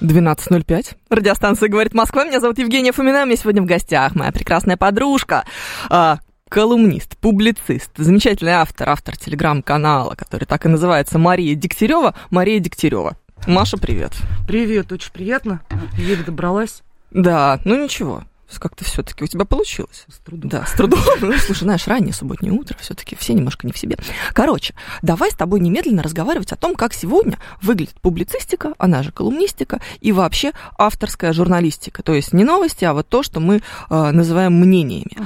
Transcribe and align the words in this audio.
12.05. 0.00 0.96
Радиостанция 1.10 1.68
«Говорит 1.68 1.94
Москва». 1.94 2.24
Меня 2.24 2.40
зовут 2.40 2.58
Евгения 2.58 2.92
Фомина. 2.92 3.22
У 3.22 3.26
меня 3.26 3.36
сегодня 3.36 3.62
в 3.62 3.66
гостях 3.66 4.14
моя 4.14 4.30
прекрасная 4.30 4.76
подружка, 4.76 5.44
а, 5.88 6.18
колумнист, 6.48 7.16
публицист, 7.16 7.90
замечательный 7.96 8.52
автор, 8.52 8.88
автор 8.90 9.16
телеграм-канала, 9.16 10.14
который 10.14 10.44
так 10.44 10.66
и 10.66 10.68
называется 10.68 11.18
Мария 11.18 11.54
Дегтярева. 11.54 12.14
Мария 12.30 12.60
Дегтярева. 12.60 13.16
Маша, 13.46 13.76
привет. 13.76 14.12
Привет, 14.46 14.92
очень 14.92 15.12
приятно. 15.12 15.60
Еле 15.96 16.22
добралась. 16.22 16.82
Да, 17.10 17.60
ну 17.64 17.82
ничего, 17.82 18.22
как-то 18.58 18.84
все-таки 18.84 19.24
у 19.24 19.26
тебя 19.26 19.44
получилось. 19.44 20.06
С 20.08 20.18
трудом. 20.18 20.50
Да, 20.50 20.66
с 20.66 20.72
трудом. 20.72 21.00
Ну, 21.20 21.36
слушай, 21.38 21.64
знаешь, 21.64 21.86
раннее 21.86 22.14
субботнее 22.14 22.52
утро, 22.52 22.76
все-таки 22.80 23.16
все 23.16 23.34
немножко 23.34 23.66
не 23.66 23.72
в 23.72 23.78
себе. 23.78 23.98
Короче, 24.32 24.74
давай 25.02 25.30
с 25.30 25.34
тобой 25.34 25.60
немедленно 25.60 26.02
разговаривать 26.02 26.52
о 26.52 26.56
том, 26.56 26.74
как 26.74 26.94
сегодня 26.94 27.38
выглядит 27.60 28.00
публицистика, 28.00 28.74
она 28.78 29.02
же 29.02 29.12
колумнистика, 29.12 29.80
и 30.00 30.12
вообще 30.12 30.52
авторская 30.78 31.32
журналистика. 31.32 32.02
То 32.02 32.14
есть 32.14 32.32
не 32.32 32.44
новости, 32.44 32.84
а 32.84 32.94
вот 32.94 33.08
то, 33.08 33.22
что 33.22 33.40
мы 33.40 33.56
э, 33.90 34.10
называем 34.10 34.54
мнениями. 34.54 35.16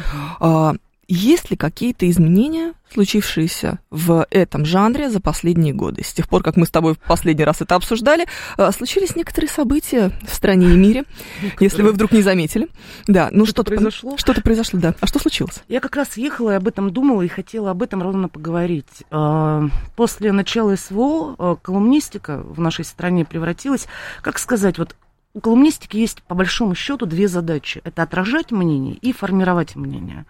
Uh-huh. 0.40 0.78
Есть 1.14 1.50
ли 1.50 1.58
какие-то 1.58 2.08
изменения, 2.08 2.72
случившиеся 2.90 3.80
в 3.90 4.26
этом 4.30 4.64
жанре 4.64 5.10
за 5.10 5.20
последние 5.20 5.74
годы? 5.74 6.02
С 6.02 6.14
тех 6.14 6.26
пор, 6.26 6.42
как 6.42 6.56
мы 6.56 6.64
с 6.64 6.70
тобой 6.70 6.94
в 6.94 7.00
последний 7.00 7.44
раз 7.44 7.60
это 7.60 7.74
обсуждали, 7.74 8.24
э, 8.56 8.72
случились 8.72 9.14
некоторые 9.14 9.50
события 9.50 10.10
в 10.26 10.34
стране 10.34 10.68
и 10.72 10.74
мире, 10.74 11.04
некоторые. 11.42 11.68
если 11.68 11.82
вы 11.82 11.92
вдруг 11.92 12.12
не 12.12 12.22
заметили. 12.22 12.68
Да, 13.06 13.28
ну 13.30 13.44
что-то, 13.44 13.72
что 13.72 13.74
произошло. 13.74 14.16
Что-то 14.16 14.40
произошло, 14.40 14.80
да. 14.80 14.94
А 15.00 15.06
что 15.06 15.18
случилось? 15.18 15.62
Я 15.68 15.80
как 15.80 15.96
раз 15.96 16.16
ехала 16.16 16.52
и 16.52 16.54
об 16.54 16.66
этом 16.66 16.90
думала 16.90 17.20
и 17.20 17.28
хотела 17.28 17.72
об 17.72 17.82
этом 17.82 18.02
ровно 18.02 18.30
поговорить. 18.30 19.04
Э, 19.10 19.68
после 19.94 20.32
начала 20.32 20.76
СВО 20.76 21.36
э, 21.38 21.56
колумнистика 21.60 22.38
в 22.38 22.58
нашей 22.58 22.86
стране 22.86 23.26
превратилась, 23.26 23.86
как 24.22 24.38
сказать, 24.38 24.78
вот 24.78 24.96
у 25.34 25.40
колумнистики 25.40 25.98
есть 25.98 26.22
по 26.22 26.34
большому 26.34 26.74
счету 26.74 27.04
две 27.04 27.28
задачи. 27.28 27.82
Это 27.84 28.02
отражать 28.02 28.50
мнение 28.50 28.94
и 28.94 29.12
формировать 29.12 29.76
мнение. 29.76 30.24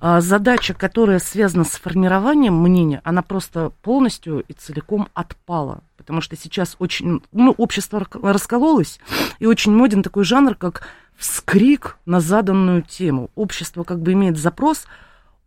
А, 0.00 0.20
задача, 0.20 0.74
которая 0.74 1.18
связана 1.18 1.64
с 1.64 1.72
формированием 1.72 2.54
мнения, 2.54 3.00
она 3.04 3.22
просто 3.22 3.72
полностью 3.82 4.44
и 4.46 4.52
целиком 4.52 5.08
отпала. 5.12 5.82
Потому 5.96 6.20
что 6.20 6.36
сейчас 6.36 6.76
очень, 6.78 7.20
ну, 7.32 7.52
общество 7.56 8.06
раскололось, 8.22 9.00
и 9.40 9.46
очень 9.46 9.74
моден 9.74 10.02
такой 10.02 10.24
жанр, 10.24 10.54
как 10.54 10.86
вскрик 11.16 11.98
на 12.06 12.20
заданную 12.20 12.82
тему. 12.82 13.30
Общество 13.34 13.82
как 13.82 14.00
бы 14.00 14.12
имеет 14.12 14.38
запрос 14.38 14.86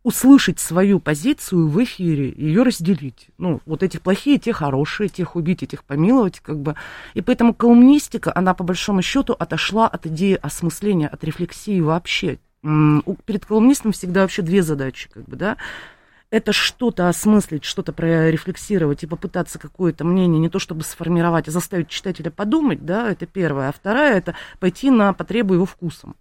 услышать 0.04 0.60
свою 0.60 1.00
позицию 1.00 1.70
в 1.70 1.82
эфире, 1.84 2.34
ее 2.36 2.64
разделить. 2.64 3.28
Ну, 3.38 3.62
вот 3.66 3.84
эти 3.84 3.98
плохие, 3.98 4.38
те 4.40 4.52
хорошие, 4.52 5.10
тех 5.10 5.36
убить, 5.36 5.64
этих 5.64 5.84
помиловать, 5.84 6.40
как 6.40 6.60
бы. 6.60 6.76
И 7.14 7.22
поэтому 7.22 7.54
колумнистика, 7.54 8.32
она 8.36 8.54
по 8.54 8.64
большому 8.64 9.02
счету 9.02 9.34
отошла 9.38 9.88
от 9.88 10.08
идеи 10.08 10.38
осмысления, 10.42 11.08
от 11.08 11.24
рефлексии 11.24 11.80
вообще 11.80 12.40
перед 12.62 13.46
колумнистом 13.46 13.92
всегда 13.92 14.22
вообще 14.22 14.42
две 14.42 14.62
задачи, 14.64 15.10
как 15.10 15.24
бы, 15.24 15.36
да, 15.36 15.58
это 16.30 16.54
что-то 16.54 17.10
осмыслить, 17.10 17.66
что-то 17.66 17.92
прорефлексировать 17.92 19.04
и 19.04 19.08
попытаться 19.08 19.60
какое-то 19.60 20.06
мнение 20.06 20.40
не 20.40 20.50
то 20.50 20.60
чтобы 20.60 20.84
сформировать, 20.84 21.48
а 21.48 21.52
заставить 21.52 21.90
читателя 21.90 22.32
подумать, 22.32 22.86
да, 22.86 23.12
это 23.12 23.26
первое. 23.26 23.70
А 23.70 23.74
вторая– 23.74 24.18
это 24.18 24.36
пойти 24.60 24.90
на 24.90 25.14
потребу 25.14 25.56
его 25.56 25.66
вкусом. 25.66 26.16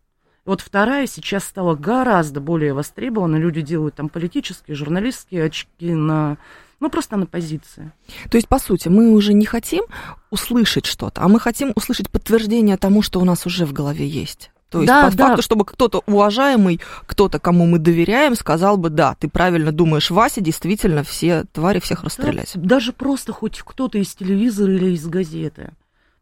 Вот 0.44 0.62
вторая 0.62 1.06
сейчас 1.06 1.44
стала 1.44 1.76
гораздо 1.76 2.40
более 2.40 2.72
востребована. 2.72 3.36
Люди 3.36 3.60
делают 3.60 3.94
там 3.94 4.08
политические, 4.08 4.74
журналистские 4.74 5.44
очки 5.44 5.94
на 5.94 6.38
ну, 6.80 6.88
просто 6.88 7.18
на 7.18 7.26
позиции. 7.26 7.92
То 8.30 8.38
есть, 8.38 8.48
по 8.48 8.58
сути, 8.58 8.88
мы 8.88 9.10
уже 9.10 9.34
не 9.34 9.44
хотим 9.44 9.84
услышать 10.30 10.86
что-то, 10.86 11.20
а 11.20 11.28
мы 11.28 11.38
хотим 11.38 11.72
услышать 11.76 12.10
подтверждение 12.10 12.78
тому, 12.78 13.02
что 13.02 13.20
у 13.20 13.24
нас 13.24 13.44
уже 13.44 13.66
в 13.66 13.74
голове 13.74 14.08
есть. 14.08 14.50
То 14.70 14.82
есть, 14.82 14.86
да, 14.86 15.10
по 15.10 15.16
да. 15.16 15.26
факту, 15.26 15.42
чтобы 15.42 15.64
кто-то 15.64 16.02
уважаемый, 16.06 16.80
кто-то, 17.06 17.40
кому 17.40 17.66
мы 17.66 17.78
доверяем, 17.78 18.36
сказал 18.36 18.76
бы, 18.76 18.88
да, 18.88 19.16
ты 19.16 19.28
правильно 19.28 19.72
думаешь, 19.72 20.10
Вася, 20.10 20.40
действительно, 20.40 21.02
все 21.02 21.44
твари 21.52 21.80
всех 21.80 22.04
расстрелять. 22.04 22.52
Да, 22.54 22.60
даже 22.76 22.92
просто 22.92 23.32
хоть 23.32 23.60
кто-то 23.60 23.98
из 23.98 24.14
телевизора 24.14 24.72
или 24.72 24.92
из 24.92 25.06
газеты. 25.06 25.72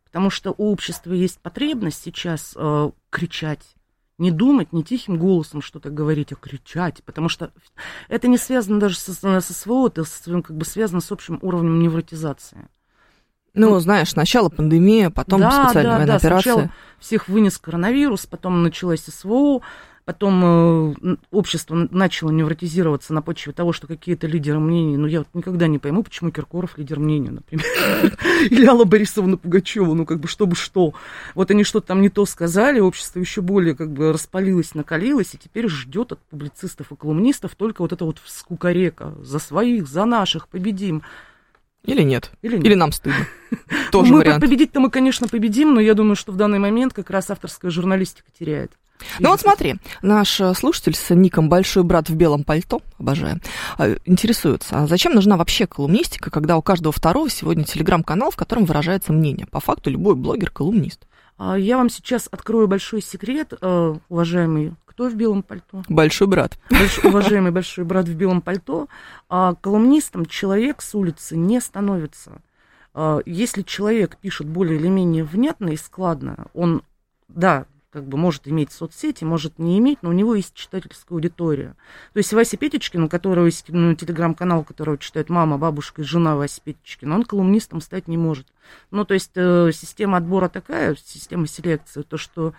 Потому 0.04 0.30
что 0.30 0.54
у 0.56 0.72
общества 0.72 1.12
есть 1.12 1.38
потребность 1.40 2.02
сейчас 2.02 2.54
э, 2.56 2.90
кричать, 3.10 3.60
не 4.16 4.30
думать, 4.30 4.72
не 4.72 4.82
тихим 4.82 5.18
голосом 5.18 5.60
что-то 5.60 5.90
говорить, 5.90 6.32
а 6.32 6.34
кричать, 6.34 7.04
потому 7.04 7.28
что 7.28 7.52
это 8.08 8.28
не 8.28 8.38
связано 8.38 8.80
даже 8.80 8.96
со, 8.96 9.12
со 9.12 9.40
СВО, 9.40 9.88
это 9.88 10.04
как 10.42 10.56
бы 10.56 10.64
связано 10.64 11.00
с 11.00 11.12
общим 11.12 11.38
уровнем 11.42 11.80
невротизации. 11.80 12.68
Ну, 13.54 13.78
знаешь, 13.80 14.10
сначала 14.10 14.48
пандемия, 14.48 15.10
потом 15.10 15.40
да, 15.40 15.50
специальная 15.50 15.92
да, 15.92 15.98
военная 15.98 16.06
да, 16.06 16.16
операция. 16.16 16.52
Сначала 16.52 16.72
всех 16.98 17.28
вынес 17.28 17.58
коронавирус, 17.58 18.26
потом 18.26 18.62
началась 18.62 19.04
СВО, 19.04 19.62
потом 20.08 20.94
э, 21.02 21.16
общество 21.30 21.86
начало 21.90 22.30
невротизироваться 22.30 23.12
на 23.12 23.20
почве 23.20 23.52
того, 23.52 23.74
что 23.74 23.86
какие-то 23.86 24.26
лидеры 24.26 24.58
мнений, 24.58 24.96
ну, 24.96 25.06
я 25.06 25.18
вот 25.18 25.28
никогда 25.34 25.66
не 25.66 25.78
пойму, 25.78 26.02
почему 26.02 26.30
Киркоров 26.30 26.78
лидер 26.78 26.98
мнения, 26.98 27.30
например, 27.30 27.66
или 28.50 28.64
Алла 28.64 28.84
Борисовна 28.84 29.36
Пугачева, 29.36 29.92
ну, 29.92 30.06
как 30.06 30.20
бы, 30.20 30.26
чтобы 30.26 30.56
что. 30.56 30.94
Вот 31.34 31.50
они 31.50 31.62
что-то 31.62 31.88
там 31.88 32.00
не 32.00 32.08
то 32.08 32.24
сказали, 32.24 32.80
общество 32.80 33.20
еще 33.20 33.42
более, 33.42 33.74
как 33.74 33.92
бы, 33.92 34.10
распалилось, 34.10 34.74
накалилось, 34.74 35.34
и 35.34 35.38
теперь 35.38 35.68
ждет 35.68 36.12
от 36.12 36.20
публицистов 36.20 36.90
и 36.90 36.96
колумнистов 36.96 37.54
только 37.54 37.82
вот 37.82 37.92
это 37.92 38.06
вот 38.06 38.18
скукарека. 38.24 39.14
За 39.20 39.38
своих, 39.38 39.88
за 39.88 40.06
наших 40.06 40.48
победим. 40.48 41.02
Или 41.84 42.02
нет. 42.02 42.30
Или, 42.42 42.56
нет. 42.56 42.64
Или 42.66 42.74
нам 42.74 42.92
стыдно. 42.92 43.26
Тоже 43.92 44.12
мы 44.12 44.18
вариант. 44.18 44.42
победить-то 44.42 44.80
мы, 44.80 44.90
конечно, 44.90 45.28
победим, 45.28 45.74
но 45.74 45.80
я 45.80 45.94
думаю, 45.94 46.16
что 46.16 46.32
в 46.32 46.36
данный 46.36 46.58
момент 46.58 46.92
как 46.92 47.10
раз 47.10 47.30
авторская 47.30 47.70
журналистика 47.70 48.28
теряет. 48.38 48.72
Ну 49.20 49.30
вот 49.30 49.40
смотри, 49.40 49.76
наш 50.02 50.40
э, 50.40 50.52
слушатель 50.54 50.94
с 50.94 51.14
ником 51.14 51.48
«Большой 51.48 51.84
брат 51.84 52.08
в 52.08 52.16
белом 52.16 52.44
пальто», 52.44 52.82
обожаю, 52.98 53.40
э, 53.78 53.96
интересуется, 54.04 54.76
а 54.76 54.86
зачем 54.86 55.14
нужна 55.14 55.36
вообще 55.36 55.66
колумнистика, 55.66 56.30
когда 56.30 56.56
у 56.56 56.62
каждого 56.62 56.92
второго 56.92 57.30
сегодня 57.30 57.64
телеграм-канал, 57.64 58.30
в 58.30 58.36
котором 58.36 58.64
выражается 58.64 59.12
мнение? 59.12 59.46
По 59.46 59.60
факту 59.60 59.90
любой 59.90 60.16
блогер– 60.16 60.50
колумнист. 60.52 61.06
А 61.36 61.56
я 61.56 61.76
вам 61.76 61.88
сейчас 61.88 62.28
открою 62.30 62.66
большой 62.66 63.00
секрет, 63.00 63.52
э, 63.60 63.94
уважаемый 64.08 64.74
кто 64.98 65.08
в 65.08 65.14
белом 65.14 65.44
пальто? 65.44 65.84
Большой 65.88 66.26
брат. 66.26 66.58
Больш, 66.70 66.98
уважаемый 67.04 67.52
большой 67.52 67.84
брат 67.84 68.08
в 68.08 68.16
белом 68.16 68.42
пальто. 68.42 68.88
А 69.28 69.54
колумнистом 69.54 70.26
человек 70.26 70.82
с 70.82 70.92
улицы 70.92 71.36
не 71.36 71.60
становится. 71.60 72.42
А, 72.94 73.20
если 73.24 73.62
человек 73.62 74.16
пишет 74.16 74.48
более 74.48 74.76
или 74.76 74.88
менее 74.88 75.22
внятно 75.22 75.68
и 75.68 75.76
складно, 75.76 76.48
он, 76.52 76.82
да, 77.28 77.66
как 77.90 78.08
бы 78.08 78.18
может 78.18 78.48
иметь 78.48 78.72
соцсети, 78.72 79.22
может 79.22 79.60
не 79.60 79.78
иметь, 79.78 80.02
но 80.02 80.10
у 80.10 80.12
него 80.12 80.34
есть 80.34 80.54
читательская 80.54 81.14
аудитория. 81.14 81.76
То 82.12 82.18
есть 82.18 82.32
Вася 82.32 82.56
Петечкин, 82.56 83.04
у 83.04 83.08
которого 83.08 83.46
есть 83.46 83.66
ну, 83.68 83.94
телеграм-канал, 83.94 84.64
которого 84.64 84.98
читает 84.98 85.30
мама, 85.30 85.58
бабушка 85.58 86.02
и 86.02 86.04
жена 86.04 86.34
Вася 86.34 86.60
Петечкина, 86.64 87.14
он 87.14 87.22
колумнистом 87.22 87.80
стать 87.80 88.08
не 88.08 88.16
может. 88.16 88.48
Ну, 88.90 89.04
то 89.04 89.14
есть 89.14 89.30
э, 89.36 89.70
система 89.72 90.18
отбора 90.18 90.48
такая, 90.48 90.96
система 91.02 91.46
селекции, 91.46 92.02
то, 92.02 92.16
что 92.16 92.52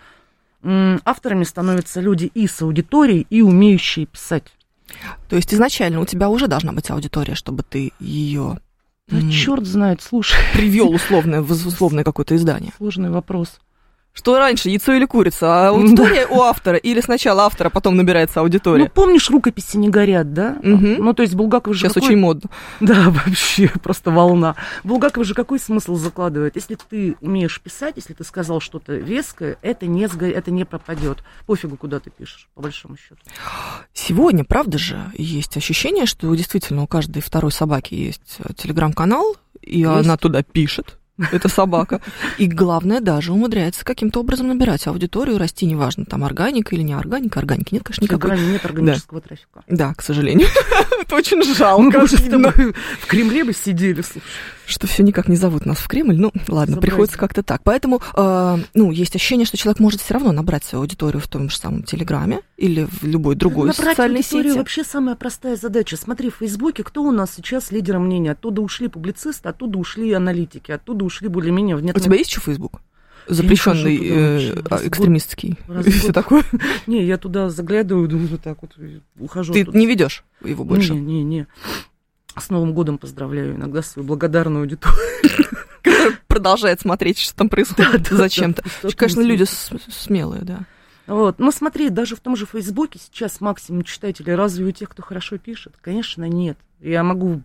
авторами 0.62 1.44
становятся 1.44 2.00
люди 2.00 2.30
и 2.34 2.46
с 2.46 2.60
аудиторией, 2.62 3.26
и 3.30 3.42
умеющие 3.42 4.06
писать. 4.06 4.44
То 5.28 5.36
есть 5.36 5.54
изначально 5.54 6.00
у 6.00 6.06
тебя 6.06 6.28
уже 6.28 6.48
должна 6.48 6.72
быть 6.72 6.90
аудитория, 6.90 7.34
чтобы 7.34 7.62
ты 7.62 7.92
ее 8.00 8.58
да 9.10 9.30
черт 9.30 9.66
знает, 9.66 10.02
слушай. 10.02 10.38
Привел 10.54 10.90
условное, 10.90 11.42
в 11.42 11.50
условное 11.66 12.04
какое-то 12.04 12.36
издание. 12.36 12.72
Сложный 12.76 13.10
вопрос. 13.10 13.58
Что 14.12 14.38
раньше, 14.38 14.68
яйцо 14.70 14.92
или 14.92 15.04
курица? 15.04 15.46
А 15.46 15.68
аудитория 15.68 16.26
да. 16.26 16.34
у 16.34 16.40
автора 16.42 16.76
или 16.76 17.00
сначала 17.00 17.44
автора, 17.44 17.68
а 17.68 17.70
потом 17.70 17.96
набирается 17.96 18.40
аудитория? 18.40 18.84
Ну, 18.84 18.90
помнишь, 18.90 19.30
рукописи 19.30 19.76
не 19.76 19.88
горят, 19.88 20.32
да? 20.32 20.58
Угу. 20.62 21.02
Ну, 21.02 21.14
то 21.14 21.22
есть 21.22 21.34
Булгаков 21.34 21.74
же 21.74 21.80
Сейчас 21.80 21.94
какой... 21.94 22.08
очень 22.08 22.18
модно. 22.18 22.50
Да, 22.80 23.10
вообще, 23.24 23.68
просто 23.82 24.10
волна. 24.10 24.56
Булгаков 24.82 25.24
же 25.24 25.34
какой 25.34 25.60
смысл 25.60 25.94
закладывает? 25.94 26.56
Если 26.56 26.74
ты 26.74 27.16
умеешь 27.20 27.60
писать, 27.60 27.94
если 27.96 28.12
ты 28.12 28.24
сказал 28.24 28.60
что-то 28.60 28.94
веское, 28.94 29.58
это 29.62 29.86
не, 29.86 30.08
сго... 30.08 30.26
это 30.26 30.50
не 30.50 30.64
пропадет. 30.64 31.18
Пофигу, 31.46 31.76
куда 31.76 32.00
ты 32.00 32.10
пишешь, 32.10 32.48
по 32.54 32.62
большому 32.62 32.96
счету. 32.96 33.20
Сегодня, 33.94 34.44
правда 34.44 34.76
же, 34.76 35.00
есть 35.14 35.56
ощущение, 35.56 36.06
что 36.06 36.34
действительно 36.34 36.82
у 36.82 36.86
каждой 36.88 37.22
второй 37.22 37.52
собаки 37.52 37.94
есть 37.94 38.38
телеграм-канал, 38.56 39.36
и 39.62 39.80
есть. 39.80 39.88
она 39.88 40.16
туда 40.16 40.42
пишет 40.42 40.99
эта 41.32 41.48
собака. 41.48 42.00
И 42.38 42.46
главное, 42.46 43.00
даже 43.00 43.32
умудряется 43.32 43.84
каким-то 43.84 44.20
образом 44.20 44.48
набирать 44.48 44.86
аудиторию, 44.86 45.38
расти, 45.38 45.66
неважно, 45.66 46.04
там 46.04 46.24
органика 46.24 46.74
или 46.74 46.82
не 46.82 46.94
органика. 46.94 47.38
Органики 47.40 47.74
нет, 47.74 47.84
конечно, 47.84 48.04
никакой. 48.04 48.38
Нет 48.38 48.64
органического 48.64 49.20
да. 49.20 49.28
трафика. 49.28 49.64
Да, 49.68 49.94
к 49.94 50.02
сожалению. 50.02 50.48
Это 51.00 51.14
очень 51.14 51.42
жалко. 51.42 52.06
В 52.06 53.06
Кремле 53.06 53.44
бы 53.44 53.52
сидели, 53.52 54.02
слушай 54.02 54.22
что 54.70 54.86
все 54.86 55.02
никак 55.02 55.28
не 55.28 55.36
зовут 55.36 55.66
нас 55.66 55.78
в 55.78 55.88
Кремль. 55.88 56.16
Ну, 56.16 56.32
ладно, 56.48 56.74
Забрать. 56.74 56.90
приходится 56.90 57.18
как-то 57.18 57.42
так. 57.42 57.62
Поэтому, 57.64 58.00
э, 58.16 58.58
ну, 58.74 58.90
есть 58.90 59.14
ощущение, 59.16 59.46
что 59.46 59.56
человек 59.56 59.80
может 59.80 60.00
все 60.00 60.14
равно 60.14 60.32
набрать 60.32 60.64
свою 60.64 60.82
аудиторию 60.82 61.20
в 61.20 61.28
том 61.28 61.50
же 61.50 61.56
самом 61.56 61.82
Телеграме 61.82 62.40
или 62.56 62.84
в 62.84 63.04
любой 63.04 63.34
другой 63.34 63.68
набрать 63.68 63.96
социальной 63.96 64.22
сети. 64.22 64.56
вообще 64.56 64.84
самая 64.84 65.16
простая 65.16 65.56
задача. 65.56 65.96
Смотри, 65.96 66.30
в 66.30 66.36
Фейсбуке, 66.36 66.82
кто 66.82 67.02
у 67.02 67.10
нас 67.10 67.32
сейчас 67.34 67.70
лидер 67.70 67.98
мнения? 67.98 68.32
Оттуда 68.32 68.62
ушли 68.62 68.88
публицисты, 68.88 69.48
оттуда 69.48 69.78
ушли 69.78 70.12
аналитики, 70.12 70.72
оттуда 70.72 71.04
ушли 71.04 71.28
более-менее 71.28 71.76
внятные... 71.76 72.00
У 72.00 72.04
тебя 72.04 72.16
есть 72.16 72.30
еще 72.30 72.40
Фейсбук? 72.40 72.80
запрещенный 73.30 73.98
э, 74.02 74.54
экстремистский 74.86 75.56
и 75.84 75.90
все 75.90 76.12
такое. 76.12 76.44
Не, 76.86 77.04
я 77.04 77.16
туда 77.16 77.48
заглядываю, 77.48 78.08
думаю, 78.08 78.28
вот 78.28 78.42
так 78.42 78.58
вот 78.62 78.76
ухожу. 79.18 79.52
Ты 79.52 79.66
не 79.72 79.86
ведешь 79.86 80.24
его 80.44 80.64
больше? 80.64 80.94
Не, 80.94 81.00
не, 81.00 81.22
не. 81.22 81.46
С 82.36 82.50
Новым 82.50 82.72
годом 82.74 82.98
поздравляю 82.98 83.56
иногда 83.56 83.82
свою 83.82 84.06
благодарную 84.06 84.62
аудиторию. 84.62 84.98
Продолжает 86.28 86.80
смотреть, 86.80 87.18
что 87.18 87.34
там 87.34 87.48
происходит 87.48 88.08
зачем-то. 88.08 88.62
Конечно, 88.96 89.20
люди 89.20 89.44
смелые, 89.44 90.42
да. 90.42 90.60
Вот. 91.06 91.40
Но 91.40 91.50
смотри, 91.50 91.90
даже 91.90 92.14
в 92.14 92.20
том 92.20 92.36
же 92.36 92.46
Фейсбуке 92.46 93.00
сейчас 93.00 93.40
максимум 93.40 93.82
читателей 93.82 94.34
разве 94.34 94.64
у 94.64 94.70
тех, 94.70 94.88
кто 94.88 95.02
хорошо 95.02 95.38
пишет? 95.38 95.74
Конечно, 95.80 96.24
нет. 96.24 96.56
Я 96.80 97.02
могу 97.02 97.42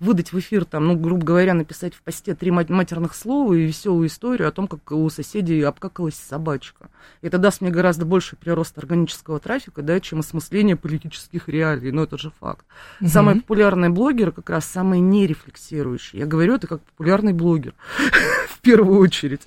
выдать 0.00 0.32
в 0.32 0.38
эфир, 0.38 0.64
там, 0.64 0.86
ну, 0.86 0.96
грубо 0.96 1.24
говоря, 1.24 1.54
написать 1.54 1.94
в 1.94 2.02
посте 2.02 2.34
три 2.34 2.50
матерных 2.50 3.14
слова 3.14 3.54
и 3.54 3.64
веселую 3.64 4.08
историю 4.08 4.48
о 4.48 4.52
том, 4.52 4.68
как 4.68 4.90
у 4.92 5.08
соседей 5.10 5.62
обкакалась 5.62 6.14
собачка. 6.14 6.90
Это 7.22 7.38
даст 7.38 7.60
мне 7.60 7.70
гораздо 7.70 8.04
больше 8.04 8.36
прирост 8.36 8.76
органического 8.78 9.38
трафика, 9.40 9.82
да, 9.82 10.00
чем 10.00 10.20
осмысление 10.20 10.76
политических 10.76 11.48
реалий, 11.48 11.90
но 11.92 12.04
это 12.04 12.18
же 12.18 12.30
факт. 12.30 12.66
Угу. 13.00 13.08
Самые 13.08 13.36
популярные 13.40 13.90
блогеры 13.90 14.32
как 14.32 14.50
раз 14.50 14.64
самые 14.64 15.00
нерефлексирующие. 15.00 16.20
Я 16.20 16.26
говорю 16.26 16.54
это 16.54 16.66
как 16.66 16.82
популярный 16.82 17.32
блогер 17.32 17.74
в 18.48 18.60
первую 18.60 18.98
очередь. 19.00 19.42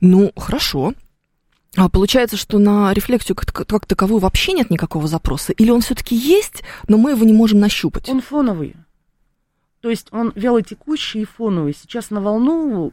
Ну, 0.00 0.32
хорошо. 0.36 0.94
А 1.76 1.88
получается, 1.88 2.36
что 2.36 2.58
на 2.58 2.92
рефлексию 2.92 3.36
как, 3.36 3.52
как 3.66 3.86
таковую 3.86 4.20
вообще 4.20 4.52
нет 4.52 4.70
никакого 4.70 5.06
запроса? 5.06 5.52
Или 5.52 5.70
он 5.70 5.80
все-таки 5.80 6.16
есть, 6.16 6.62
но 6.88 6.96
мы 6.96 7.10
его 7.10 7.24
не 7.24 7.32
можем 7.32 7.60
нащупать? 7.60 8.08
Он 8.08 8.20
фоновый. 8.20 8.74
То 9.80 9.90
есть 9.90 10.08
он 10.12 10.32
вялотекущий 10.34 11.22
и 11.22 11.24
фоновый. 11.24 11.74
Сейчас 11.74 12.10
на 12.10 12.20
волну 12.20 12.92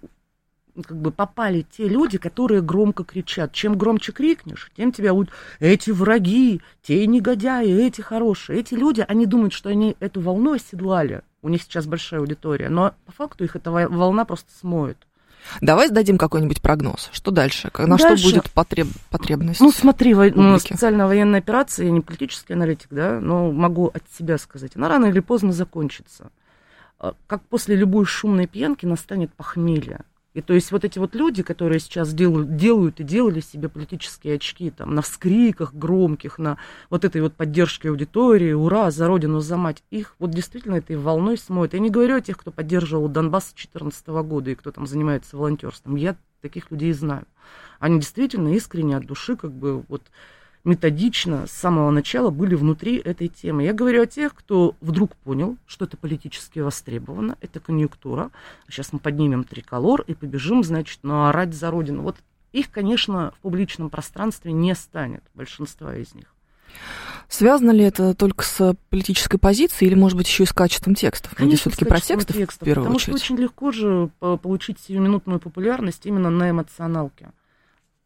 как 0.84 0.98
бы 0.98 1.12
попали 1.12 1.66
те 1.70 1.88
люди, 1.88 2.18
которые 2.18 2.62
громко 2.62 3.04
кричат. 3.04 3.54
Чем 3.54 3.78
громче 3.78 4.12
крикнешь, 4.12 4.72
тем 4.76 4.92
тебя 4.92 5.14
будут 5.14 5.32
эти 5.60 5.92
враги, 5.92 6.62
те 6.82 7.06
негодяи, 7.08 7.86
эти 7.86 8.02
хорошие. 8.02 8.60
Эти 8.60 8.74
люди, 8.74 9.04
они 9.08 9.26
думают, 9.26 9.54
что 9.54 9.70
они 9.70 9.96
эту 10.00 10.22
волну 10.22 10.54
оседлали. 10.54 11.22
У 11.42 11.50
них 11.50 11.64
сейчас 11.64 11.86
большая 11.86 12.20
аудитория, 12.20 12.70
но 12.70 12.94
по 13.06 13.12
факту 13.12 13.44
их 13.44 13.56
эта 13.56 13.72
волна 13.72 14.26
просто 14.26 14.52
смоет. 14.60 14.98
Давай 15.62 15.88
сдадим 15.88 16.18
какой-нибудь 16.18 16.62
прогноз. 16.62 17.10
Что 17.12 17.30
дальше? 17.30 17.72
На 17.78 17.98
дальше, 17.98 18.18
что 18.18 18.30
будет 18.30 18.52
потреб, 18.52 18.88
потребность? 19.12 19.62
Ну, 19.62 19.72
смотри, 19.72 20.16
во, 20.16 20.26
ну, 20.26 20.58
специальная 20.58 21.06
военная 21.06 21.40
операция, 21.40 21.86
я 21.86 21.92
не 21.92 22.02
политический 22.02 22.54
аналитик, 22.54 22.88
да, 22.90 23.20
но 23.20 23.52
могу 23.52 23.92
от 23.94 24.04
себя 24.18 24.40
сказать, 24.40 24.72
она 24.76 24.90
рано 24.90 25.06
или 25.06 25.20
поздно 25.20 25.52
закончится. 25.52 26.32
А, 27.06 27.14
как 27.28 27.44
после 27.44 27.76
любой 27.76 28.06
шумной 28.06 28.48
пьянки 28.48 28.88
настанет 28.88 29.32
похмелье. 29.34 30.02
И 30.34 30.42
то 30.42 30.54
есть 30.54 30.72
вот 30.72 30.84
эти 30.84 30.98
вот 30.98 31.14
люди, 31.14 31.44
которые 31.44 31.80
сейчас 31.80 32.14
делают, 32.14 32.58
делают 32.58 33.00
и 33.00 33.04
делали 33.04 33.42
себе 33.42 33.70
политические 33.70 34.36
очки 34.36 34.72
там, 34.72 34.96
на 34.96 35.02
вскриках 35.04 35.74
громких, 35.74 36.40
на 36.40 36.58
вот 36.90 37.06
этой 37.06 37.22
вот 37.22 37.36
поддержке 37.36 37.90
аудитории, 37.90 38.52
ура, 38.52 38.90
за 38.90 39.08
родину, 39.08 39.40
за 39.40 39.56
мать, 39.56 39.84
их 39.92 40.16
вот 40.18 40.32
действительно 40.32 40.76
этой 40.76 40.98
волной 40.98 41.38
смоет. 41.38 41.74
Я 41.74 41.80
не 41.80 41.92
говорю 41.92 42.16
о 42.16 42.22
тех, 42.22 42.38
кто 42.38 42.52
поддерживал 42.52 43.08
Донбасс 43.08 43.46
с 43.46 43.54
2014 43.54 44.08
года 44.08 44.50
и 44.50 44.56
кто 44.56 44.72
там 44.72 44.88
занимается 44.88 45.38
волонтерством. 45.38 45.96
Я 45.96 46.16
таких 46.42 46.72
людей 46.72 46.92
знаю. 46.92 47.26
Они 47.80 48.00
действительно 48.00 48.50
искренне 48.56 48.98
от 48.98 49.06
души 49.06 49.38
как 49.38 49.52
бы 49.52 49.84
вот 49.88 50.02
методично 50.66 51.48
с 51.48 51.52
самого 51.52 51.92
начала 51.92 52.32
были 52.32 52.56
внутри 52.56 52.98
этой 52.98 53.30
темы. 53.30 53.64
Я 53.64 53.72
говорю 53.72 54.02
о 54.02 54.08
тех, 54.08 54.34
кто 54.34 54.76
вдруг 54.82 55.16
понял, 55.16 55.58
что 55.66 55.86
это 55.86 55.96
политически 55.96 56.60
востребовано, 56.60 57.38
это 57.40 57.60
конъюнктура. 57.60 58.32
Сейчас 58.68 58.92
мы 58.92 59.00
поднимем 59.00 59.44
триколор 59.46 60.02
и 60.02 60.14
побежим, 60.14 60.64
значит, 60.64 61.00
наорать 61.04 61.54
за 61.54 61.72
Родину. 61.72 62.02
Вот 62.02 62.18
их, 62.52 62.72
конечно, 62.72 63.32
в 63.38 63.40
публичном 63.42 63.90
пространстве 63.90 64.52
не 64.52 64.76
станет, 64.76 65.24
большинства 65.34 65.96
из 65.96 66.14
них. 66.14 66.26
Связано 67.30 67.72
ли 67.72 67.84
это 67.84 68.14
только 68.14 68.44
с 68.44 68.76
политической 68.90 69.38
позицией 69.38 69.90
или, 69.90 69.96
может 69.98 70.18
быть, 70.18 70.28
еще 70.28 70.44
и 70.44 70.48
с 70.48 70.54
качеством 70.54 70.96
текстов? 70.96 71.34
Конечно, 71.36 71.72
все-таки 71.72 71.86
про 71.86 72.02
текстов, 72.02 72.36
текстов, 72.36 72.62
в 72.62 72.66
первую 72.66 72.86
потому 72.86 72.96
очередь. 72.98 73.18
что 73.18 73.26
очень 73.26 73.42
легко 73.42 73.72
же 73.72 74.10
получить 74.20 74.80
сиюминутную 74.80 75.40
популярность 75.40 76.06
именно 76.06 76.30
на 76.30 76.50
эмоционалке. 76.50 77.32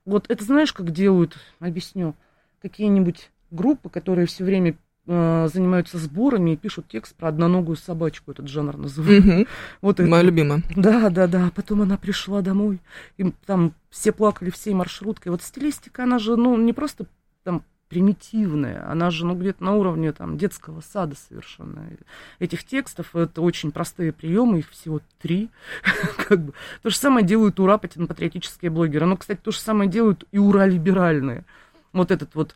Вот 0.06 0.26
это 0.30 0.44
знаешь, 0.44 0.74
как 0.74 0.92
делают, 0.92 1.38
объясню 1.60 2.16
какие-нибудь 2.62 3.30
группы, 3.52 3.90
которые 3.90 4.28
все 4.28 4.44
время 4.44 4.76
э, 5.08 5.48
занимаются 5.52 5.98
сборами 5.98 6.52
и 6.52 6.58
пишут 6.58 6.88
текст 6.88 7.16
про 7.16 7.30
одноногую 7.30 7.76
собачку, 7.76 8.32
этот 8.32 8.48
жанр 8.48 8.78
называют. 8.78 9.26
Угу. 9.26 9.48
Вот 9.82 10.00
Моя 10.00 10.18
это. 10.18 10.26
любимая. 10.26 10.64
Да, 10.76 11.10
да, 11.10 11.28
да. 11.28 11.52
Потом 11.56 11.82
она 11.82 11.98
пришла 11.98 12.42
домой, 12.42 12.80
и 13.18 13.32
там 13.46 13.74
все 13.90 14.12
плакали 14.12 14.50
всей 14.50 14.74
маршруткой. 14.74 15.32
Вот 15.32 15.42
стилистика, 15.42 16.04
она 16.04 16.20
же, 16.20 16.36
ну, 16.36 16.58
не 16.58 16.74
просто 16.74 17.06
там 17.44 17.64
примитивная, 17.90 18.88
она 18.90 19.10
же, 19.10 19.26
ну, 19.26 19.34
где-то 19.36 19.64
на 19.64 19.76
уровне 19.76 20.12
там 20.12 20.38
детского 20.38 20.82
сада 20.82 21.16
совершенно. 21.16 21.90
Этих 22.38 22.64
текстов 22.64 23.16
это 23.16 23.42
очень 23.42 23.72
простые 23.72 24.14
приемы, 24.14 24.60
их 24.60 24.70
всего 24.70 25.02
три. 25.20 25.50
как 26.28 26.46
бы. 26.46 26.54
То 26.84 26.92
же 26.92 26.96
самое 26.96 27.26
делают 27.26 27.60
ура 27.60 27.80
патриотические 27.80 28.70
блогеры. 28.70 29.08
Но, 29.08 29.18
кстати, 29.18 29.40
то 29.44 29.52
же 29.52 29.60
самое 29.60 29.90
делают 29.90 30.24
и 30.32 30.38
ура 30.38 30.68
либеральные 30.68 31.46
вот 31.94 32.12
этот 32.12 32.36
вот 32.36 32.56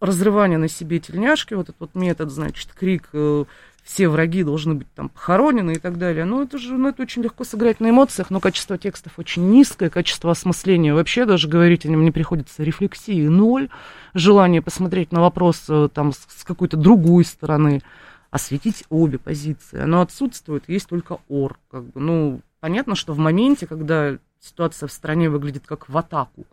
разрывание 0.00 0.58
на 0.58 0.68
себе 0.68 1.00
тельняшки, 1.00 1.54
вот 1.54 1.68
этот 1.68 1.80
вот 1.80 1.94
метод, 1.94 2.30
значит, 2.30 2.70
крик, 2.72 3.08
э, 3.12 3.44
все 3.88 4.08
враги 4.08 4.44
должны 4.44 4.74
быть 4.74 4.92
там 4.94 5.08
похоронены 5.08 5.72
и 5.72 5.78
так 5.78 5.96
далее. 5.96 6.24
Ну, 6.26 6.42
это 6.42 6.58
же, 6.58 6.74
ну, 6.74 6.90
это 6.90 7.02
очень 7.02 7.22
легко 7.22 7.44
сыграть 7.44 7.80
на 7.80 7.88
эмоциях, 7.88 8.28
но 8.28 8.38
качество 8.38 8.76
текстов 8.76 9.18
очень 9.18 9.50
низкое, 9.50 9.88
качество 9.88 10.30
осмысления 10.30 10.92
вообще 10.92 11.24
даже 11.24 11.48
говорить 11.48 11.86
о 11.86 11.88
нем 11.88 12.04
не 12.04 12.10
приходится 12.10 12.62
рефлексии 12.62 13.26
ноль, 13.26 13.70
желание 14.12 14.60
посмотреть 14.60 15.10
на 15.10 15.20
вопрос 15.20 15.64
э, 15.68 15.88
там 15.92 16.12
с, 16.12 16.44
какой-то 16.44 16.76
другой 16.76 17.24
стороны, 17.24 17.82
осветить 18.30 18.84
обе 18.90 19.18
позиции. 19.18 19.80
Оно 19.80 20.02
отсутствует, 20.02 20.68
есть 20.68 20.88
только 20.88 21.18
ор. 21.28 21.58
Как 21.70 21.84
бы. 21.84 21.98
Ну, 21.98 22.40
понятно, 22.60 22.94
что 22.94 23.14
в 23.14 23.18
моменте, 23.18 23.66
когда 23.66 24.18
ситуация 24.38 24.86
в 24.86 24.92
стране 24.92 25.30
выглядит 25.30 25.66
как 25.66 25.88
в 25.88 25.96
атаку, 25.96 26.46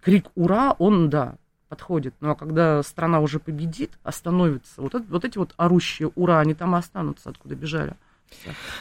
крик 0.00 0.26
«Ура!», 0.34 0.74
он, 0.78 1.10
да, 1.10 1.36
подходит. 1.68 2.14
Ну, 2.20 2.30
а 2.30 2.34
когда 2.34 2.82
страна 2.82 3.20
уже 3.20 3.38
победит, 3.38 3.92
остановится, 4.02 4.82
вот, 4.82 4.94
это, 4.94 5.04
вот 5.08 5.24
эти 5.24 5.38
вот 5.38 5.54
орущие 5.56 6.10
«Ура!», 6.14 6.40
они 6.40 6.54
там 6.54 6.74
и 6.74 6.78
останутся, 6.78 7.30
откуда 7.30 7.54
бежали. 7.54 7.94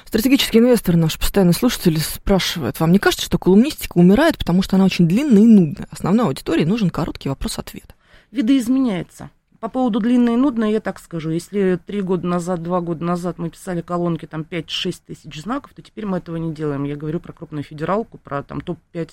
Стратегический 0.06 0.60
инвестор, 0.60 0.96
наш 0.96 1.18
постоянный 1.18 1.54
слушатель, 1.54 2.00
спрашивает, 2.00 2.80
вам 2.80 2.92
не 2.92 3.00
кажется, 3.00 3.26
что 3.26 3.38
колумнистика 3.38 3.98
умирает, 3.98 4.38
потому 4.38 4.62
что 4.62 4.76
она 4.76 4.86
очень 4.86 5.08
длинная 5.08 5.42
и 5.42 5.48
нудная? 5.48 5.88
Основной 5.92 6.28
аудитории 6.28 6.66
нужен 6.66 6.90
короткий 6.90 7.30
вопрос-ответ. 7.30 7.96
Видоизменяется. 8.32 9.32
По 9.60 9.68
поводу 9.68 10.00
длинной 10.00 10.36
и 10.36 10.38
нудной 10.38 10.72
я 10.72 10.80
так 10.80 11.00
скажу. 11.00 11.32
Если 11.32 11.78
три 11.86 12.02
года 12.02 12.26
назад, 12.26 12.64
два 12.64 12.80
года 12.80 13.04
назад 13.04 13.38
мы 13.40 13.50
писали 13.50 13.82
колонки 13.82 14.26
там 14.26 14.46
5-6 14.50 14.96
тысяч 15.06 15.42
знаков, 15.42 15.74
то 15.76 15.82
теперь 15.82 16.06
мы 16.06 16.20
этого 16.20 16.38
не 16.38 16.54
делаем. 16.54 16.86
Я 16.86 16.96
говорю 16.96 17.20
про 17.20 17.34
крупную 17.34 17.64
федералку, 17.64 18.18
про 18.18 18.42
там 18.42 18.62
топ-5 18.62 19.10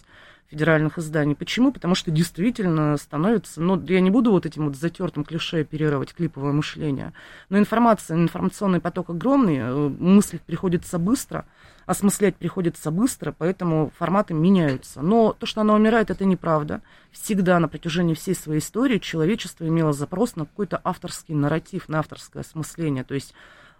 федеральных 0.50 0.98
изданий. 0.98 1.34
Почему? 1.34 1.72
Потому 1.72 1.94
что 1.94 2.10
действительно 2.10 2.96
становится, 2.96 3.60
ну, 3.60 3.82
я 3.86 4.00
не 4.00 4.10
буду 4.10 4.30
вот 4.30 4.46
этим 4.46 4.66
вот 4.66 4.76
затертым 4.76 5.24
клише 5.24 5.60
оперировать, 5.60 6.14
клиповое 6.14 6.52
мышление, 6.52 7.12
но 7.48 7.58
информация, 7.58 8.16
информационный 8.16 8.80
поток 8.80 9.10
огромный, 9.10 9.58
э, 9.58 9.88
мыслить 9.88 10.42
приходится 10.42 10.98
быстро, 10.98 11.46
осмыслять 11.86 12.36
приходится 12.36 12.90
быстро, 12.90 13.34
поэтому 13.36 13.92
форматы 13.96 14.34
меняются. 14.34 15.02
Но 15.02 15.32
то, 15.32 15.46
что 15.46 15.60
она 15.60 15.74
умирает, 15.74 16.10
это 16.10 16.24
неправда. 16.24 16.82
Всегда 17.12 17.58
на 17.60 17.68
протяжении 17.68 18.14
всей 18.14 18.34
своей 18.34 18.60
истории 18.60 18.98
человечество 18.98 19.66
имело 19.66 19.92
запрос 19.92 20.36
на 20.36 20.44
какой-то 20.44 20.80
авторский 20.82 21.34
нарратив, 21.34 21.88
на 21.88 22.00
авторское 22.00 22.42
осмысление. 22.42 23.04
То 23.04 23.14
есть 23.14 23.34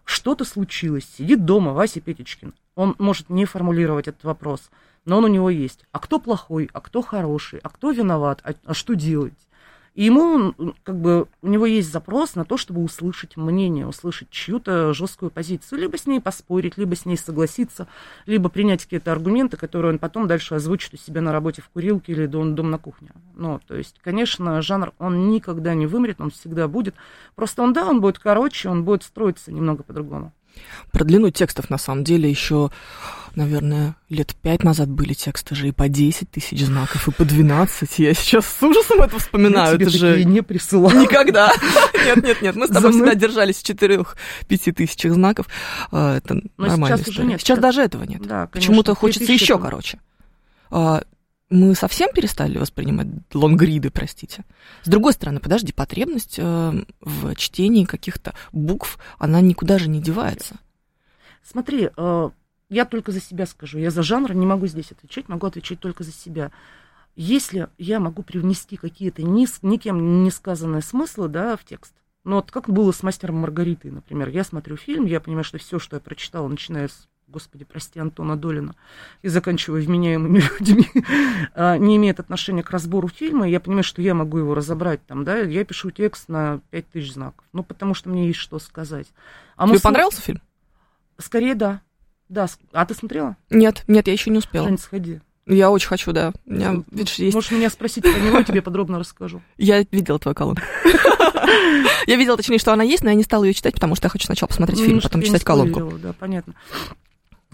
что-то 0.04 0.44
случилось, 0.44 1.06
сидит 1.18 1.44
дома 1.44 1.72
Вася 1.72 2.00
Петечкин. 2.00 2.54
Он 2.76 2.94
может 2.98 3.28
не 3.28 3.44
формулировать 3.44 4.06
этот 4.06 4.22
вопрос, 4.22 4.70
но 5.06 5.18
он 5.18 5.24
у 5.24 5.28
него 5.28 5.48
есть. 5.48 5.84
А 5.92 5.98
кто 5.98 6.18
плохой, 6.18 6.68
а 6.72 6.80
кто 6.82 7.00
хороший, 7.00 7.60
а 7.62 7.70
кто 7.70 7.90
виноват, 7.90 8.40
а, 8.44 8.52
а 8.64 8.74
что 8.74 8.94
делать? 8.94 9.32
И 9.96 10.04
ему, 10.04 10.52
как 10.84 11.00
бы, 11.00 11.26
у 11.40 11.48
него 11.48 11.64
есть 11.64 11.90
запрос 11.90 12.34
на 12.34 12.44
то, 12.44 12.58
чтобы 12.58 12.82
услышать 12.84 13.38
мнение, 13.38 13.86
услышать 13.86 14.28
чью-то 14.28 14.92
жесткую 14.92 15.30
позицию, 15.30 15.78
либо 15.80 15.96
с 15.96 16.06
ней 16.06 16.20
поспорить, 16.20 16.76
либо 16.76 16.94
с 16.94 17.06
ней 17.06 17.16
согласиться, 17.16 17.88
либо 18.26 18.50
принять 18.50 18.84
какие-то 18.84 19.10
аргументы, 19.10 19.56
которые 19.56 19.94
он 19.94 19.98
потом 19.98 20.26
дальше 20.26 20.54
озвучит 20.54 20.92
у 20.92 20.96
себя 20.98 21.22
на 21.22 21.32
работе 21.32 21.62
в 21.62 21.70
курилке 21.70 22.12
или 22.12 22.26
дом, 22.26 22.54
дом 22.54 22.70
на 22.70 22.76
кухне. 22.76 23.12
Ну, 23.36 23.58
то 23.66 23.74
есть, 23.74 23.98
конечно, 24.04 24.60
жанр, 24.60 24.92
он 24.98 25.30
никогда 25.30 25.72
не 25.72 25.86
вымрет, 25.86 26.20
он 26.20 26.30
всегда 26.30 26.68
будет. 26.68 26.94
Просто 27.34 27.62
он, 27.62 27.72
да, 27.72 27.86
он 27.86 28.02
будет 28.02 28.18
короче, 28.18 28.68
он 28.68 28.84
будет 28.84 29.02
строиться 29.02 29.50
немного 29.50 29.82
по-другому. 29.82 30.34
Про 30.92 31.04
длину 31.04 31.30
текстов, 31.30 31.70
на 31.70 31.78
самом 31.78 32.04
деле, 32.04 32.28
еще, 32.30 32.70
наверное, 33.34 33.96
лет 34.08 34.34
пять 34.40 34.62
назад 34.64 34.88
были 34.88 35.12
тексты 35.12 35.54
же 35.54 35.68
и 35.68 35.72
по 35.72 35.88
10 35.88 36.30
тысяч 36.30 36.64
знаков, 36.64 37.08
и 37.08 37.10
по 37.10 37.24
12. 37.24 37.98
Я 37.98 38.14
сейчас 38.14 38.46
с 38.46 38.62
ужасом 38.62 39.02
это 39.02 39.18
вспоминаю. 39.18 39.72
Я 39.72 39.78
тебе 39.78 39.88
это 39.88 39.98
же 39.98 40.24
не 40.24 40.42
присылал. 40.42 40.90
Никогда. 40.92 41.52
Нет, 42.06 42.22
нет, 42.22 42.42
нет. 42.42 42.54
Мы 42.56 42.66
с 42.68 42.70
тобой 42.70 42.92
всегда 42.92 43.14
держались 43.14 43.56
в 43.56 43.68
4-5 43.68 44.72
тысячах 44.72 45.12
знаков. 45.12 45.46
А, 45.90 46.16
это 46.18 46.34
Но 46.34 46.42
нормально. 46.56 46.96
сейчас 46.98 47.08
уже 47.08 47.24
нет. 47.24 47.40
Сейчас 47.40 47.58
даже 47.58 47.82
этого 47.82 48.04
нет. 48.04 48.22
Да, 48.22 48.46
Почему-то 48.46 48.94
хочется 48.94 49.32
еще 49.32 49.58
короче. 49.58 49.98
Мы 51.48 51.76
совсем 51.76 52.10
перестали 52.12 52.58
воспринимать 52.58 53.06
лонгриды, 53.32 53.90
простите. 53.90 54.44
С 54.82 54.88
другой 54.88 55.12
стороны, 55.12 55.38
подожди, 55.38 55.72
потребность 55.72 56.38
э, 56.38 56.84
в 57.00 57.34
чтении 57.36 57.84
каких-то 57.84 58.34
букв, 58.52 58.98
она 59.18 59.40
никуда 59.40 59.78
же 59.78 59.88
не 59.88 60.02
девается. 60.02 60.56
Смотри, 61.44 61.90
э, 61.96 62.30
я 62.68 62.84
только 62.84 63.12
за 63.12 63.20
себя 63.20 63.46
скажу. 63.46 63.78
Я 63.78 63.90
за 63.92 64.02
жанр 64.02 64.34
не 64.34 64.44
могу 64.44 64.66
здесь 64.66 64.90
отвечать, 64.90 65.28
могу 65.28 65.46
отвечать 65.46 65.78
только 65.78 66.02
за 66.02 66.12
себя. 66.12 66.50
Если 67.14 67.68
я 67.78 68.00
могу 68.00 68.24
привнести 68.24 68.76
какие-то 68.76 69.22
ни, 69.22 69.46
никем 69.64 70.24
не 70.24 70.32
сказанные 70.32 70.82
смыслы 70.82 71.28
да, 71.28 71.56
в 71.56 71.64
текст, 71.64 71.94
ну 72.24 72.36
вот 72.36 72.50
как 72.50 72.68
было 72.68 72.90
с 72.90 73.04
мастером 73.04 73.36
Маргаритой, 73.36 73.92
например. 73.92 74.28
Я 74.30 74.42
смотрю 74.42 74.76
фильм, 74.76 75.06
я 75.06 75.20
понимаю, 75.20 75.44
что 75.44 75.58
все, 75.58 75.78
что 75.78 75.96
я 75.96 76.00
прочитала, 76.00 76.48
начиная 76.48 76.88
с 76.88 77.08
господи, 77.28 77.64
прости, 77.64 77.98
Антона 77.98 78.36
Долина, 78.36 78.74
и 79.22 79.28
заканчивая 79.28 79.82
вменяемыми 79.82 80.42
людьми, 80.60 80.88
а, 81.54 81.76
не 81.76 81.96
имеет 81.96 82.20
отношения 82.20 82.62
к 82.62 82.70
разбору 82.70 83.08
фильма, 83.08 83.48
я 83.48 83.60
понимаю, 83.60 83.84
что 83.84 84.02
я 84.02 84.14
могу 84.14 84.38
его 84.38 84.54
разобрать 84.54 85.04
там, 85.06 85.24
да, 85.24 85.38
я 85.38 85.64
пишу 85.64 85.90
текст 85.90 86.28
на 86.28 86.60
5000 86.70 87.12
знаков, 87.12 87.44
ну, 87.52 87.62
потому 87.62 87.94
что 87.94 88.08
мне 88.08 88.28
есть 88.28 88.38
что 88.38 88.58
сказать. 88.58 89.08
А 89.56 89.68
Тебе 89.68 89.80
понравился 89.80 90.20
фильм? 90.20 90.40
Скорее, 91.18 91.54
да. 91.54 91.80
Да, 92.28 92.46
а 92.72 92.84
ты 92.84 92.94
смотрела? 92.94 93.36
Нет, 93.50 93.84
нет, 93.86 94.06
я 94.06 94.12
еще 94.12 94.30
не 94.30 94.38
успела. 94.38 94.66
Жень, 94.66 94.78
сходи. 94.78 95.20
Я 95.46 95.70
очень 95.70 95.86
хочу, 95.86 96.12
да. 96.12 96.32
У 96.44 96.52
меня, 96.52 96.82
видишь, 96.90 97.14
есть... 97.14 97.34
Можешь 97.34 97.52
меня 97.52 97.70
спросить 97.70 98.02
про 98.02 98.18
него, 98.18 98.38
я 98.38 98.44
тебе 98.44 98.62
подробно 98.62 98.98
расскажу. 98.98 99.42
Я 99.56 99.84
видела 99.92 100.18
твою 100.18 100.34
колонку. 100.34 100.62
Я 102.06 102.16
видела, 102.16 102.36
точнее, 102.36 102.58
что 102.58 102.72
она 102.72 102.82
есть, 102.82 103.04
но 103.04 103.10
я 103.10 103.14
не 103.14 103.22
стала 103.22 103.44
ее 103.44 103.52
читать, 103.52 103.74
потому 103.74 103.94
что 103.94 104.06
я 104.06 104.10
хочу 104.10 104.26
сначала 104.26 104.48
посмотреть 104.48 104.80
фильм, 104.80 105.00
потом 105.00 105.22
читать 105.22 105.44
колонку. 105.44 105.98
Да, 105.98 106.12
понятно. 106.12 106.54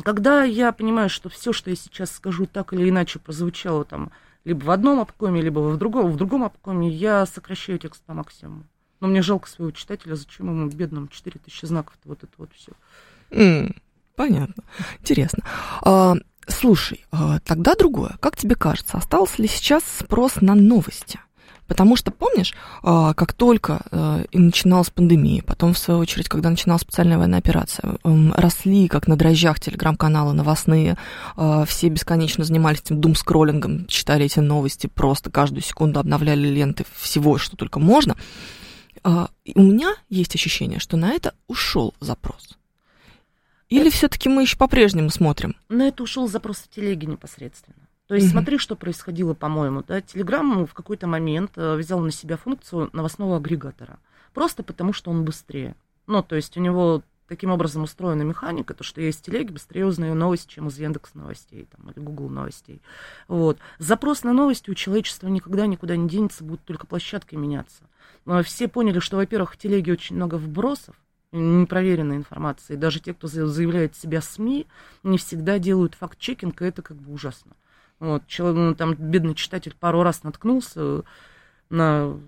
Когда 0.03 0.43
я 0.45 0.73
понимаю, 0.73 1.11
что 1.11 1.29
все, 1.29 1.53
что 1.53 1.71
я 1.71 1.77
сейчас 1.77 2.11
скажу, 2.13 2.47
так 2.47 2.73
или 2.73 2.89
иначе 2.89 3.19
прозвучало 3.19 3.85
там 3.85 4.11
либо 4.45 4.65
в 4.65 4.71
одном 4.71 5.01
обкоме, 5.01 5.41
либо 5.41 5.61
в 5.61 5.77
другом, 5.77 6.11
в 6.11 6.17
другом 6.17 6.45
обкоме, 6.45 6.89
я 6.89 7.27
сокращаю 7.27 7.79
текст 7.79 8.03
по 8.03 8.15
максимуму. 8.15 8.65
Но 9.01 9.09
мне 9.09 9.23
жалко 9.23 9.49
своего 9.49 9.71
читателя, 9.73 10.15
зачем 10.15 10.49
ему 10.49 10.69
бедному 10.69 11.09
4000 11.09 11.67
знаков 11.67 11.95
вот 12.05 12.23
это 12.23 12.33
вот 12.39 12.51
все. 12.55 12.73
Mm, 13.31 13.77
понятно. 14.17 14.65
Интересно. 15.01 15.45
А, 15.83 16.15
слушай, 16.47 17.05
а, 17.11 17.39
тогда 17.41 17.75
другое. 17.75 18.17
Как 18.21 18.37
тебе 18.37 18.55
кажется, 18.55 18.97
остался 18.97 19.43
ли 19.43 19.49
сейчас 19.49 19.83
спрос 19.85 20.41
на 20.41 20.55
новости? 20.55 21.21
Потому 21.67 21.97
что, 21.97 22.11
помнишь, 22.11 22.55
а, 22.83 23.15
как 23.15 23.33
только 23.33 23.81
а, 23.91 24.23
и 24.31 24.39
начиналась 24.39 24.91
пандемия, 24.91 25.43
потом, 25.43 25.75
в 25.75 25.79
свою 25.79 26.01
очередь, 26.01 26.29
когда 26.29 26.51
начиналась 26.51 26.83
специальная 26.83 27.19
военная 27.19 27.39
операция, 27.39 27.99
росли, 28.03 28.89
как 28.89 29.07
на 29.07 29.17
дрожжах, 29.17 29.61
телеграм-каналы 29.61 30.33
новостные, 30.33 30.97
а, 31.37 31.65
все 31.65 31.89
бесконечно 31.89 32.45
занимались 32.45 32.81
этим 32.81 33.01
дум-скроллингом, 33.01 33.87
читали 33.87 34.27
эти 34.27 34.41
новости, 34.41 34.87
просто 34.87 35.31
каждую 35.31 35.63
секунду 35.63 36.01
обновляли 36.01 36.49
ленты 36.49 36.85
всего, 36.97 37.39
что 37.39 37.57
только 37.57 37.79
можно. 37.79 38.17
И 39.45 39.53
у 39.57 39.63
меня 39.63 39.95
есть 40.11 40.35
ощущение, 40.37 40.79
что 40.79 40.97
на 40.97 41.11
это 41.11 41.35
ушел 41.49 41.93
запрос. 41.99 42.57
Или 43.69 43.89
все-таки 43.89 44.29
мы 44.29 44.43
еще 44.43 44.57
по-прежнему 44.57 45.09
смотрим? 45.09 45.57
На 45.71 45.89
это 45.89 46.03
ушел 46.03 46.29
запрос 46.29 46.59
в 46.59 46.69
телеге 46.69 47.07
непосредственно. 47.07 47.82
То 48.09 48.15
есть 48.15 48.29
mm-hmm. 48.29 48.31
смотри, 48.31 48.59
что 48.59 48.77
происходило, 48.77 49.35
по-моему. 49.35 49.85
Да? 49.87 50.01
Телеграм 50.01 50.67
в 50.67 50.75
какой-то 50.75 51.07
момент 51.07 51.53
э, 51.57 51.77
взял 51.77 52.01
на 52.01 52.11
себя 52.11 52.37
функцию 52.37 52.91
новостного 52.93 53.37
агрегатора. 53.37 53.99
Просто 54.35 54.63
потому, 54.63 54.93
что 54.93 55.11
он 55.11 55.25
быстрее. 55.25 55.77
Ну, 56.07 56.23
то 56.23 56.37
есть 56.37 56.57
у 56.57 56.61
него 56.61 57.03
таким 57.29 57.51
образом 57.51 57.85
устроена 57.85 58.23
механика, 58.23 58.75
то, 58.75 58.85
что 58.85 59.01
я 59.01 59.09
из 59.09 59.17
телеги 59.17 59.53
быстрее 59.53 59.87
узнаю 59.87 60.15
новости, 60.15 60.55
чем 60.55 60.69
из 60.69 60.79
Яндекс 60.79 61.15
новостей 61.15 61.67
там, 61.75 61.91
или 61.91 61.99
Google 61.99 62.29
новостей. 62.29 62.83
Вот. 63.29 63.59
Запрос 63.79 64.23
на 64.23 64.35
новости 64.35 64.69
у 64.71 64.75
человечества 64.75 65.29
никогда 65.29 65.67
никуда 65.67 65.97
не 65.97 66.09
денется, 66.09 66.45
будут 66.45 66.65
только 66.65 66.87
площадкой 66.87 67.37
меняться. 67.37 67.85
Но 68.27 68.43
все 68.43 68.69
поняли, 68.69 68.99
что, 68.99 69.17
во-первых, 69.17 69.55
в 69.55 69.57
телеге 69.57 69.93
очень 69.93 70.17
много 70.17 70.35
вбросов, 70.35 70.95
непроверенной 71.33 72.17
информации. 72.17 72.77
Даже 72.77 73.01
те, 73.01 73.15
кто 73.15 73.27
заявляет 73.27 73.97
себя 73.97 74.21
СМИ, 74.21 74.67
не 75.03 75.17
всегда 75.17 75.59
делают 75.59 75.95
факт-чекинг, 75.95 76.61
и 76.61 76.67
это 76.67 76.83
как 76.83 76.99
бы 76.99 77.13
ужасно. 77.13 77.53
Вот, 78.03 78.27
человек, 78.27 78.57
ну, 78.57 78.75
там 78.75 78.95
бедный 78.95 79.37
читатель 79.37 79.77
пару 79.79 80.03
раз 80.03 80.25
наткнулся 80.25 81.05
на 81.71 82.19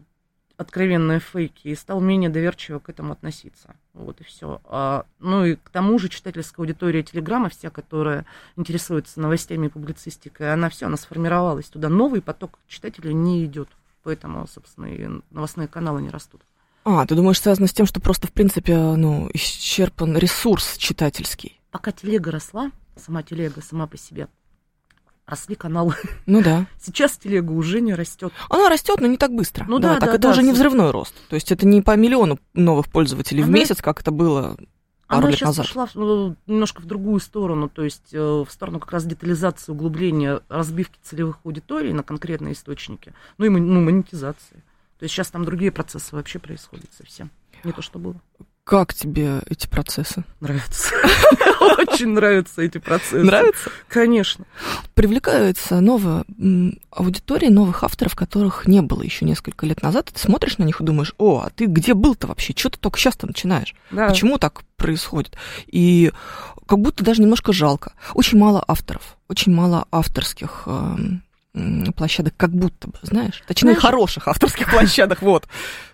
откровенные 0.57 1.19
фейки 1.19 1.67
и 1.67 1.75
стал 1.75 2.01
менее 2.01 2.31
доверчиво 2.31 2.79
к 2.79 2.89
этому 2.89 3.13
относиться. 3.13 3.75
Вот 3.93 4.21
и 4.21 4.25
все. 4.25 4.61
А, 4.67 5.05
ну 5.19 5.45
и 5.45 5.57
к 5.57 5.71
тому 5.71 5.99
же 5.99 6.09
читательская 6.09 6.63
аудитория 6.63 7.03
Телеграма, 7.03 7.49
вся, 7.49 7.71
которая 7.71 8.25
интересуется 8.55 9.21
новостями 9.21 9.67
и 9.67 9.69
публицистикой, 9.69 10.53
она 10.53 10.69
все, 10.69 10.87
она 10.87 10.97
сформировалась 10.97 11.67
туда. 11.67 11.89
Новый 11.89 12.23
поток 12.23 12.61
читателей 12.69 13.13
не 13.13 13.45
идет. 13.45 13.69
Поэтому, 14.05 14.47
собственно, 14.47 14.87
и 14.87 15.09
новостные 15.33 15.67
каналы 15.67 16.03
не 16.03 16.11
растут. 16.11 16.43
А, 16.85 17.05
ты 17.05 17.17
думаешь, 17.17 17.41
связано 17.41 17.67
с 17.67 17.73
тем, 17.73 17.87
что 17.87 18.01
просто, 18.01 18.29
в 18.29 18.33
принципе, 18.33 18.77
ну, 18.77 19.29
исчерпан 19.35 20.17
ресурс 20.17 20.77
читательский? 20.77 21.61
Пока 21.73 21.91
телега 21.91 22.31
росла, 22.31 22.71
сама 22.95 23.25
телега 23.25 23.61
сама 23.61 23.89
по 23.89 23.99
себе, 23.99 24.29
росли 25.27 25.55
каналы. 25.55 25.95
Ну 26.27 26.43
да. 26.43 26.67
Сейчас 26.81 27.17
телега 27.17 27.53
уже 27.53 27.81
не 27.81 27.95
растет. 27.95 28.33
Она 28.51 28.69
растет, 28.69 29.01
но 29.01 29.07
не 29.07 29.17
так 29.17 29.33
быстро. 29.33 29.65
Ну 29.67 29.79
да, 29.79 29.95
так 29.95 30.01
да, 30.11 30.15
это 30.15 30.19
да, 30.19 30.31
уже 30.31 30.43
не 30.43 30.49
слушай. 30.49 30.59
взрывной 30.59 30.91
рост. 30.91 31.15
То 31.29 31.35
есть 31.35 31.51
это 31.53 31.67
не 31.67 31.83
по 31.83 31.97
миллиону 31.97 32.39
новых 32.53 32.89
пользователей 32.91 33.43
в 33.43 33.47
Она- 33.47 33.55
месяц, 33.59 33.81
как 33.81 34.01
это 34.01 34.11
было 34.11 34.57
пару 35.07 35.21
Она 35.21 35.29
лет 35.31 35.39
сейчас 35.39 35.49
назад. 35.49 35.67
пошла 35.67 35.87
в- 35.87 35.95
ну, 35.95 36.37
немножко 36.47 36.81
в 36.81 36.87
другую 36.87 37.21
сторону, 37.21 37.69
то 37.69 37.85
есть 37.85 38.13
э, 38.13 38.19
в 38.19 38.49
сторону 38.51 38.81
как 38.81 38.93
раз 38.93 39.05
детализации, 39.05 39.73
углубления, 39.73 40.41
разбивки 40.49 40.99
целевых 41.03 41.39
аудиторий 41.45 41.93
на 41.93 42.03
конкретные 42.03 42.55
источники, 42.55 43.13
ну 43.39 43.47
и 43.47 43.49
ну, 43.49 43.81
монетизации. 43.81 44.63
То 44.99 45.03
есть 45.05 45.15
сейчас 45.15 45.29
там 45.31 45.45
другие 45.45 45.71
процессы 45.73 46.15
вообще 46.17 46.39
происходят 46.39 46.91
совсем. 46.97 47.31
Не 47.65 47.73
то, 47.73 47.83
что 47.83 47.99
было. 47.99 48.15
Как 48.65 48.95
тебе 48.95 49.41
эти 49.51 49.67
процессы? 49.67 50.25
Нравится. 50.41 50.89
Очень 51.79 52.09
нравятся 52.09 52.63
эти 52.63 52.79
процессы. 52.79 53.23
Нравится? 53.23 53.71
Конечно. 53.89 54.47
Привлекается 54.95 55.81
новая 55.81 56.25
аудитория 56.91 57.51
новых 57.51 57.85
авторов, 57.85 58.15
которых 58.15 58.67
не 58.67 58.81
было 58.81 59.03
еще 59.03 59.27
несколько 59.27 59.67
лет 59.67 59.83
назад. 59.83 60.11
Ты 60.15 60.19
смотришь 60.19 60.57
на 60.57 60.65
них 60.65 60.81
и 60.81 60.85
думаешь, 60.85 61.15
о, 61.19 61.43
а 61.45 61.51
ты 61.51 61.67
где 61.67 61.93
был-то 61.93 62.27
вообще? 62.27 62.55
Что 62.57 62.71
ты 62.71 62.79
только 62.79 62.99
сейчас-то 62.99 63.27
начинаешь? 63.27 63.75
Да. 63.91 64.09
Почему 64.09 64.39
так 64.39 64.63
происходит? 64.77 65.37
И 65.67 66.11
как 66.67 66.79
будто 66.79 67.05
даже 67.05 67.21
немножко 67.21 67.53
жалко. 67.53 67.93
Очень 68.15 68.39
мало 68.39 68.65
авторов, 68.67 69.19
очень 69.29 69.53
мало 69.53 69.87
авторских 69.91 70.63
эм, 70.67 71.23
площадок, 71.97 72.35
как 72.37 72.51
будто 72.51 72.89
бы, 72.89 72.99
знаешь? 73.03 73.43
Точнее, 73.47 73.71
Знаешь- 73.73 73.83
хороших 73.83 74.29
авторских 74.29 74.71
площадок, 74.71 75.23
вот. 75.23 75.47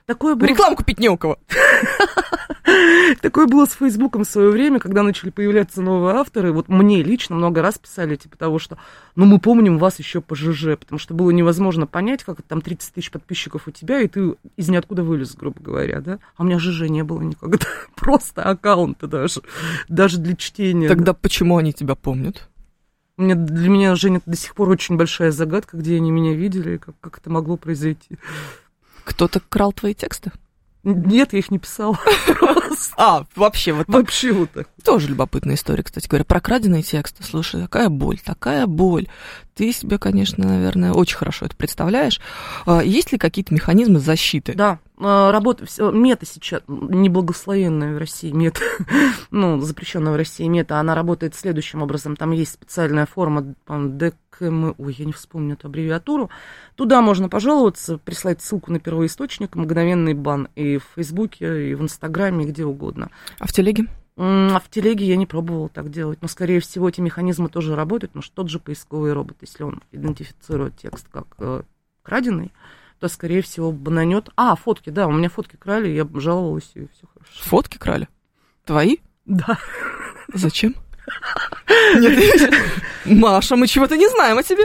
Такое 0.07 0.35
было, 0.35 0.49
Рекламу 0.49 0.75
купить 0.75 0.99
не 0.99 1.09
у 1.09 1.17
кого. 1.17 1.39
такое 3.21 3.47
было 3.47 3.67
с 3.67 3.73
Фейсбуком 3.75 4.25
в 4.25 4.29
свое 4.29 4.51
время, 4.51 4.81
когда 4.81 5.03
начали 5.03 5.31
появляться 5.31 5.83
новые 5.83 6.17
авторы. 6.17 6.53
Вот 6.53 6.69
мне 6.69 7.03
лично 7.03 7.37
много 7.37 7.63
раз 7.63 7.79
писали, 7.79 8.17
типа 8.17 8.37
того, 8.37 8.59
что 8.59 8.77
ну 9.15 9.27
мы 9.27 9.39
помним 9.39 9.79
вас 9.79 9.99
еще 9.99 10.21
по 10.21 10.35
ЖЖ, 10.35 10.77
потому 10.79 10.99
что 10.99 11.15
было 11.15 11.31
невозможно 11.31 11.87
понять, 11.87 12.25
как 12.25 12.43
там 12.43 12.61
30 12.61 12.95
тысяч 12.95 13.11
подписчиков 13.11 13.69
у 13.69 13.71
тебя, 13.71 14.01
и 14.01 14.09
ты 14.09 14.35
из 14.57 14.69
ниоткуда 14.69 15.05
вылез, 15.05 15.37
грубо 15.37 15.63
говоря, 15.63 16.01
да? 16.01 16.19
А 16.37 16.43
у 16.43 16.47
меня 16.47 16.59
ЖЖ 16.59 16.89
не 16.89 17.05
было 17.05 17.21
никогда. 17.23 17.67
Просто 17.95 18.43
аккаунты 18.43 19.07
даже. 19.07 19.43
Даже 19.89 20.19
для 20.19 20.35
чтения. 20.35 20.89
Тогда 20.89 21.13
почему 21.13 21.57
они 21.57 21.73
тебя 21.73 21.95
помнят? 21.95 22.50
Меня, 23.21 23.35
для 23.35 23.69
меня, 23.69 23.95
Женя, 23.97 24.23
до 24.25 24.35
сих 24.35 24.55
пор 24.55 24.71
очень 24.71 24.97
большая 24.97 25.31
загадка, 25.31 25.77
где 25.77 25.97
они 25.97 26.11
меня 26.11 26.35
видели, 26.35 26.79
как, 26.79 26.95
как 27.01 27.19
это 27.19 27.29
могло 27.29 27.59
произойти. 27.59 28.19
Кто-то 29.05 29.41
крал 29.47 29.73
твои 29.73 29.93
тексты? 29.93 30.33
Нет, 30.83 31.33
я 31.33 31.39
их 31.39 31.51
не 31.51 31.59
писала. 31.59 31.99
А, 32.97 33.25
вообще 33.35 33.73
вот 33.73 33.89
Вообще 33.89 34.33
вот 34.33 34.51
так. 34.53 34.69
Тоже 34.85 35.09
любопытная 35.09 35.55
история, 35.55 35.83
кстати 35.83 36.07
говоря, 36.07 36.25
про 36.25 36.41
краденые 36.41 36.83
тексты. 36.83 37.23
Слушай, 37.23 37.63
такая 37.63 37.89
боль, 37.89 38.19
такая 38.19 38.67
боль. 38.67 39.09
Ты 39.55 39.73
себе, 39.73 39.99
конечно, 39.99 40.47
наверное, 40.47 40.93
очень 40.93 41.17
хорошо 41.17 41.47
это 41.47 41.57
представляешь. 41.57 42.21
А, 42.67 42.83
Есть 42.83 43.13
ли 43.13 43.19
какие-то 43.19 43.53
механизмы 43.55 43.99
защиты? 44.01 44.55
Да, 44.55 44.79
а, 44.99 45.33
работа, 45.33 45.65
мета 45.93 46.27
сейчас, 46.27 46.63
неблагословенная 46.69 47.95
в 47.95 47.99
России 47.99 48.31
мета, 48.31 48.61
ну, 49.31 49.61
запрещенная 49.61 50.13
в 50.13 50.17
России 50.17 50.47
мета, 50.47 50.79
она 50.79 50.95
работает 50.95 51.35
следующим 51.35 51.83
образом. 51.83 52.17
Там 52.17 52.33
есть 52.33 52.53
специальная 52.53 53.07
форма, 53.07 53.55
по-моему, 53.65 53.91
Ой, 54.49 54.95
я 54.99 55.05
не 55.05 55.13
вспомню 55.13 55.55
эту 55.55 55.69
аббревиатуру. 55.69 56.31
Туда 56.77 57.01
можно 57.03 57.29
пожаловаться, 57.29 57.99
прислать 57.99 58.41
ссылку 58.41 58.73
на 58.73 58.81
первоисточник, 58.81 59.55
мгновенный 59.55 60.15
бан 60.15 60.49
и 60.55 60.79
в 60.79 60.85
Фейсбуке, 60.95 61.71
и 61.71 61.75
в 61.75 61.83
Инстаграме, 61.83 62.45
и 62.45 62.49
где 62.49 62.65
угодно. 62.65 63.11
А 63.39 63.47
в 63.47 63.53
телеге? 63.53 63.87
А 64.17 64.61
в 64.61 64.69
телеге 64.71 65.07
я 65.07 65.17
не 65.17 65.27
пробовала 65.27 65.69
так 65.69 65.91
делать. 65.91 66.21
Но, 66.21 66.29
скорее 66.29 66.61
всего, 66.61 66.89
эти 66.89 67.01
механизмы 67.01 67.49
тоже 67.49 67.75
работают, 67.75 68.13
потому 68.13 68.23
что 68.23 68.35
тот 68.37 68.51
же 68.51 68.59
поисковый 68.59 69.13
робот, 69.13 69.39
если 69.41 69.63
он 69.63 69.83
идентифицирует 69.93 70.77
текст 70.77 71.09
как 71.11 71.27
э, 71.39 71.63
краденый, 72.03 72.53
то, 72.99 73.09
скорее 73.09 73.41
всего, 73.41 73.73
бананет. 73.73 74.29
А, 74.37 74.55
фотки, 74.57 74.91
да, 74.91 75.07
у 75.07 75.13
меня 75.13 75.31
фотки 75.31 75.57
крали, 75.57 75.89
я 75.89 76.07
жаловалась, 76.15 76.71
и 76.75 76.87
все 76.93 77.07
хорошо. 77.15 77.33
Фотки 77.45 77.79
крали? 77.79 78.09
Твои? 78.67 78.99
Да. 79.25 79.59
Зачем? 80.35 80.75
Нет, 81.97 82.53
Маша, 83.05 83.57
мы 83.57 83.67
чего-то 83.67 83.97
не 83.97 84.09
знаем 84.09 84.39
о 84.39 84.43
тебе. 84.43 84.65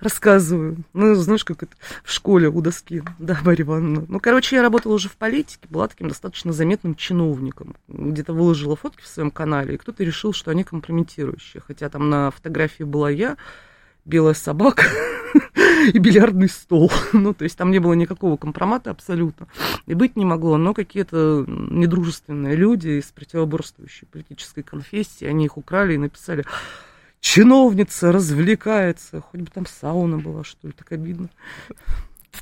Рассказываю. 0.00 0.78
Ну, 0.94 1.14
знаешь, 1.14 1.44
как 1.44 1.62
это 1.62 1.76
в 2.02 2.10
школе 2.10 2.48
у 2.48 2.60
доски. 2.60 3.02
Да, 3.18 3.38
Марья 3.44 3.64
Ивановна. 3.64 4.04
Ну, 4.08 4.20
короче, 4.20 4.56
я 4.56 4.62
работала 4.62 4.94
уже 4.94 5.08
в 5.08 5.16
политике, 5.16 5.66
была 5.68 5.86
таким 5.88 6.08
достаточно 6.08 6.52
заметным 6.52 6.94
чиновником. 6.94 7.76
Где-то 7.88 8.32
выложила 8.32 8.76
фотки 8.76 9.02
в 9.02 9.06
своем 9.06 9.30
канале, 9.30 9.74
и 9.74 9.78
кто-то 9.78 10.02
решил, 10.02 10.32
что 10.32 10.50
они 10.50 10.64
компрометирующие. 10.64 11.62
Хотя 11.66 11.88
там 11.88 12.08
на 12.08 12.30
фотографии 12.30 12.84
была 12.84 13.10
я, 13.10 13.36
белая 14.04 14.34
собака 14.34 14.84
и 15.86 15.98
бильярдный 15.98 16.48
стол. 16.48 16.90
Ну, 17.12 17.34
то 17.34 17.44
есть 17.44 17.56
там 17.56 17.70
не 17.70 17.78
было 17.78 17.94
никакого 17.94 18.36
компромата 18.36 18.90
абсолютно. 18.90 19.48
И 19.86 19.94
быть 19.94 20.16
не 20.16 20.24
могло, 20.24 20.56
но 20.56 20.74
какие-то 20.74 21.44
недружественные 21.46 22.56
люди 22.56 23.00
из 23.00 23.06
противоборствующей 23.06 24.06
политической 24.06 24.62
конфессии, 24.62 25.24
они 25.24 25.46
их 25.46 25.56
украли 25.56 25.94
и 25.94 25.98
написали 25.98 26.44
чиновница 27.20 28.12
развлекается. 28.12 29.20
Хоть 29.20 29.40
бы 29.40 29.50
там 29.52 29.66
сауна 29.66 30.18
была, 30.18 30.44
что 30.44 30.68
ли, 30.68 30.72
так 30.72 30.92
обидно. 30.92 31.28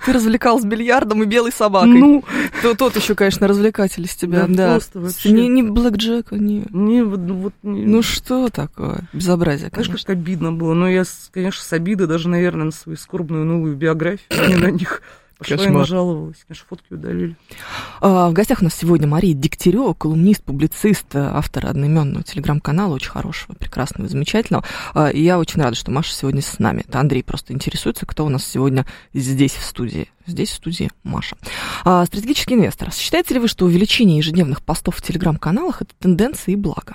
Ты 0.05 0.13
развлекал 0.13 0.61
с 0.61 0.65
бильярдом 0.65 1.23
и 1.23 1.27
белой 1.27 1.53
собакой. 1.53 1.99
Ну, 2.01 2.25
То- 2.63 2.75
тот 2.75 2.97
еще, 2.97 3.15
конечно, 3.15 3.47
развлекатель 3.49 4.05
из 4.05 4.15
тебя. 4.15 4.47
Да, 4.47 4.55
Да, 4.55 4.71
просто 4.73 5.01
вообще. 5.01 5.31
Не, 5.33 5.49
не 5.49 5.63
Блэк 5.63 5.97
Джека, 5.97 6.37
не... 6.37 6.65
не, 6.71 7.03
вот, 7.03 7.21
ну, 7.21 7.35
вот, 7.35 7.53
не- 7.63 7.85
Ну 7.85 8.03
что 8.03 8.49
такое? 8.49 9.09
Безобразие, 9.13 9.69
знаешь, 9.71 9.87
конечно. 9.89 10.07
как 10.07 10.17
обидно 10.17 10.53
было. 10.53 10.75
Но 10.75 10.89
я, 10.89 11.05
конечно, 11.33 11.63
с 11.63 11.73
обидой 11.73 12.07
даже, 12.07 12.29
наверное, 12.29 12.67
на 12.67 12.73
свою 12.73 12.97
скорбную 12.97 13.45
нулую 13.45 13.77
биографию, 13.77 14.49
не 14.49 14.57
на 14.57 14.71
них. 14.71 15.03
Пошла 15.39 15.55
и 15.57 15.59
Кошмар. 15.59 15.75
нажаловалась. 15.81 16.45
Конечно, 16.47 16.67
фотки 16.69 16.93
удалили. 16.93 17.37
А, 18.01 18.31
В 18.31 18.33
гостях 18.33 18.61
у 18.61 18.65
нас 18.65 18.75
сегодня 18.75 19.07
Мария 19.09 19.35
Дегтярева, 19.35 19.93
колумнист, 19.95 20.43
публицист, 20.45 21.07
автор 21.15 21.67
одноименного 21.67 22.23
телеграм-канала, 22.23 22.95
очень 22.95 23.11
хорошего, 23.11 23.55
прекрасного, 23.55 24.09
замечательного. 24.09 24.65
А, 24.95 25.09
И 25.09 25.21
я 25.23 25.39
очень 25.39 25.61
рада, 25.61 25.75
что 25.77 25.91
Маша 25.91 26.13
сегодня 26.15 26.41
с 26.43 26.59
нами. 26.59 26.85
Это 26.87 27.01
Андрей 27.01 27.23
просто 27.25 27.53
интересуется, 27.53 28.07
кто 28.07 28.25
у 28.25 28.29
нас 28.29 28.45
сегодня 28.47 28.87
здесь 29.13 29.53
в 29.55 29.65
студии. 29.65 30.09
Здесь 30.27 30.51
в 30.51 30.55
студии 30.55 30.91
Маша. 31.03 31.37
А, 31.85 32.05
Стратегический 32.07 32.55
инвестор. 32.55 32.93
Считаете 32.93 33.35
ли 33.35 33.41
вы, 33.41 33.49
что 33.49 33.65
увеличение 33.67 34.19
ежедневных 34.19 34.63
постов 34.63 34.97
в 34.97 35.03
телеграм-каналах 35.03 35.83
это 35.83 35.93
тенденция 35.99 36.53
и 36.53 36.57
благо? 36.57 36.95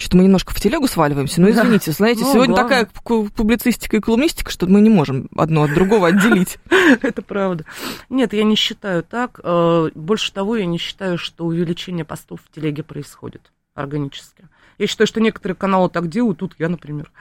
Что-то 0.00 0.16
мы 0.16 0.24
немножко 0.24 0.54
в 0.54 0.60
телегу 0.60 0.86
сваливаемся, 0.88 1.42
но 1.42 1.48
Да. 1.48 1.52
извините, 1.62 1.92
знаете, 1.92 2.22
Ну, 2.24 2.32
сегодня 2.32 2.54
главное- 2.54 2.86
такая 2.86 3.28
публицистика 3.36 3.98
и 3.98 4.00
колумнистика, 4.00 4.50
что 4.50 4.66
мы 4.66 4.80
не 4.80 4.88
можем 4.88 5.28
одно 5.36 5.64
от 5.64 5.74
другого 5.74 6.08
отделить. 6.08 6.56
Это 7.02 7.20
правда. 7.20 7.66
Нет, 8.08 8.32
я 8.32 8.44
не 8.44 8.56
считаю 8.56 9.02
так. 9.02 9.40
Э, 9.44 9.90
Больше 9.94 10.32
того, 10.32 10.56
я 10.56 10.64
не 10.64 10.78
считаю, 10.78 11.18
что 11.18 11.44
увеличение 11.44 12.04
постов 12.06 12.40
в 12.44 12.54
телеге 12.54 12.82
происходит 12.82 13.52
органически. 13.74 14.48
Я 14.78 14.86
считаю, 14.86 15.06
что 15.06 15.20
некоторые 15.20 15.54
каналы 15.54 15.90
так 15.90 16.08
делают, 16.08 16.38
тут 16.38 16.54
я, 16.58 16.70
например. 16.70 17.12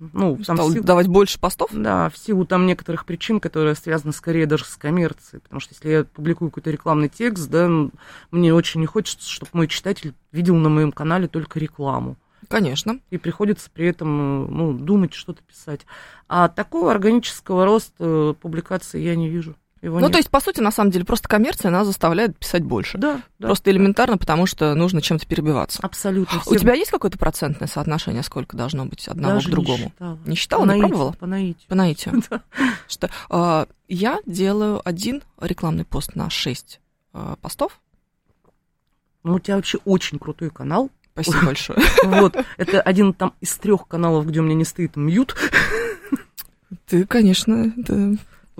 Ну, 0.00 0.36
там 0.44 0.56
Стал 0.56 0.70
силу- 0.72 0.84
давать 0.84 1.08
больше 1.08 1.38
постов? 1.38 1.70
Да, 1.72 2.08
в 2.08 2.16
силу 2.16 2.46
там 2.46 2.66
некоторых 2.66 3.04
причин, 3.04 3.38
которые 3.38 3.74
связаны 3.74 4.12
скорее 4.14 4.46
даже 4.46 4.64
с 4.64 4.76
коммерцией. 4.76 5.42
Потому 5.42 5.60
что 5.60 5.74
если 5.74 5.90
я 5.90 6.04
публикую 6.04 6.50
какой-то 6.50 6.70
рекламный 6.70 7.10
текст, 7.10 7.48
да, 7.50 7.64
м, 7.64 7.92
мне 8.30 8.54
очень 8.54 8.80
не 8.80 8.86
хочется, 8.86 9.28
чтобы 9.28 9.50
мой 9.52 9.68
читатель 9.68 10.14
видел 10.32 10.56
на 10.56 10.70
моем 10.70 10.90
канале 10.90 11.28
только 11.28 11.58
рекламу. 11.58 12.16
Конечно. 12.48 12.98
И 13.10 13.18
приходится 13.18 13.70
при 13.70 13.86
этом 13.86 14.50
ну, 14.56 14.72
думать, 14.72 15.12
что-то 15.12 15.42
писать. 15.42 15.82
А 16.28 16.48
такого 16.48 16.90
органического 16.90 17.66
роста 17.66 17.92
э, 17.98 18.34
публикации 18.40 19.00
я 19.00 19.14
не 19.14 19.28
вижу. 19.28 19.54
Его 19.82 19.98
Ну, 19.98 20.06
нет. 20.06 20.12
то 20.12 20.18
есть, 20.18 20.28
по 20.30 20.40
сути, 20.40 20.60
на 20.60 20.70
самом 20.70 20.90
деле, 20.90 21.06
просто 21.06 21.26
коммерция 21.28 21.70
нас 21.70 21.86
заставляет 21.86 22.38
писать 22.38 22.62
больше. 22.62 22.98
Да, 22.98 23.22
да. 23.38 23.46
Просто 23.46 23.70
элементарно, 23.70 24.18
потому 24.18 24.44
что 24.44 24.74
нужно 24.74 25.00
чем-то 25.00 25.26
перебиваться. 25.26 25.78
Абсолютно. 25.82 26.40
У 26.46 26.56
тебя 26.56 26.74
есть 26.74 26.90
какое-то 26.90 27.18
процентное 27.18 27.66
соотношение, 27.66 28.22
сколько 28.22 28.56
должно 28.56 28.84
быть 28.84 29.08
одного 29.08 29.34
Даже 29.34 29.48
к 29.48 29.50
другому? 29.52 29.84
Не 29.84 29.88
считала. 29.90 30.18
Не 30.26 30.34
считала, 30.36 30.60
По 30.60 30.64
не 30.64 30.68
наитию, 30.68 30.88
пробовала? 30.88 31.12
По 31.12 31.26
наитию. 31.26 31.68
По 31.68 31.74
наитию. 31.74 32.22
Да. 32.30 32.42
Что, 32.88 33.10
а, 33.30 33.66
я 33.88 34.18
делаю 34.26 34.82
один 34.84 35.22
рекламный 35.40 35.84
пост 35.84 36.14
на 36.14 36.28
6 36.28 36.80
постов. 37.40 37.80
Ну, 39.24 39.34
у 39.34 39.38
тебя 39.40 39.56
вообще 39.56 39.78
очень 39.84 40.18
крутой 40.18 40.50
канал. 40.50 40.90
Спасибо 41.12 41.46
большое. 41.46 41.78
Вот. 42.04 42.36
Это 42.56 42.80
один 42.80 43.12
там 43.12 43.34
из 43.40 43.54
трех 43.56 43.86
каналов, 43.88 44.26
где 44.26 44.40
у 44.40 44.42
меня 44.42 44.54
не 44.54 44.64
стоит 44.64 44.96
мьют. 44.96 45.34
Ты, 46.86 47.04
конечно, 47.06 47.72
да, 47.76 48.12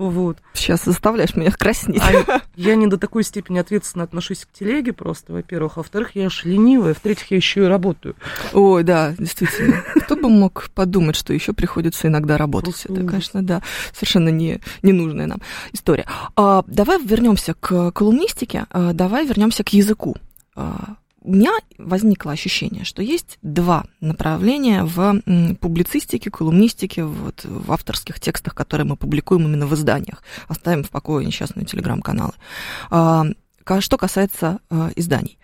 Вот. 0.09 0.37
сейчас 0.53 0.83
заставляешь 0.83 1.35
меня 1.35 1.51
краснеть. 1.51 2.01
А 2.01 2.41
я 2.55 2.75
не 2.75 2.87
до 2.87 2.97
такой 2.97 3.23
степени 3.23 3.59
ответственно 3.59 4.03
отношусь 4.03 4.45
к 4.45 4.51
телеге 4.51 4.93
просто, 4.93 5.31
во-первых. 5.31 5.73
А 5.77 5.81
во-вторых, 5.81 6.15
я 6.15 6.25
аж 6.25 6.43
ленивая. 6.43 6.95
В-третьих, 6.95 7.29
я 7.29 7.37
еще 7.37 7.65
и 7.65 7.67
работаю. 7.67 8.15
Ой, 8.51 8.83
да, 8.83 9.13
действительно. 9.19 9.83
Кто 10.03 10.15
бы 10.15 10.27
мог 10.29 10.71
подумать, 10.73 11.15
что 11.15 11.33
еще 11.33 11.53
приходится 11.53 12.07
иногда 12.07 12.37
работать. 12.37 12.83
Просто 12.83 12.93
Это, 12.93 13.05
конечно, 13.05 13.43
да, 13.43 13.61
совершенно 13.93 14.29
не, 14.29 14.59
ненужная 14.81 15.27
нам 15.27 15.39
история. 15.71 16.07
А, 16.35 16.63
давай 16.65 16.99
вернемся 17.03 17.53
к 17.53 17.91
колумнистике, 17.91 18.65
а, 18.71 18.93
давай 18.93 19.27
вернемся 19.27 19.63
к 19.63 19.69
языку. 19.69 20.15
А, 20.55 20.95
у 21.23 21.33
меня 21.33 21.51
возникло 21.77 22.31
ощущение, 22.31 22.83
что 22.83 23.03
есть 23.03 23.37
два 23.41 23.85
направления 23.99 24.83
в 24.83 25.21
публицистике, 25.59 26.31
колумнистике, 26.31 27.03
вот, 27.03 27.45
в 27.45 27.71
авторских 27.71 28.19
текстах, 28.19 28.55
которые 28.55 28.87
мы 28.87 28.95
публикуем 28.95 29.45
именно 29.45 29.67
в 29.67 29.73
изданиях. 29.75 30.23
Оставим 30.47 30.83
в 30.83 30.89
покое 30.89 31.25
несчастные 31.25 31.65
телеграм-каналы. 31.65 32.33
А, 32.89 33.25
что 33.79 33.97
касается 33.97 34.59
а, 34.69 34.89
изданий. 34.95 35.37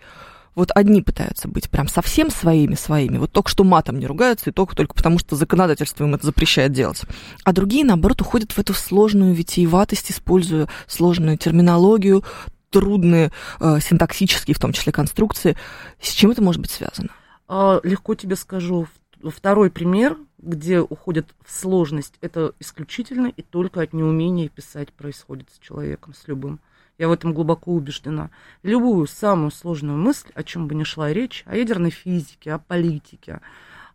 Вот 0.56 0.72
одни 0.74 1.02
пытаются 1.02 1.46
быть 1.46 1.70
прям 1.70 1.86
совсем 1.86 2.30
своими 2.30 2.74
своими, 2.74 3.18
вот 3.18 3.30
только 3.30 3.48
что 3.48 3.62
матом 3.62 4.00
не 4.00 4.06
ругаются, 4.06 4.50
и 4.50 4.52
только, 4.52 4.74
только 4.74 4.92
потому, 4.92 5.20
что 5.20 5.36
законодательство 5.36 6.02
им 6.02 6.16
это 6.16 6.26
запрещает 6.26 6.72
делать. 6.72 7.02
А 7.44 7.52
другие, 7.52 7.84
наоборот, 7.84 8.20
уходят 8.20 8.50
в 8.50 8.58
эту 8.58 8.74
сложную 8.74 9.32
витиеватость, 9.34 10.10
используя 10.10 10.68
сложную 10.88 11.38
терминологию, 11.38 12.24
трудные 12.70 13.32
э, 13.60 13.80
синтаксические, 13.80 14.54
в 14.54 14.58
том 14.58 14.72
числе, 14.72 14.92
конструкции. 14.92 15.56
С 16.00 16.12
чем 16.12 16.30
это 16.30 16.42
может 16.42 16.60
быть 16.60 16.70
связано? 16.70 17.10
А, 17.46 17.80
Легко 17.82 18.14
тебе 18.14 18.36
скажу. 18.36 18.86
Второй 19.22 19.70
пример, 19.70 20.16
где 20.38 20.80
уходят 20.80 21.34
в 21.44 21.52
сложность, 21.52 22.14
это 22.20 22.52
исключительно 22.60 23.26
и 23.26 23.42
только 23.42 23.80
от 23.80 23.92
неумения 23.92 24.48
писать 24.48 24.92
происходит 24.92 25.48
с 25.52 25.58
человеком, 25.58 26.14
с 26.14 26.28
любым. 26.28 26.60
Я 26.98 27.08
в 27.08 27.12
этом 27.12 27.32
глубоко 27.32 27.72
убеждена. 27.72 28.30
Любую 28.62 29.06
самую 29.06 29.50
сложную 29.50 29.98
мысль, 29.98 30.28
о 30.34 30.42
чем 30.42 30.68
бы 30.68 30.74
ни 30.74 30.84
шла 30.84 31.12
речь, 31.12 31.42
о 31.46 31.56
ядерной 31.56 31.90
физике, 31.90 32.52
о 32.52 32.58
политике, 32.58 33.40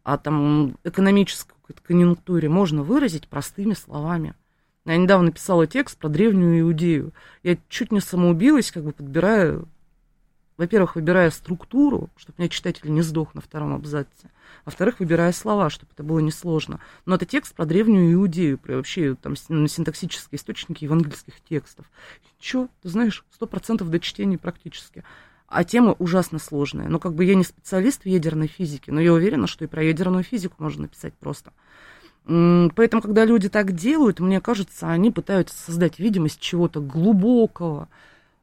о 0.04 0.18
там, 0.18 0.78
экономической 0.84 1.54
конъюнктуре, 1.84 2.50
можно 2.50 2.84
выразить 2.84 3.28
простыми 3.28 3.74
словами. 3.74 4.36
Я 4.86 4.98
недавно 4.98 5.32
писала 5.32 5.66
текст 5.66 5.98
про 5.98 6.10
древнюю 6.10 6.62
Иудею. 6.62 7.14
Я 7.42 7.58
чуть 7.70 7.92
не 7.92 8.02
самоубилась, 8.02 8.72
как 8.72 8.84
бы 8.84 8.92
подбирая 8.92 9.64
во-первых, 10.58 10.96
выбирая 10.96 11.32
структуру, 11.32 12.10
чтобы 12.16 12.36
у 12.38 12.42
меня 12.42 12.50
читатель 12.50 12.92
не 12.92 13.02
сдох 13.02 13.34
на 13.34 13.42
втором 13.42 13.74
абзаце. 13.74 14.30
Во-вторых, 14.66 15.00
выбирая 15.00 15.32
слова, 15.32 15.70
чтобы 15.70 15.92
это 15.94 16.04
было 16.04 16.20
несложно. 16.20 16.80
Но 17.06 17.16
это 17.16 17.26
текст 17.26 17.56
про 17.56 17.66
древнюю 17.66 18.14
Иудею, 18.14 18.58
про 18.60 18.76
вообще 18.76 19.16
там 19.16 19.34
на 19.50 19.68
синтаксические 19.68 20.38
источники 20.38 20.84
евангельских 20.84 21.42
текстов. 21.42 21.90
Чё, 22.40 22.70
ты 22.82 22.90
знаешь, 22.90 23.26
сто 23.32 23.48
процентов 23.48 23.90
до 23.90 24.00
чтения 24.00 24.38
практически. 24.38 25.04
А 25.48 25.64
тема 25.64 25.96
ужасно 25.98 26.38
сложная. 26.38 26.88
Но 26.88 27.00
как 27.00 27.16
бы 27.16 27.26
я 27.26 27.36
не 27.36 27.44
специалист 27.44 28.04
в 28.04 28.08
ядерной 28.08 28.48
физике, 28.48 28.92
но 28.92 29.02
я 29.02 29.12
уверена, 29.12 29.48
что 29.48 29.66
и 29.66 29.68
про 29.68 29.84
ядерную 29.84 30.24
физику 30.24 30.56
можно 30.60 30.84
написать 30.84 31.14
просто. 31.16 31.52
Поэтому, 32.26 33.02
когда 33.02 33.26
люди 33.26 33.50
так 33.50 33.74
делают, 33.74 34.20
мне 34.20 34.40
кажется, 34.40 34.90
они 34.90 35.12
пытаются 35.12 35.58
создать 35.58 36.00
видимость 36.00 36.40
чего-то 36.40 36.80
глубокого, 36.80 37.90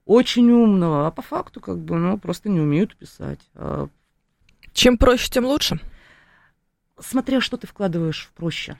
очень 0.05 0.51
умного, 0.51 1.07
а 1.07 1.11
по 1.11 1.23
факту 1.23 1.61
как 1.61 1.79
бы, 1.79 1.97
ну, 1.97 2.19
просто 2.19 2.49
не 2.49 2.61
умеют 2.61 2.97
писать. 2.97 3.41
А 3.55 3.89
Чем 4.73 4.99
проще, 4.99 5.31
тем 5.31 5.47
лучше. 5.47 5.81
Смотря 6.99 7.41
что 7.41 7.57
ты 7.57 7.67
вкладываешь 7.67 8.29
в 8.31 8.37
проще. 8.37 8.79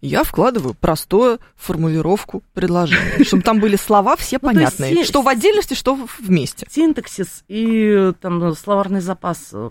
Я 0.00 0.24
вкладываю 0.24 0.74
простую 0.74 1.38
формулировку 1.54 2.42
предложения, 2.54 3.22
чтобы 3.24 3.44
там 3.44 3.60
были 3.60 3.76
слова 3.76 4.16
все 4.16 4.38
Ну, 4.42 4.48
понятные. 4.48 5.04
Что 5.04 5.22
в 5.22 5.28
отдельности, 5.28 5.74
что 5.74 5.94
вместе. 6.18 6.66
Синтаксис 6.68 7.44
и 7.46 8.12
там 8.20 8.54
словарный 8.56 9.00
запас 9.00 9.50
э, 9.52 9.70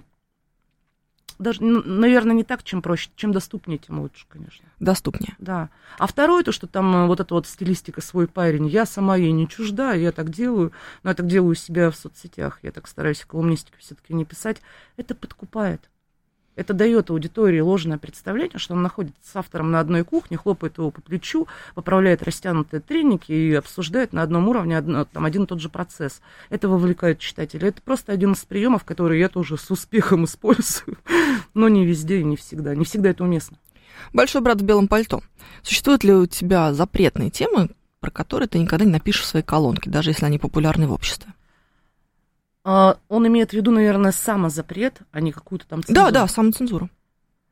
даже, 1.42 1.64
ну, 1.64 1.82
наверное, 1.84 2.36
не 2.36 2.44
так, 2.44 2.64
чем 2.64 2.82
проще, 2.82 3.10
чем 3.16 3.32
доступнее, 3.32 3.78
тем 3.78 4.00
лучше, 4.00 4.26
конечно. 4.30 4.66
Доступнее. 4.80 5.36
Да. 5.40 5.70
А 5.98 6.08
второе, 6.08 6.44
то, 6.44 6.52
что 6.52 6.68
там 6.68 6.96
э, 6.96 7.08
вот 7.08 7.20
эта 7.20 7.34
вот 7.34 7.48
стилистика 7.48 8.02
свой 8.02 8.28
парень, 8.28 8.68
я 8.68 8.86
сама 8.86 9.16
ей 9.16 9.32
не 9.32 9.48
чужда, 9.48 9.94
я 9.94 10.12
так 10.12 10.30
делаю, 10.30 10.72
но 11.04 11.10
я 11.10 11.16
так 11.16 11.28
делаю 11.28 11.52
у 11.52 11.56
себя 11.56 11.92
в 11.92 11.96
соцсетях, 11.96 12.60
я 12.62 12.72
так 12.72 12.88
стараюсь 12.88 13.26
колумнистику 13.26 13.78
все-таки 13.80 14.14
не 14.14 14.26
писать, 14.26 14.62
это 14.98 15.16
подкупает. 15.16 15.92
Это 16.56 16.74
дает 16.74 17.10
аудитории 17.10 17.62
ложное 17.62 17.98
представление, 17.98 18.60
что 18.60 18.74
он 18.74 18.82
находится 18.82 19.20
с 19.24 19.36
автором 19.36 19.72
на 19.72 19.80
одной 19.80 20.04
кухне, 20.04 20.36
хлопает 20.36 20.78
его 20.78 20.92
по 20.92 21.02
плечу, 21.02 21.48
поправляет 21.76 22.24
растянутые 22.24 22.82
треники 22.82 23.32
и 23.32 23.54
обсуждает 23.54 24.12
на 24.12 24.22
одном 24.22 24.50
уровне 24.50 24.78
одно- 24.78 25.06
там, 25.06 25.24
один 25.24 25.44
и 25.44 25.48
тот 25.48 25.62
же 25.62 25.70
процесс. 25.70 26.22
Это 26.50 26.68
вовлекает 26.68 27.20
читателя. 27.20 27.70
Это 27.70 27.82
просто 27.82 28.12
один 28.12 28.34
из 28.34 28.40
приемов, 28.40 28.84
который 28.84 29.18
я 29.20 29.30
тоже 29.30 29.58
с 29.58 29.72
успехом 29.72 30.26
использую, 30.26 30.98
но 31.54 31.68
не 31.70 31.86
везде 31.86 32.20
и 32.20 32.24
не 32.24 32.36
всегда. 32.36 32.76
Не 32.76 32.86
всегда 32.86 33.10
это 33.10 33.24
уместно. 33.24 33.58
Большой 34.14 34.42
брат 34.42 34.62
в 34.62 34.64
белом 34.64 34.88
пальто. 34.88 35.22
Существуют 35.64 36.04
ли 36.04 36.14
у 36.14 36.26
тебя 36.26 36.74
запретные 36.74 37.30
темы, 37.30 37.70
про 38.00 38.10
которые 38.10 38.48
ты 38.48 38.58
никогда 38.60 38.86
не 38.86 38.92
напишешь 38.92 39.24
в 39.24 39.28
своей 39.28 39.46
колонке, 39.46 39.90
даже 39.90 40.10
если 40.10 40.26
они 40.26 40.40
популярны 40.40 40.88
в 40.88 40.92
обществе? 40.94 41.34
А, 42.64 42.98
Он 43.10 43.28
имеет 43.28 43.52
в 43.52 43.54
виду, 43.54 43.72
наверное, 43.72 44.12
самозапрет, 44.12 45.00
а 45.12 45.22
не 45.22 45.32
какую-то 45.32 45.68
там 45.68 45.82
Да, 45.82 45.86
цензуру. 45.88 46.12
да, 46.12 46.28
самоцензуру. 46.28 46.90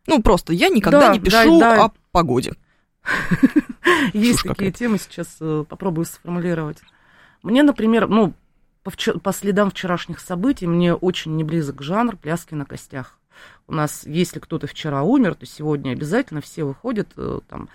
Ну, 0.07 0.21
просто 0.21 0.53
я 0.53 0.69
никогда 0.69 0.99
Да, 1.07 1.13
не 1.13 1.19
да, 1.19 1.25
пишу 1.25 1.59
да. 1.59 1.85
о 1.85 1.91
погоде. 2.11 2.53
Есть 4.13 4.43
такие 4.43 4.71
темы, 4.71 4.97
сейчас 4.97 5.37
э, 5.39 5.63
попробую 5.67 6.05
сформулировать. 6.05 6.77
Мне, 7.43 7.63
например, 7.63 8.07
ну, 8.07 8.33
по 8.83 9.33
следам 9.33 9.69
вчерашних 9.71 10.19
событий, 10.19 10.67
мне 10.67 10.93
очень 10.93 11.35
не 11.35 11.43
близок 11.43 11.81
жанр 11.81 12.17
пляски 12.17 12.53
на 12.55 12.65
костях. 12.65 13.18
У 13.67 13.73
нас, 13.73 14.03
если 14.05 14.39
кто-то 14.39 14.67
вчера 14.67 15.03
умер, 15.03 15.35
то 15.35 15.45
сегодня 15.45 15.91
обязательно 15.91 16.41
все 16.41 16.63
выходят 16.63 17.07
э, 17.17 17.39
там 17.47 17.69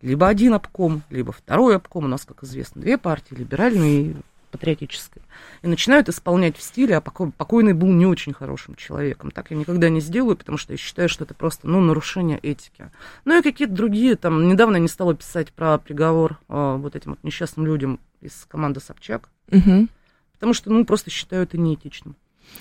либо 0.00 0.28
один 0.28 0.54
обком, 0.54 1.02
либо 1.10 1.32
второй 1.32 1.76
обком. 1.76 2.04
У 2.04 2.08
нас, 2.08 2.24
как 2.24 2.42
известно, 2.44 2.80
две 2.82 2.98
партии, 2.98 3.34
либеральная 3.34 3.88
и 3.88 4.16
патриотическая. 4.50 5.22
И 5.62 5.66
начинают 5.66 6.10
исполнять 6.10 6.58
в 6.58 6.62
стиле, 6.62 6.96
а 6.96 7.00
покой- 7.00 7.30
покойный 7.32 7.72
был 7.72 7.88
не 7.88 8.04
очень 8.04 8.34
хорошим 8.34 8.74
человеком. 8.74 9.30
Так 9.30 9.50
я 9.50 9.56
никогда 9.56 9.88
не 9.88 10.00
сделаю, 10.00 10.36
потому 10.36 10.58
что 10.58 10.74
я 10.74 10.76
считаю, 10.76 11.08
что 11.08 11.24
это 11.24 11.32
просто 11.32 11.66
ну, 11.66 11.80
нарушение 11.80 12.38
этики. 12.38 12.90
Ну 13.24 13.38
и 13.38 13.42
какие-то 13.42 13.72
другие, 13.72 14.16
там, 14.16 14.48
недавно 14.48 14.76
я 14.76 14.82
не 14.82 14.88
стала 14.88 15.14
писать 15.14 15.52
про 15.52 15.78
приговор 15.78 16.38
э, 16.50 16.76
вот 16.78 16.94
этим 16.94 17.12
вот 17.12 17.24
несчастным 17.24 17.64
людям 17.64 17.98
из 18.20 18.44
команды 18.46 18.80
Собчак, 18.80 19.30
Мгм. 19.50 19.88
потому 20.34 20.52
что, 20.52 20.70
ну, 20.70 20.84
просто 20.84 21.10
считаю 21.10 21.44
это 21.44 21.56
неэтичным. 21.56 22.14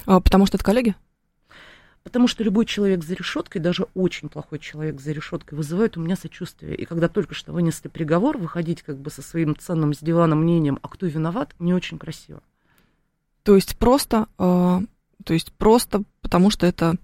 А, 0.05 0.21
потому 0.21 0.45
что 0.45 0.55
это 0.55 0.63
коллеги? 0.63 0.95
Потому 2.03 2.27
что 2.27 2.43
любой 2.43 2.65
человек 2.65 3.03
за 3.03 3.13
решеткой, 3.13 3.61
даже 3.61 3.85
очень 3.93 4.27
плохой 4.27 4.57
человек 4.57 4.99
за 4.99 5.11
решеткой, 5.11 5.55
вызывает 5.57 5.97
у 5.97 6.01
меня 6.01 6.15
сочувствие. 6.15 6.75
И 6.75 6.85
когда 6.85 7.07
только 7.07 7.35
что 7.35 7.51
вынесли 7.51 7.89
приговор, 7.89 8.37
выходить 8.39 8.81
как 8.81 8.97
бы 8.97 9.11
со 9.11 9.21
своим 9.21 9.55
ценным 9.55 9.93
с 9.93 9.99
дивана 9.99 10.35
мнением, 10.35 10.79
а 10.81 10.87
кто 10.87 11.05
виноват, 11.05 11.53
не 11.59 11.73
очень 11.75 11.99
красиво. 11.99 12.41
То 13.43 13.55
есть 13.55 13.77
просто, 13.77 14.27
э, 14.39 14.79
то 15.23 15.33
есть 15.33 15.51
просто 15.53 16.03
потому 16.21 16.49
что 16.49 16.65
это 16.65 16.95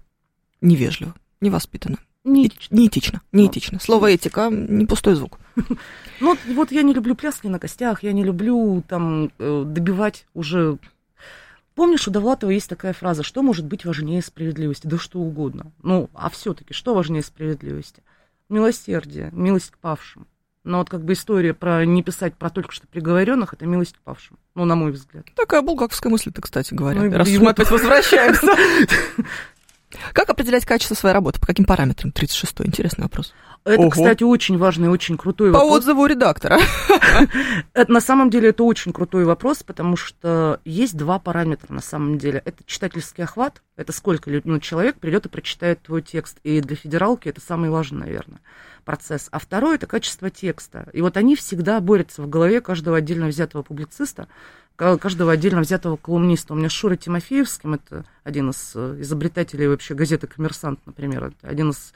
невежливо, 0.60 1.14
невоспитанно, 1.40 1.98
Неэтично. 2.24 2.74
неэтично, 2.74 3.20
неэтично. 3.32 3.80
Слово 3.80 4.10
этика 4.10 4.48
не 4.50 4.84
пустой 4.86 5.14
звук. 5.14 5.38
Ну, 6.20 6.30
вот- 6.30 6.38
вот 6.56 6.72
я 6.72 6.82
не 6.82 6.92
люблю 6.92 7.14
пляски 7.14 7.46
на 7.46 7.60
костях, 7.60 8.02
я 8.02 8.12
не 8.12 8.24
люблю 8.24 8.82
там 8.88 9.30
э, 9.38 9.62
добивать 9.64 10.26
уже... 10.34 10.78
Помнишь, 11.78 12.08
у 12.08 12.10
Довлатова 12.10 12.50
есть 12.50 12.68
такая 12.68 12.92
фраза, 12.92 13.22
что 13.22 13.40
может 13.40 13.64
быть 13.64 13.84
важнее 13.84 14.20
справедливости? 14.20 14.88
Да 14.88 14.98
что 14.98 15.20
угодно. 15.20 15.70
Ну, 15.80 16.10
а 16.12 16.28
все-таки, 16.28 16.74
что 16.74 16.92
важнее 16.92 17.22
справедливости? 17.22 18.02
Милосердие, 18.48 19.28
милость 19.30 19.70
к 19.70 19.78
павшим. 19.78 20.26
Но 20.64 20.78
вот 20.78 20.90
как 20.90 21.04
бы 21.04 21.12
история 21.12 21.54
про 21.54 21.84
не 21.84 22.02
писать 22.02 22.34
про 22.34 22.50
только 22.50 22.72
что 22.72 22.88
приговоренных, 22.88 23.54
это 23.54 23.64
милость 23.64 23.94
к 23.94 24.00
павшим. 24.00 24.40
Ну, 24.56 24.64
на 24.64 24.74
мой 24.74 24.90
взгляд. 24.90 25.26
Такая 25.36 25.62
булгаковская 25.62 26.10
мысль-то, 26.10 26.42
кстати 26.42 26.74
говоря. 26.74 27.00
Ну, 27.00 27.16
раз 27.16 27.28
мы 27.28 27.50
опять 27.50 27.70
возвращаемся. 27.70 28.48
Как 30.12 30.28
определять 30.28 30.64
качество 30.66 30.94
своей 30.94 31.14
работы? 31.14 31.40
По 31.40 31.46
каким 31.46 31.64
параметрам? 31.64 32.12
36-й. 32.14 32.66
Интересный 32.66 33.04
вопрос. 33.04 33.32
Это, 33.64 33.80
Ого. 33.82 33.90
кстати, 33.90 34.22
очень 34.22 34.56
важный, 34.56 34.88
очень 34.88 35.18
крутой 35.18 35.52
По 35.52 35.58
вопрос. 35.58 35.78
отзыву 35.78 36.06
редактора. 36.06 36.58
Это, 37.74 37.92
на 37.92 38.00
самом 38.00 38.30
деле 38.30 38.50
это 38.50 38.62
очень 38.62 38.92
крутой 38.92 39.24
вопрос, 39.24 39.62
потому 39.62 39.96
что 39.96 40.60
есть 40.64 40.96
два 40.96 41.18
параметра 41.18 41.72
на 41.72 41.82
самом 41.82 42.18
деле. 42.18 42.40
Это 42.44 42.62
читательский 42.64 43.22
охват, 43.22 43.62
это 43.76 43.92
сколько 43.92 44.30
ну, 44.44 44.58
человек 44.60 44.98
придет 44.98 45.26
и 45.26 45.28
прочитает 45.28 45.82
твой 45.82 46.02
текст. 46.02 46.38
И 46.44 46.60
для 46.60 46.76
федералки 46.76 47.28
это 47.28 47.40
самый 47.40 47.68
важный, 47.68 47.98
наверное, 47.98 48.40
процесс. 48.88 49.28
А 49.32 49.38
второе 49.38 49.74
это 49.74 49.86
качество 49.86 50.30
текста. 50.30 50.88
И 50.94 51.02
вот 51.02 51.18
они 51.18 51.36
всегда 51.36 51.78
борются 51.78 52.22
в 52.22 52.28
голове 52.30 52.62
каждого 52.62 52.96
отдельно 52.96 53.26
взятого 53.26 53.62
публициста, 53.62 54.28
ка- 54.76 54.96
каждого 54.96 55.30
отдельно 55.30 55.60
взятого 55.60 55.98
колумниста. 55.98 56.54
У 56.54 56.56
меня 56.56 56.70
с 56.70 56.72
Шурой 56.72 56.96
Тимофеевским, 56.96 57.74
это 57.74 58.06
один 58.24 58.48
из 58.48 58.72
э, 58.74 58.96
изобретателей 59.00 59.68
вообще 59.68 59.92
газеты 59.92 60.26
«Коммерсант», 60.26 60.80
например, 60.86 61.34
один 61.42 61.68
из 61.68 61.92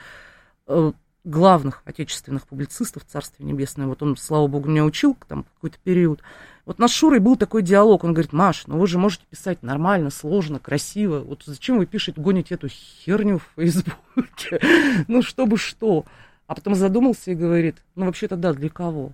э, 0.67 0.93
главных 1.25 1.81
отечественных 1.87 2.47
публицистов, 2.47 3.07
Царствие 3.07 3.51
Небесное. 3.51 3.87
Вот 3.87 4.03
он, 4.03 4.15
слава 4.19 4.47
богу, 4.47 4.69
меня 4.69 4.85
учил 4.85 5.17
там 5.27 5.47
какой-то 5.55 5.79
период. 5.83 6.21
Вот 6.67 6.79
с 6.79 6.91
Шурой 6.91 7.21
был 7.21 7.37
такой 7.37 7.63
диалог. 7.63 8.05
Он 8.05 8.13
говорит, 8.13 8.35
Маш, 8.35 8.67
ну 8.67 8.77
вы 8.77 8.87
же 8.87 8.99
можете 8.99 9.25
писать 9.31 9.63
нормально, 9.63 10.11
сложно, 10.11 10.59
красиво. 10.59 11.21
Вот 11.21 11.45
зачем 11.47 11.79
вы 11.79 11.87
пишете, 11.87 12.21
гоните 12.21 12.57
эту 12.57 12.69
херню 12.69 13.39
в 13.39 13.49
Фейсбуке? 13.57 14.61
Ну, 15.09 15.23
чтобы 15.23 15.57
что? 15.57 16.05
А 16.47 16.55
потом 16.55 16.75
задумался 16.75 17.31
и 17.31 17.35
говорит, 17.35 17.77
ну, 17.95 18.07
вообще-то 18.07 18.37
да, 18.37 18.53
для 18.53 18.69
кого? 18.69 19.13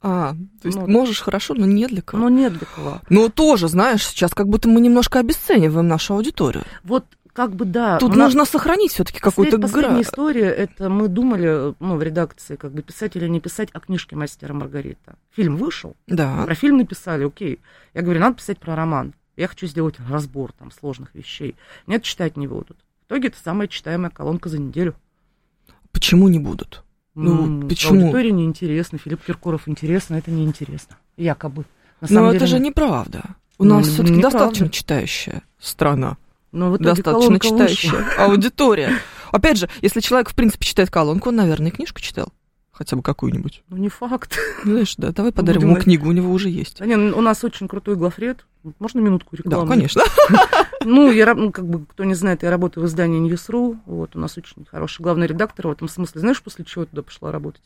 А, 0.00 0.34
то 0.60 0.68
есть 0.68 0.78
Ну, 0.78 0.86
можешь 0.86 1.20
хорошо, 1.20 1.54
но 1.54 1.64
не 1.66 1.86
для 1.86 2.02
кого. 2.02 2.22
Ну, 2.24 2.28
нет 2.28 2.52
для 2.52 2.66
кого. 2.66 3.00
Ну, 3.08 3.28
тоже, 3.30 3.68
знаешь, 3.68 4.06
сейчас 4.06 4.32
как 4.34 4.48
будто 4.48 4.68
мы 4.68 4.80
немножко 4.80 5.18
обесцениваем 5.18 5.88
нашу 5.88 6.14
аудиторию. 6.14 6.64
Вот 6.82 7.06
как 7.32 7.54
бы 7.56 7.64
да. 7.64 7.98
Тут 7.98 8.10
нас- 8.10 8.26
нужно 8.28 8.44
сохранить 8.44 8.92
все-таки 8.92 9.18
какую-то 9.18 9.56
Послед- 9.56 9.62
Последняя 9.62 9.88
грань. 9.90 10.02
история, 10.02 10.50
это 10.50 10.88
мы 10.88 11.08
думали, 11.08 11.74
ну, 11.80 11.96
в 11.96 12.02
редакции, 12.02 12.56
как 12.56 12.72
бы 12.72 12.82
писать 12.82 13.16
или 13.16 13.26
не 13.28 13.40
писать 13.40 13.70
о 13.72 13.80
книжке 13.80 14.14
«Мастера 14.14 14.52
Маргарита». 14.52 15.16
Фильм 15.32 15.56
вышел, 15.56 15.96
Да. 16.06 16.42
Про 16.44 16.54
фильм 16.54 16.76
написали, 16.76 17.24
окей. 17.26 17.58
Я 17.94 18.02
говорю, 18.02 18.20
надо 18.20 18.36
писать 18.36 18.58
про 18.58 18.76
роман. 18.76 19.14
Я 19.36 19.48
хочу 19.48 19.66
сделать 19.66 19.96
разбор 20.08 20.52
там 20.52 20.70
сложных 20.70 21.14
вещей. 21.14 21.56
Нет, 21.88 22.02
читать 22.04 22.36
не 22.36 22.46
будут. 22.46 22.76
В 23.02 23.06
итоге 23.10 23.28
это 23.28 23.38
самая 23.42 23.68
читаемая 23.68 24.10
колонка 24.10 24.48
за 24.48 24.58
неделю. 24.58 24.94
Почему 25.94 26.28
не 26.28 26.38
будут? 26.38 26.82
Ну, 27.14 27.44
М, 27.44 27.68
почему? 27.68 28.00
Аудитории 28.02 28.30
неинтересно, 28.30 28.98
Филипп 28.98 29.24
Киркоров 29.24 29.68
интересно, 29.68 30.16
это 30.16 30.30
неинтересно. 30.30 30.96
Якобы. 31.16 31.64
На 32.00 32.08
Но 32.10 32.14
самом 32.14 32.30
это 32.30 32.40
деле 32.40 32.46
же 32.50 32.58
неправда. 32.58 33.22
У 33.56 33.64
Ну, 33.64 33.76
нас 33.76 33.86
все-таки 33.88 34.20
достаточно 34.20 34.68
читающая 34.68 35.42
страна. 35.58 36.16
Но 36.50 36.70
в 36.70 36.76
итоге 36.76 37.02
достаточно 37.02 37.38
читающая 37.38 38.04
аудитория. 38.18 38.90
Опять 39.32 39.58
же, 39.58 39.68
если 39.80 40.00
человек, 40.00 40.28
в 40.28 40.34
принципе, 40.34 40.66
читает 40.66 40.90
колонку, 40.90 41.30
он, 41.30 41.36
наверное, 41.36 41.68
и 41.68 41.74
книжку 41.74 42.00
читал. 42.00 42.28
Хотя 42.74 42.96
бы 42.96 43.02
какую-нибудь. 43.02 43.62
Ну, 43.68 43.76
не 43.76 43.88
факт. 43.88 44.36
Знаешь, 44.64 44.96
да, 44.96 45.12
давай 45.12 45.30
подарим 45.30 45.60
Будем 45.60 45.68
ему 45.68 45.76
на- 45.78 45.82
книгу, 45.84 46.08
у 46.08 46.12
него 46.12 46.32
уже 46.32 46.48
есть. 46.50 46.78
Да 46.80 46.86
не, 46.86 46.96
у 46.96 47.20
нас 47.20 47.44
очень 47.44 47.68
крутой 47.68 47.94
главред. 47.94 48.44
Можно 48.80 48.98
минутку 48.98 49.36
рекламы? 49.36 49.64
Да, 49.64 49.70
конечно. 49.70 50.02
Ну, 50.86 51.10
я, 51.10 51.34
ну, 51.34 51.50
как 51.50 51.66
бы, 51.66 51.86
кто 51.86 52.04
не 52.04 52.12
знает, 52.12 52.42
я 52.42 52.50
работаю 52.50 52.84
в 52.84 52.86
издании 52.88 53.18
News.ru. 53.26 53.78
Вот, 53.86 54.16
у 54.16 54.18
нас 54.18 54.36
очень 54.36 54.66
хороший 54.70 55.00
главный 55.00 55.26
редактор 55.26 55.68
в 55.68 55.70
этом 55.70 55.88
смысле. 55.88 56.20
Знаешь, 56.20 56.42
после 56.42 56.66
чего 56.66 56.82
я 56.82 56.86
туда 56.86 57.00
пошла 57.00 57.32
работать? 57.32 57.62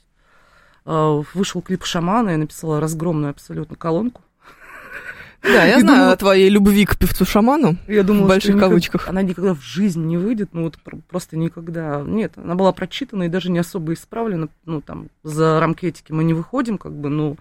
А, 0.85 1.21
Вышел 1.35 1.61
клип 1.61 1.85
«Шамана», 1.85 2.31
я 2.31 2.37
написала 2.37 2.79
разгромную 2.81 3.31
абсолютно 3.31 3.75
колонку. 3.75 4.23
Да, 5.43 5.65
я 5.65 5.79
И 5.79 5.81
знаю 5.81 5.97
думала- 5.99 6.13
о 6.13 6.17
твоей 6.17 6.49
любви 6.51 6.85
к 6.85 6.97
певцу-шаману. 6.99 7.77
Я 7.87 8.03
думала, 8.03 8.25
В 8.25 8.29
больших 8.29 8.59
кавычках. 8.59 9.09
она 9.09 9.23
никогда 9.23 9.55
в 9.55 9.63
жизни 9.63 10.05
не 10.05 10.17
выйдет, 10.17 10.51
ну 10.53 10.65
вот 10.65 10.79
пр- 10.79 10.99
просто 11.09 11.37
никогда. 11.37 12.03
Нет, 12.05 12.33
она 12.37 12.55
была 12.57 12.73
прочитана 12.73 13.23
и 13.25 13.29
даже 13.29 13.51
не 13.51 13.59
особо 13.59 13.93
исправлена. 13.93 14.49
Ну, 14.65 14.81
там, 14.81 15.09
за 15.23 15.61
рамки 15.61 15.87
этики 15.87 16.11
мы 16.13 16.25
не 16.25 16.35
выходим, 16.35 16.77
как 16.77 16.93
бы, 16.93 17.09
ну, 17.09 17.37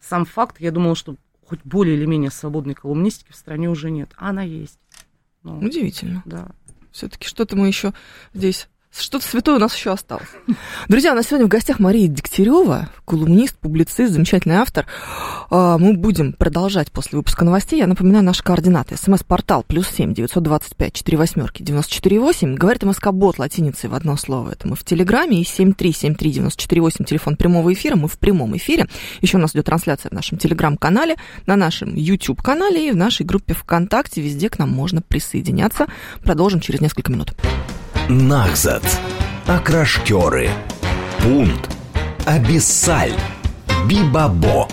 сам 0.00 0.24
факт, 0.24 0.56
я 0.60 0.70
думала, 0.72 0.96
что 0.96 1.16
хоть 1.46 1.60
более 1.64 1.96
или 1.96 2.04
менее 2.06 2.30
свободной 2.32 2.74
колумнистики 2.74 3.30
в 3.30 3.36
стране 3.36 3.70
уже 3.70 3.90
нет. 3.90 4.10
А 4.16 4.30
она 4.30 4.42
есть. 4.42 4.78
Ну, 5.44 5.58
Удивительно. 5.60 6.22
да. 6.24 6.48
Все-таки 6.90 7.28
что-то 7.28 7.56
мы 7.56 7.68
еще 7.68 7.92
здесь 8.34 8.68
Что-то 8.98 9.28
святое 9.28 9.56
у 9.56 9.58
нас 9.58 9.74
еще 9.74 9.92
осталось. 9.92 10.28
Друзья, 10.88 11.12
у 11.12 11.14
нас 11.14 11.26
сегодня 11.26 11.46
в 11.46 11.50
гостях 11.50 11.78
Мария 11.80 12.08
Дегтярева, 12.08 12.88
колумнист, 13.04 13.58
публицист, 13.58 14.14
замечательный 14.14 14.56
автор. 14.56 14.86
А, 15.50 15.76
мы 15.76 15.92
будем 15.92 16.32
продолжать 16.32 16.90
после 16.90 17.18
выпуска 17.18 17.44
новостей. 17.44 17.78
Я 17.78 17.86
напоминаю 17.88 18.24
наши 18.24 18.42
координаты. 18.42 18.96
СМС-портал 18.96 19.64
плюс 19.64 19.86
семь 19.88 20.14
девятьсот 20.14 20.42
двадцать 20.42 20.76
пять 20.76 20.94
четыре 20.94 21.18
восьмерки 21.18 21.62
девяносто 21.62 21.92
четыре 21.92 22.20
восемь. 22.20 22.54
Говорит 22.54 22.84
МСК-бот 22.84 23.38
латиницей 23.38 23.90
в 23.90 23.94
одно 23.94 24.16
слово. 24.16 24.52
Это 24.52 24.66
мы 24.66 24.76
в 24.76 24.84
Телеграме. 24.84 25.42
И 25.42 25.44
семь 25.44 25.74
три 25.74 25.92
семь 25.92 26.14
три 26.14 26.32
девяносто 26.32 26.62
четыре 26.62 26.80
восемь 26.80 27.04
телефон 27.04 27.36
прямого 27.36 27.70
эфира. 27.74 27.96
Мы 27.96 28.08
в 28.08 28.18
прямом 28.18 28.56
эфире. 28.56 28.86
Еще 29.20 29.36
у 29.36 29.40
нас 29.40 29.52
идет 29.52 29.66
трансляция 29.66 30.08
в 30.08 30.14
нашем 30.14 30.38
Телеграм-канале, 30.38 31.16
на 31.44 31.56
нашем 31.56 31.94
YouTube-канале 31.94 32.88
и 32.88 32.92
в 32.92 32.96
нашей 32.96 33.26
группе 33.26 33.52
ВКонтакте. 33.52 34.22
Везде 34.22 34.48
к 34.48 34.58
нам 34.58 34.70
можно 34.70 35.02
присоединяться. 35.02 35.86
Продолжим 36.22 36.60
через 36.60 36.80
несколько 36.80 37.12
минут. 37.12 37.34
Нахзат. 38.08 38.84
Окрашкеры. 39.46 40.48
Пунт. 41.18 41.68
Абиссаль. 42.24 43.14
Бибабо. 43.86 44.68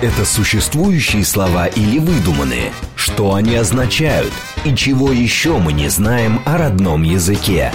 Это 0.00 0.24
существующие 0.24 1.24
слова 1.24 1.66
или 1.66 1.98
выдуманные? 1.98 2.72
Что 2.94 3.34
они 3.34 3.56
означают? 3.56 4.32
И 4.64 4.74
чего 4.76 5.10
еще 5.10 5.58
мы 5.58 5.72
не 5.72 5.88
знаем 5.88 6.40
о 6.46 6.58
родном 6.58 7.02
языке? 7.02 7.72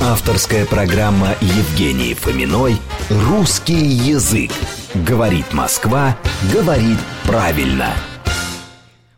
Авторская 0.00 0.64
программа 0.64 1.34
Евгении 1.42 2.14
Фоминой 2.14 2.78
«Русский 3.10 3.74
язык». 3.74 4.50
Говорит 4.94 5.52
Москва, 5.52 6.16
говорит 6.54 6.98
правильно. 7.24 7.92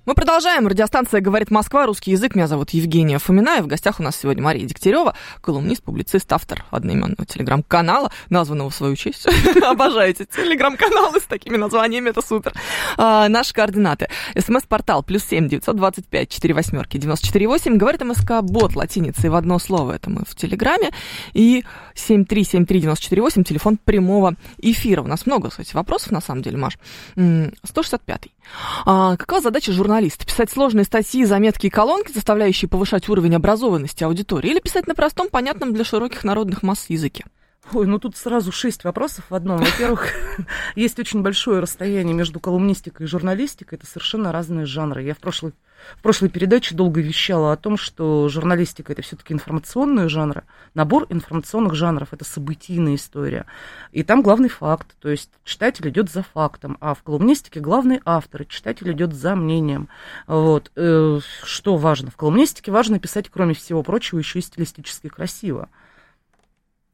Мы 0.06 0.14
продолжаем. 0.14 0.68
Радиостанция 0.68 1.20
«Говорит 1.20 1.50
Москва», 1.50 1.84
русский 1.84 2.12
язык. 2.12 2.36
Меня 2.36 2.46
зовут 2.46 2.70
Евгения 2.70 3.18
Фомина, 3.18 3.58
и 3.58 3.60
в 3.60 3.66
гостях 3.66 3.98
у 3.98 4.04
нас 4.04 4.16
сегодня 4.16 4.40
Мария 4.40 4.64
Дегтярева, 4.64 5.16
колумнист, 5.40 5.82
публицист, 5.82 6.32
автор 6.32 6.64
одноименного 6.70 7.26
телеграм-канала, 7.26 8.12
названного 8.30 8.70
в 8.70 8.74
свою 8.76 8.94
честь. 8.94 9.26
Обожаете 9.64 10.24
телеграм-каналы 10.26 11.18
с 11.18 11.24
такими 11.24 11.56
названиями, 11.56 12.10
это 12.10 12.22
супер. 12.22 12.54
А, 12.96 13.28
наши 13.28 13.52
координаты. 13.52 14.08
СМС-портал 14.38 15.02
плюс 15.02 15.24
семь 15.24 15.48
девятьсот 15.48 15.74
двадцать 15.74 16.06
пять 16.06 16.28
четыре 16.28 16.54
восьмерки 16.54 16.98
девяносто 16.98 17.26
четыре 17.26 17.48
восемь. 17.48 17.76
Говорит 17.76 18.04
МСК 18.04 18.42
бот 18.42 18.76
латиницей 18.76 19.28
в 19.28 19.34
одно 19.34 19.58
слово. 19.58 19.94
Это 19.94 20.08
мы 20.08 20.22
в 20.24 20.36
Телеграме. 20.36 20.90
И 21.32 21.64
семь 21.96 22.24
три 22.24 22.44
семь 22.44 22.64
три 22.64 22.78
девяносто 22.78 23.02
четыре 23.06 23.22
восемь 23.22 23.42
телефон 23.42 23.76
прямого 23.76 24.36
эфира. 24.58 25.02
У 25.02 25.08
нас 25.08 25.26
много, 25.26 25.50
кстати, 25.50 25.74
вопросов, 25.74 26.12
на 26.12 26.20
самом 26.20 26.42
деле, 26.42 26.58
Маш. 26.58 26.78
165-й. 27.16 28.35
А, 28.84 29.16
какова 29.16 29.40
задача 29.40 29.72
журналиста? 29.72 30.26
Писать 30.26 30.50
сложные 30.50 30.84
статьи, 30.84 31.24
заметки 31.24 31.66
и 31.66 31.70
колонки, 31.70 32.12
заставляющие 32.12 32.68
повышать 32.68 33.08
уровень 33.08 33.34
образованности 33.34 34.04
аудитории, 34.04 34.50
или 34.50 34.60
писать 34.60 34.86
на 34.86 34.94
простом, 34.94 35.28
понятном 35.28 35.72
для 35.72 35.84
широких 35.84 36.24
народных 36.24 36.62
масс 36.62 36.86
языке? 36.88 37.24
Ой, 37.72 37.86
ну 37.86 37.98
тут 37.98 38.16
сразу 38.16 38.52
шесть 38.52 38.84
вопросов 38.84 39.24
в 39.28 39.34
одном. 39.34 39.58
Во-первых, 39.58 40.12
есть 40.76 40.98
очень 40.98 41.22
большое 41.22 41.60
расстояние 41.60 42.14
между 42.14 42.38
колумнистикой 42.38 43.06
и 43.06 43.08
журналистикой. 43.08 43.78
Это 43.78 43.86
совершенно 43.86 44.32
разные 44.32 44.66
жанры. 44.66 45.02
Я 45.02 45.14
в 45.14 45.18
прошлой 45.18 45.52
в 45.98 46.02
прошлой 46.02 46.30
передаче 46.30 46.74
долго 46.74 47.00
вещала 47.00 47.52
о 47.52 47.56
том, 47.56 47.76
что 47.76 48.28
журналистика 48.28 48.92
это 48.92 49.02
все-таки 49.02 49.34
информационные 49.34 50.08
жанры. 50.08 50.44
Набор 50.74 51.06
информационных 51.10 51.74
жанров 51.74 52.12
это 52.12 52.24
событийная 52.24 52.94
история. 52.94 53.46
И 53.92 54.02
там 54.02 54.22
главный 54.22 54.48
факт, 54.48 54.96
то 55.00 55.08
есть 55.08 55.30
читатель 55.44 55.88
идет 55.88 56.10
за 56.10 56.22
фактом, 56.22 56.76
а 56.80 56.94
в 56.94 57.02
колумнистике 57.02 57.60
главный 57.60 58.00
автор, 58.04 58.42
и 58.42 58.48
читатель 58.48 58.90
идет 58.92 59.14
за 59.14 59.36
мнением. 59.36 59.88
Вот. 60.26 60.70
Э, 60.76 61.20
что 61.44 61.76
важно? 61.76 62.10
В 62.10 62.16
колумнистике 62.16 62.72
важно 62.72 62.98
писать, 62.98 63.28
кроме 63.30 63.54
всего 63.54 63.82
прочего, 63.82 64.18
еще 64.18 64.38
и 64.38 64.42
стилистически 64.42 65.08
красиво. 65.08 65.68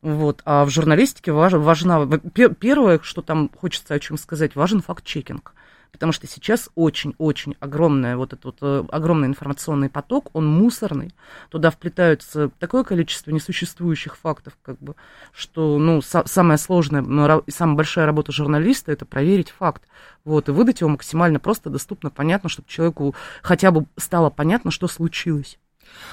Вот. 0.03 0.43
А 0.45 0.65
в 0.65 0.71
журналистике 0.71 1.33
важна... 1.33 2.07
Первое, 2.35 3.01
что 3.03 3.23
там 3.23 3.51
хочется 3.57 3.95
о 3.95 3.99
чем 4.01 4.19
сказать, 4.19 4.55
важен 4.57 4.83
факт-чекинг 4.83 5.55
потому 5.93 6.13
что 6.13 6.27
сейчас 6.27 6.71
очень-очень 6.75 7.55
огромное 7.61 8.17
вот 8.17 8.33
этот 8.33 8.45
вот, 8.45 8.59
э, 8.63 8.85
огромный 8.91 9.29
информационный 9.29 9.91
поток, 9.91 10.31
он 10.33 10.47
мусорный, 10.47 11.13
туда 11.51 11.71
вплетаются 11.71 12.49
такое 12.59 12.83
количество 12.83 13.31
несуществующих 13.31 14.17
фактов, 14.17 14.55
как 14.63 14.79
бы, 14.79 14.97
что, 15.33 15.79
ну, 15.79 15.99
са- 15.99 16.27
самая 16.27 16.57
сложная 16.57 17.03
и 17.47 17.51
самая 17.51 17.77
большая 17.77 18.07
работа 18.07 18.33
журналиста– 18.33 18.91
это 18.93 19.05
проверить 19.05 19.51
факт, 19.51 19.83
вот, 20.25 20.49
и 20.49 20.53
выдать 20.53 20.81
его 20.81 20.91
максимально 20.91 21.39
просто, 21.39 21.71
доступно, 21.71 22.11
понятно, 22.11 22.49
чтобы 22.49 22.69
человеку 22.69 23.15
хотя 23.43 23.71
бы 23.71 23.85
стало 23.97 24.31
понятно, 24.31 24.71
что 24.71 24.89
случилось. 24.89 25.59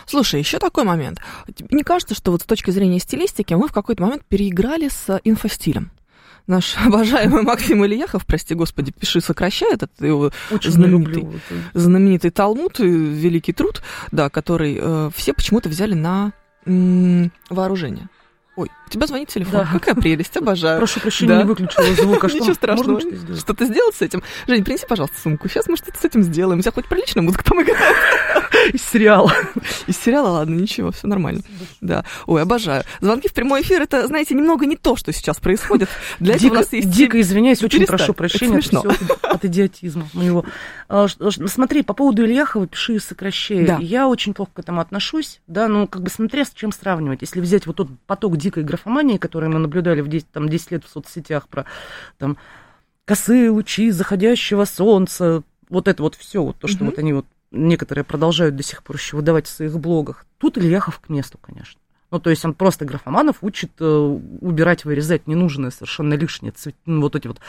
Слушай, 0.05 0.39
еще 0.39 0.60
такой 0.60 0.84
момент. 0.84 1.19
Не 1.71 1.84
кажется, 1.84 2.15
что 2.15 2.32
вот 2.32 2.41
с 2.41 2.45
точки 2.45 2.71
зрения 2.71 2.99
стилистики 2.99 3.53
мы 3.53 3.67
в 3.67 3.71
какой-то 3.71 4.03
момент 4.03 4.23
переиграли 4.27 4.89
с 4.89 5.19
инфостилем? 5.23 5.91
наш 6.47 6.75
обожаемый 6.84 7.43
Максим 7.43 7.86
Ильяхов, 7.86 8.25
прости 8.25 8.55
господи, 8.55 8.91
пиши, 8.91 9.21
сокращай 9.21 9.71
этот 9.71 9.91
его 10.01 10.32
Очень 10.49 10.71
знаменитый, 10.71 11.27
знаменитый 11.75 12.32
Талмуд, 12.32 12.79
великий 12.79 13.53
труд, 13.53 13.84
да, 14.12 14.32
который 14.32 14.79
э, 14.82 15.10
все 15.15 15.34
почему-то 15.34 15.69
взяли 15.69 15.93
на 15.93 16.34
м- 16.65 17.32
вооружение. 17.51 18.10
Ой, 18.60 18.69
у 18.88 18.89
тебя 18.89 19.08
звонит 19.08 19.30
телефон. 19.30 19.62
Да. 19.62 19.69
Какая 19.72 19.95
прелесть, 19.95 20.36
обожаю. 20.36 20.80
Прошу 20.80 21.00
прощения, 21.00 21.30
да. 21.30 21.43
не 21.43 21.48
выключила 21.48 21.93
звук. 21.93 22.22
А 22.22 22.28
что? 22.28 22.39
Ничего 22.39 22.54
страшного. 22.54 23.00
Что-то 23.38 23.63
сделать 23.63 23.95
с 23.95 24.02
этим? 24.02 24.22
Жень, 24.48 24.65
принеси, 24.65 24.86
пожалуйста, 24.86 25.17
сумку. 25.17 25.48
Сейчас 25.48 25.67
мы 25.69 25.78
что-то 25.78 25.98
с 25.98 26.04
этим 26.04 26.24
сделаем. 26.24 26.60
У 26.60 26.62
тебя 26.62 26.74
хоть 26.74 26.86
приличная 26.89 27.24
музыка 27.24 27.45
там 27.45 27.62
играет. 27.62 27.95
Из 28.74 28.84
сериала. 28.84 29.32
Из 29.88 29.98
сериала, 29.98 30.28
ладно, 30.28 30.56
ничего, 30.56 30.91
все 30.91 31.08
нормально. 31.08 31.41
Да. 31.80 32.04
Ой, 32.26 32.41
обожаю. 32.41 32.84
Звонки 33.00 33.30
в 33.30 33.34
прямой 33.34 33.62
эфир, 33.62 33.82
это, 33.82 34.06
знаете, 34.08 34.36
немного 34.36 34.65
не 34.65 34.76
то, 34.76 34.98
что 34.98 35.13
сейчас 35.13 35.39
происходит. 35.39 35.88
Для 36.19 36.34
дико, 36.34 36.48
этого 36.48 36.58
у 36.58 36.62
нас 36.62 36.74
есть... 36.74 36.89
Дико 36.89 37.22
извиняюсь, 37.22 37.63
очень 37.63 37.86
прошу 37.86 38.13
прощения. 38.13 38.58
Это 38.58 38.67
смешно. 38.67 38.84
от 39.39 39.45
идиотизма 39.45 40.10
моего. 40.13 40.43
А, 40.88 41.08
смотри, 41.08 41.84
по 41.84 41.93
поводу 41.93 42.26
Ильяхова 42.26 42.67
пиши 42.67 42.95
и 42.95 43.00
сокращай. 43.00 43.65
Да. 43.65 43.78
Я 43.80 44.08
очень 44.08 44.34
плохо 44.34 44.52
к 44.56 44.60
этому 44.60 44.82
отношусь, 44.82 45.39
да, 45.48 45.67
ну, 45.67 45.88
как 45.88 46.02
бы 46.02 46.10
смотря 46.10 46.45
с 46.45 46.52
чем 46.52 46.72
сравнивать. 46.72 47.22
Если 47.22 47.39
взять 47.39 47.65
вот 47.67 47.78
тот 47.78 47.88
поток 48.08 48.38
дикой 48.49 48.63
графомании, 48.63 49.17
которые 49.17 49.49
мы 49.49 49.59
наблюдали 49.59 50.01
в 50.01 50.07
10, 50.07 50.31
там, 50.31 50.49
10 50.49 50.71
лет 50.71 50.83
в 50.83 50.89
соцсетях 50.89 51.47
про 51.47 51.65
там, 52.17 52.38
косые 53.05 53.51
лучи 53.51 53.91
заходящего 53.91 54.65
солнца, 54.65 55.43
вот 55.69 55.88
это 55.88 56.01
вот 56.01 56.15
все, 56.15 56.43
вот 56.43 56.57
то, 56.57 56.67
что 56.67 56.83
угу. 56.83 56.85
вот 56.91 56.99
они 56.99 57.13
вот 57.13 57.25
некоторые 57.51 58.03
продолжают 58.03 58.55
до 58.55 58.63
сих 58.63 58.83
пор 58.83 58.95
еще 58.95 59.15
выдавать 59.15 59.47
в 59.47 59.51
своих 59.51 59.79
блогах. 59.79 60.25
Тут 60.38 60.57
Ильяхов 60.57 60.99
к 60.99 61.09
месту, 61.09 61.38
конечно. 61.39 61.79
Ну, 62.12 62.19
то 62.19 62.31
есть 62.31 62.43
он 62.43 62.55
просто 62.55 62.85
графоманов 62.85 63.38
учит 63.41 63.71
э, 63.79 63.85
убирать, 63.85 64.83
вырезать 64.83 65.27
ненужные, 65.27 65.69
совершенно 65.69 66.15
лишние 66.15 66.51
цвет, 66.51 66.75
ну, 66.85 67.01
вот 67.01 67.15
эти 67.15 67.27
вот 67.27 67.39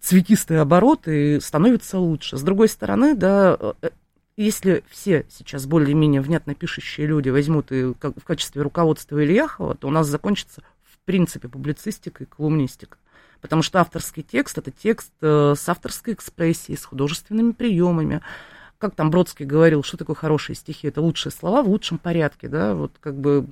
цветистые 0.00 0.60
обороты, 0.60 1.36
и 1.36 1.40
становится 1.40 1.98
лучше. 1.98 2.36
С 2.36 2.42
другой 2.42 2.68
стороны, 2.68 3.16
да, 3.16 3.58
э, 3.82 3.90
если 4.36 4.84
все 4.88 5.26
сейчас 5.30 5.66
более-менее 5.66 6.20
внятно 6.20 6.54
пишущие 6.54 7.06
люди 7.06 7.28
возьмут 7.28 7.72
и 7.72 7.94
как, 7.94 8.16
в 8.16 8.24
качестве 8.24 8.62
руководства 8.62 9.22
Ильяхова, 9.22 9.74
то 9.74 9.88
у 9.88 9.90
нас 9.90 10.06
закончится 10.06 10.62
принципе 11.04 11.48
публицистика 11.48 12.24
и 12.24 12.26
колумнистика. 12.26 12.98
Потому 13.40 13.62
что 13.62 13.80
авторский 13.80 14.22
текст– 14.22 14.56
это 14.58 14.70
текст 14.70 15.12
э, 15.20 15.54
с 15.56 15.68
авторской 15.68 16.14
экспрессией, 16.14 16.78
с 16.78 16.84
художественными 16.84 17.52
приемами. 17.52 18.22
Как 18.78 18.94
там 18.94 19.10
Бродский 19.10 19.44
говорил, 19.44 19.82
что 19.82 19.96
такое 19.96 20.16
хорошие 20.16 20.56
стихи? 20.56 20.88
Это 20.88 21.00
лучшие 21.00 21.30
слова 21.30 21.62
в 21.62 21.68
лучшем 21.68 21.98
порядке, 21.98 22.48
да, 22.48 22.74
вот 22.74 22.92
как 23.00 23.16
бы 23.18 23.46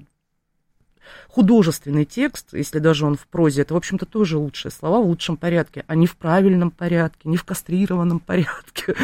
художественный 1.29 2.05
текст, 2.05 2.55
если 2.55 2.79
даже 2.79 3.05
он 3.05 3.17
в 3.17 3.27
прозе, 3.27 3.63
это, 3.63 3.75
в 3.75 3.77
общем-то, 3.77 4.07
тоже 4.07 4.39
лучшие 4.39 4.73
слова 4.73 5.01
в 5.01 5.07
лучшем 5.07 5.37
порядке, 5.37 5.85
а 5.89 5.95
не 5.95 6.07
в 6.07 6.17
правильном 6.17 6.71
порядке, 6.71 7.29
не 7.29 7.37
в 7.37 7.45
кастрированном 7.45 8.21
порядке. 8.21 8.95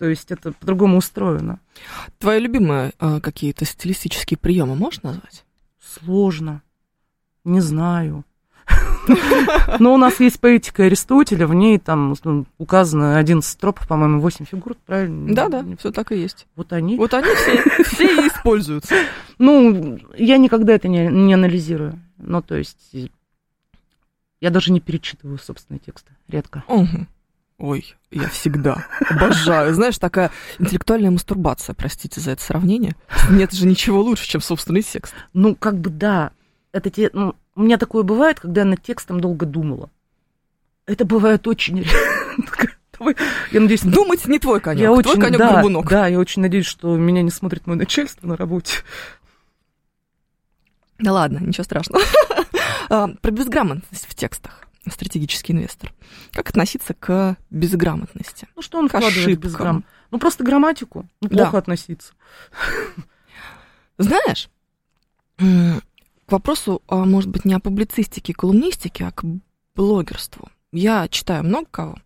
То 0.00 0.08
есть 0.08 0.32
это 0.32 0.52
по-другому 0.52 0.96
устроено. 0.96 1.60
Твои 2.18 2.40
любимые 2.40 2.94
э, 2.98 3.20
какие-то 3.20 3.66
стилистические 3.66 4.38
приемы 4.38 4.74
можешь 4.74 5.02
назвать? 5.02 5.44
Сложно. 5.78 6.62
Не 7.44 7.60
знаю. 7.60 8.24
Но 9.78 9.92
у 9.92 9.98
нас 9.98 10.18
есть 10.20 10.40
поэтика 10.40 10.84
Аристотеля, 10.84 11.46
в 11.46 11.52
ней 11.52 11.78
там 11.78 12.16
ну, 12.24 12.46
указано 12.56 13.18
11 13.18 13.46
строп, 13.46 13.86
по-моему, 13.86 14.20
8 14.20 14.46
фигур, 14.46 14.74
правильно? 14.86 15.34
Да, 15.34 15.50
да, 15.50 15.66
все 15.78 15.92
так 15.92 16.12
и 16.12 16.16
есть. 16.16 16.46
Вот 16.56 16.72
они. 16.72 16.96
Вот 16.96 17.12
они 17.12 17.34
все, 17.34 17.84
все 17.84 18.04
и 18.04 18.28
используются. 18.28 18.94
Ну, 19.36 19.98
я 20.16 20.38
никогда 20.38 20.72
это 20.72 20.88
не, 20.88 21.08
не 21.08 21.34
анализирую. 21.34 22.00
Ну, 22.16 22.40
то 22.40 22.54
есть, 22.54 22.96
я 24.40 24.48
даже 24.48 24.72
не 24.72 24.80
перечитываю 24.80 25.36
собственные 25.36 25.80
тексты, 25.80 26.12
редко. 26.26 26.64
Угу. 26.68 27.06
Ой, 27.60 27.94
я 28.10 28.26
всегда 28.28 28.86
обожаю. 29.10 29.74
Знаешь, 29.74 29.98
такая 29.98 30.30
интеллектуальная 30.58 31.10
мастурбация, 31.10 31.74
простите 31.74 32.18
за 32.18 32.30
это 32.30 32.42
сравнение. 32.42 32.96
Нет 33.28 33.52
же 33.52 33.66
ничего 33.66 34.00
лучше, 34.00 34.26
чем 34.26 34.40
собственный 34.40 34.80
текст. 34.80 35.14
Ну, 35.34 35.54
как 35.54 35.78
бы 35.78 35.90
да, 35.90 36.30
это 36.72 36.88
те, 36.88 37.10
ну, 37.12 37.34
у 37.54 37.62
меня 37.62 37.76
такое 37.76 38.02
бывает, 38.02 38.40
когда 38.40 38.62
я 38.62 38.64
над 38.64 38.82
текстом 38.82 39.20
долго 39.20 39.44
думала. 39.44 39.90
Это 40.86 41.04
бывает 41.04 41.46
очень 41.46 41.86
я 43.50 43.60
надеюсь, 43.60 43.80
думать 43.80 44.26
не 44.26 44.38
твой 44.38 44.60
конек. 44.60 44.82
Я 44.82 44.92
очень, 44.92 45.18
конек 45.18 45.38
да, 45.38 45.62
Да, 45.88 46.06
я 46.06 46.18
очень 46.18 46.42
надеюсь, 46.42 46.66
что 46.66 46.96
меня 46.96 47.22
не 47.22 47.30
смотрит 47.30 47.66
мое 47.66 47.78
начальство 47.78 48.26
на 48.26 48.36
работе. 48.36 48.78
Да 50.98 51.12
ладно, 51.12 51.38
ничего 51.38 51.64
страшного. 51.64 52.02
А, 52.92 53.06
про 53.06 53.30
безграмотность 53.30 54.04
в 54.08 54.16
текстах 54.16 54.66
стратегический 54.88 55.52
инвестор. 55.52 55.92
Как 56.32 56.48
относиться 56.48 56.94
к 56.94 57.36
безграмотности? 57.50 58.48
Ну, 58.56 58.62
что 58.62 58.78
он 58.78 58.88
к 58.88 58.96
вкладывает 58.96 59.38
в 59.38 59.40
безграмотность? 59.40 59.94
Ну, 60.10 60.18
просто 60.18 60.44
грамматику. 60.44 61.08
Ну, 61.20 61.28
плохо 61.28 61.52
да. 61.52 61.58
относиться. 61.58 62.14
Знаешь, 63.98 64.48
к 65.36 66.32
вопросу, 66.32 66.82
а, 66.88 67.04
может 67.04 67.28
быть, 67.30 67.44
не 67.44 67.54
о 67.54 67.60
публицистике 67.60 68.32
и 68.32 68.34
колумнистике, 68.34 69.04
а 69.04 69.12
к 69.12 69.24
блогерству. 69.74 70.48
Я 70.72 71.08
читаю 71.08 71.42
много 71.42 71.66
кого, 71.70 71.98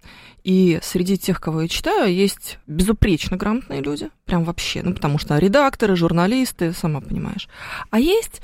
и 0.42 0.78
среди 0.82 1.18
тех, 1.18 1.38
кого 1.40 1.62
я 1.62 1.68
читаю, 1.68 2.12
есть 2.12 2.58
безупречно 2.66 3.36
грамотные 3.36 3.82
люди, 3.82 4.08
прям 4.24 4.44
вообще, 4.44 4.82
ну, 4.82 4.94
потому 4.94 5.18
что 5.18 5.36
редакторы, 5.36 5.96
журналисты, 5.96 6.72
сама 6.72 7.02
понимаешь. 7.02 7.48
А 7.90 7.98
есть 7.98 8.40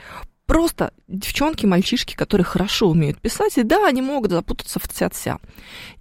просто 0.51 0.93
девчонки, 1.07 1.65
мальчишки, 1.65 2.17
которые 2.17 2.45
хорошо 2.45 2.89
умеют 2.89 3.21
писать, 3.21 3.57
и 3.57 3.63
да, 3.63 3.87
они 3.87 4.03
могут 4.03 4.33
запутаться 4.33 4.81
в 4.81 4.89
ця-ця. 4.89 5.39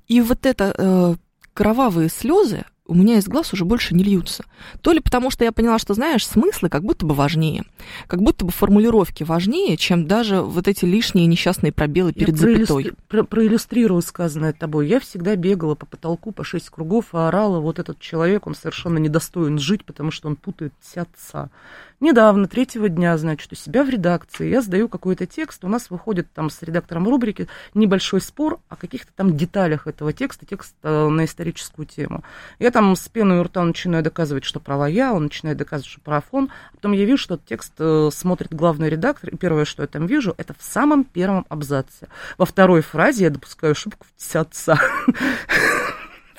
И 0.08 0.22
вот 0.22 0.48
это 0.48 0.74
э, 0.76 1.16
кровавые 1.54 2.10
слезы, 2.10 2.66
у 2.88 2.96
меня 2.96 3.18
из 3.18 3.28
глаз 3.28 3.54
уже 3.54 3.64
больше 3.64 3.94
не 3.94 4.04
льются. 4.04 4.44
То 4.82 4.92
ли 4.92 5.02
потому, 5.02 5.30
что 5.30 5.44
я 5.44 5.52
поняла, 5.52 5.78
что, 5.78 5.94
знаешь, 5.94 6.26
смыслы 6.26 6.70
как 6.70 6.84
будто 6.84 7.06
бы 7.06 7.14
важнее. 7.14 7.64
Как 8.08 8.24
будто 8.24 8.44
бы 8.44 8.52
формулировки 8.52 9.22
важнее, 9.24 9.78
чем 9.78 10.08
даже 10.08 10.42
вот 10.42 10.68
эти 10.68 10.86
лишние 10.86 11.28
несчастные 11.28 11.72
пробелы 11.72 12.12
перед 12.12 12.30
я 12.30 12.38
запятой. 12.38 12.66
Проиллюстри... 12.66 12.96
Про 13.08 13.24
проиллюстрирую 13.26 14.02
сказанное 14.02 14.54
тобой. 14.54 14.88
Я 14.88 15.00
всегда 15.00 15.36
бегала 15.36 15.76
по 15.76 15.86
потолку 15.86 16.32
по 16.32 16.44
шесть 16.44 16.72
кругов 16.72 17.14
и 17.14 17.18
орала, 17.18 17.60
вот 17.60 17.78
этот 17.78 18.00
человек, 18.00 18.48
он 18.48 18.56
совершенно 18.56 18.98
недостоин 18.98 19.60
жить, 19.60 19.86
потому 19.86 20.10
что 20.10 20.28
он 20.28 20.36
путает 20.36 20.74
отца. 20.96 21.52
Недавно, 22.00 22.48
третьего 22.48 22.88
дня, 22.88 23.18
значит, 23.18 23.52
у 23.52 23.56
себя 23.56 23.84
в 23.84 23.90
редакции 23.90 24.48
я 24.48 24.62
сдаю 24.62 24.88
какой-то 24.88 25.26
текст, 25.26 25.66
у 25.66 25.68
нас 25.68 25.90
выходит 25.90 26.32
там 26.32 26.50
с 26.50 26.62
редактором 26.62 27.10
рубрики 27.10 27.50
небольшой 27.74 28.22
спор 28.22 28.60
о 28.70 28.78
каких-то 28.78 29.12
там 29.14 29.36
деталях 29.36 29.86
этого 29.86 30.14
текста, 30.14 30.46
текст 30.46 30.76
э, 30.84 31.08
на 31.08 31.26
историческую 31.26 31.86
тему. 31.86 32.24
Я 32.58 32.72
там 32.72 32.96
с 32.96 33.10
пеной 33.10 33.40
у 33.40 33.44
рта 33.44 33.64
начинаю 33.66 34.02
доказывать, 34.02 34.46
что 34.46 34.62
права 34.62 34.88
я, 34.88 35.14
он 35.14 35.24
начинает 35.24 35.58
доказывать, 35.58 35.92
что 35.92 36.00
прав 36.00 36.24
он, 36.32 36.50
а 36.72 36.76
потом 36.76 36.94
я 36.94 37.04
вижу, 37.04 37.18
что 37.18 37.34
этот 37.34 37.48
текст 37.48 37.74
э, 37.80 38.10
смотрит 38.14 38.54
главный 38.54 38.90
редактор, 38.90 39.32
и 39.32 39.36
первое, 39.36 39.66
что 39.66 39.84
я 39.84 39.88
там 39.88 40.06
вижу, 40.08 40.34
это 40.38 40.54
в 40.58 40.64
самом 40.64 41.04
первом 41.04 41.46
абзаце. 41.50 42.08
Во 42.38 42.46
второй 42.46 42.82
фразе 42.82 43.26
я 43.26 43.30
допускаю 43.30 43.72
ошибку 43.72 44.06
в 44.06 44.36
отца. 44.36 44.80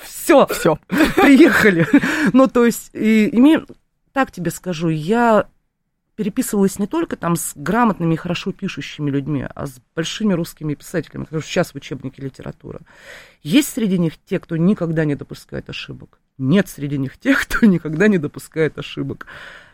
Все, 0.01 0.47
все, 0.47 0.79
приехали. 0.87 1.85
Ну, 2.33 2.47
то 2.47 2.65
есть, 2.65 2.89
и, 2.93 3.29
имею, 3.37 3.67
так 4.13 4.31
тебе 4.31 4.51
скажу, 4.51 4.89
я 4.89 5.47
переписывалась 6.15 6.77
не 6.77 6.87
только 6.87 7.15
там 7.15 7.35
с 7.35 7.53
грамотными 7.55 8.13
и 8.13 8.17
хорошо 8.17 8.51
пишущими 8.51 9.09
людьми, 9.09 9.45
а 9.55 9.65
с 9.65 9.81
большими 9.95 10.33
русскими 10.33 10.75
писателями, 10.75 11.23
которые 11.23 11.43
сейчас 11.43 11.71
в 11.71 11.75
учебнике 11.75 12.21
литературы. 12.21 12.81
Есть 13.41 13.69
среди 13.69 13.97
них 13.97 14.13
те, 14.25 14.39
кто 14.39 14.57
никогда 14.57 15.05
не 15.05 15.15
допускает 15.15 15.69
ошибок. 15.69 16.19
Нет 16.37 16.67
среди 16.67 16.97
них 16.97 17.17
тех, 17.17 17.41
кто 17.41 17.65
никогда 17.65 18.07
не 18.07 18.17
допускает 18.17 18.77
ошибок. 18.77 19.25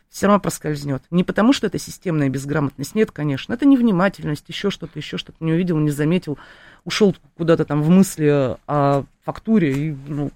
Все 0.09 0.27
равно 0.27 0.39
проскользнет. 0.39 1.03
Не 1.11 1.23
потому, 1.25 1.51
что 1.51 1.67
это 1.67 1.79
системная 1.79 2.29
безграмотность. 2.29 2.95
Нет, 2.95 3.11
конечно. 3.11 3.53
Это 3.53 3.65
невнимательность, 3.65 4.45
еще 4.47 4.69
что-то, 4.69 4.97
еще 4.97 5.17
что-то 5.17 5.43
не 5.43 5.51
увидел, 5.51 5.77
не 5.79 5.91
заметил. 5.91 6.37
Ушел 6.85 7.13
куда-то 7.35 7.65
там 7.65 7.83
в 7.83 7.89
мысли 7.89 8.55
о 8.67 9.03
фактуре 9.23 9.73
и 9.73 9.97
ну, 10.07 10.31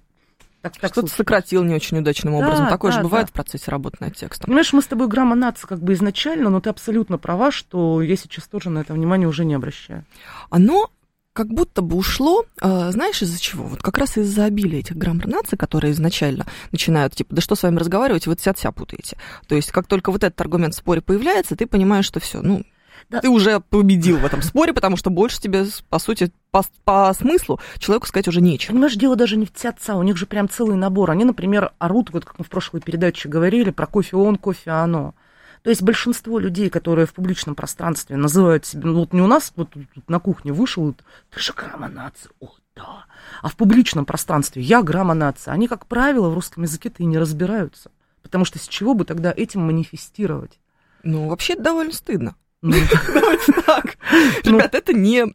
так, 0.62 0.78
так 0.78 0.92
Что-то 0.92 1.08
сократил 1.08 1.64
не 1.64 1.74
очень 1.74 1.98
удачным 1.98 2.36
образом. 2.36 2.66
Да, 2.66 2.70
Такое 2.70 2.92
да, 2.92 2.98
же 2.98 3.04
бывает 3.04 3.28
да. 3.28 3.30
в 3.32 3.34
процессе 3.34 3.72
работы 3.72 3.98
над 4.00 4.16
текстом. 4.16 4.46
Понимаешь, 4.46 4.72
мы 4.74 4.82
с 4.82 4.88
тобой 4.88 5.08
грамма 5.08 5.36
нации 5.36 5.68
как 5.68 5.82
бы 5.82 5.94
изначально, 5.94 6.50
но 6.50 6.62
ты 6.62 6.70
абсолютно 6.70 7.18
права, 7.18 7.52
что 7.52 8.02
я 8.02 8.16
сейчас 8.16 8.48
тоже 8.48 8.70
на 8.70 8.80
это 8.80 8.94
внимание 8.94 9.28
уже 9.28 9.44
не 9.44 9.56
обращаю. 9.56 10.06
Оно 10.50 10.92
как 11.34 11.48
будто 11.48 11.82
бы 11.82 11.96
ушло, 11.96 12.46
э, 12.62 12.92
знаешь, 12.92 13.22
из-за 13.22 13.40
чего? 13.40 13.64
Вот 13.64 13.82
как 13.82 13.98
раз 13.98 14.18
из-за 14.18 14.46
обилия 14.46 14.80
этих 14.80 14.98
граммар 14.98 15.28
наций, 15.28 15.58
которые 15.58 15.94
изначально 15.94 16.46
начинают, 16.72 17.16
типа, 17.16 17.36
да 17.36 17.42
что 17.42 17.56
с 17.56 17.64
вами 17.64 17.78
разговаривать, 17.78 18.28
вы 18.28 18.36
вся 18.36 18.54
вся 18.54 18.72
путаете. 18.72 19.18
То 19.48 19.56
есть, 19.56 19.72
как 19.72 19.88
только 19.88 20.12
вот 20.12 20.24
этот 20.24 20.40
аргумент 20.42 20.76
в 20.76 20.78
споре 20.78 21.02
появляется, 21.02 21.56
ты 21.56 21.66
понимаешь, 21.68 22.06
что 22.06 22.20
все, 22.20 22.42
ну, 22.42 22.64
да. 23.12 23.20
Ты 23.20 23.30
уже 23.30 23.60
победил 23.60 24.18
в 24.18 24.26
этом 24.26 24.42
споре, 24.42 24.72
потому 24.74 24.96
что 24.96 25.10
больше 25.10 25.42
тебе, 25.42 25.66
по 25.90 26.00
сути, 26.00 26.32
по, 26.50 26.64
по 26.86 27.14
смыслу 27.14 27.60
человеку 27.78 28.08
сказать 28.08 28.30
уже 28.30 28.40
нечего. 28.40 28.72
Понимаешь, 28.72 28.96
дело 28.96 29.18
даже 29.18 29.36
не 29.36 29.46
в 29.46 29.66
отца, 29.66 29.98
у 29.98 30.04
них 30.04 30.16
же 30.16 30.26
прям 30.26 30.48
целый 30.48 30.78
набор. 30.78 31.12
Они, 31.12 31.26
например, 31.26 31.74
орут, 31.78 32.12
вот 32.12 32.24
как 32.24 32.40
мы 32.40 32.46
в 32.46 32.50
прошлой 32.50 32.80
передаче 32.80 33.28
говорили, 33.28 33.70
про 33.72 33.86
кофе 33.86 34.16
он, 34.16 34.38
кофе 34.38 34.72
оно. 34.72 35.14
То 35.62 35.70
есть 35.70 35.82
большинство 35.82 36.40
людей, 36.40 36.70
которые 36.70 37.06
в 37.06 37.14
публичном 37.14 37.54
пространстве 37.54 38.16
называют 38.16 38.66
себя, 38.66 38.88
ну 38.88 39.02
вот 39.02 39.14
не 39.14 39.22
у 39.22 39.28
нас, 39.28 39.52
вот 39.58 39.70
на 40.08 40.20
кухне 40.20 40.54
вышел, 40.54 40.96
ты 41.30 41.40
же 41.40 41.52
грамма 41.54 41.90
нации, 41.90 42.30
о, 42.40 42.50
да. 42.76 43.06
А 43.42 43.50
в 43.50 43.58
публичном 43.58 44.06
пространстве 44.06 44.62
я 44.62 44.82
грамма 44.82 45.14
нации. 45.14 45.52
Они, 45.52 45.68
как 45.68 45.86
правило, 45.86 46.30
в 46.30 46.34
русском 46.34 46.64
языке-то 46.64 47.04
и 47.04 47.06
не 47.06 47.20
разбираются. 47.20 47.92
Потому 48.24 48.46
что 48.46 48.58
с 48.58 48.68
чего 48.68 48.94
бы 48.94 49.04
тогда 49.04 49.34
этим 49.36 49.62
манифестировать? 49.66 50.60
Ну, 51.04 51.28
вообще 51.28 51.56
довольно 51.56 51.92
стыдно. 51.92 52.36
Ну. 52.62 52.76
Давайте 53.14 53.52
так. 53.66 53.98
Ну. 54.44 54.58
Ребят, 54.58 54.76
это 54.76 54.94
не, 54.94 55.26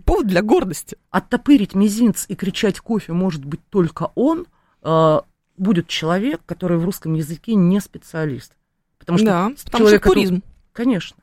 повод 0.00 0.26
для 0.26 0.42
гордости. 0.42 0.98
Оттопырить 1.10 1.74
мизинец 1.74 2.26
и 2.28 2.34
кричать 2.34 2.80
кофе 2.80 3.12
может 3.12 3.44
быть 3.44 3.60
только 3.70 4.10
он, 4.14 4.46
э, 4.82 5.20
будет 5.56 5.88
человек, 5.88 6.42
который 6.44 6.76
в 6.78 6.84
русском 6.84 7.14
языке 7.14 7.54
не 7.54 7.80
специалист. 7.80 8.52
Потому 8.98 9.18
что 9.18 9.26
да, 9.26 9.52
потому 9.64 9.88
что 9.88 10.00
пуризм. 10.00 10.42
Конечно. 10.72 11.16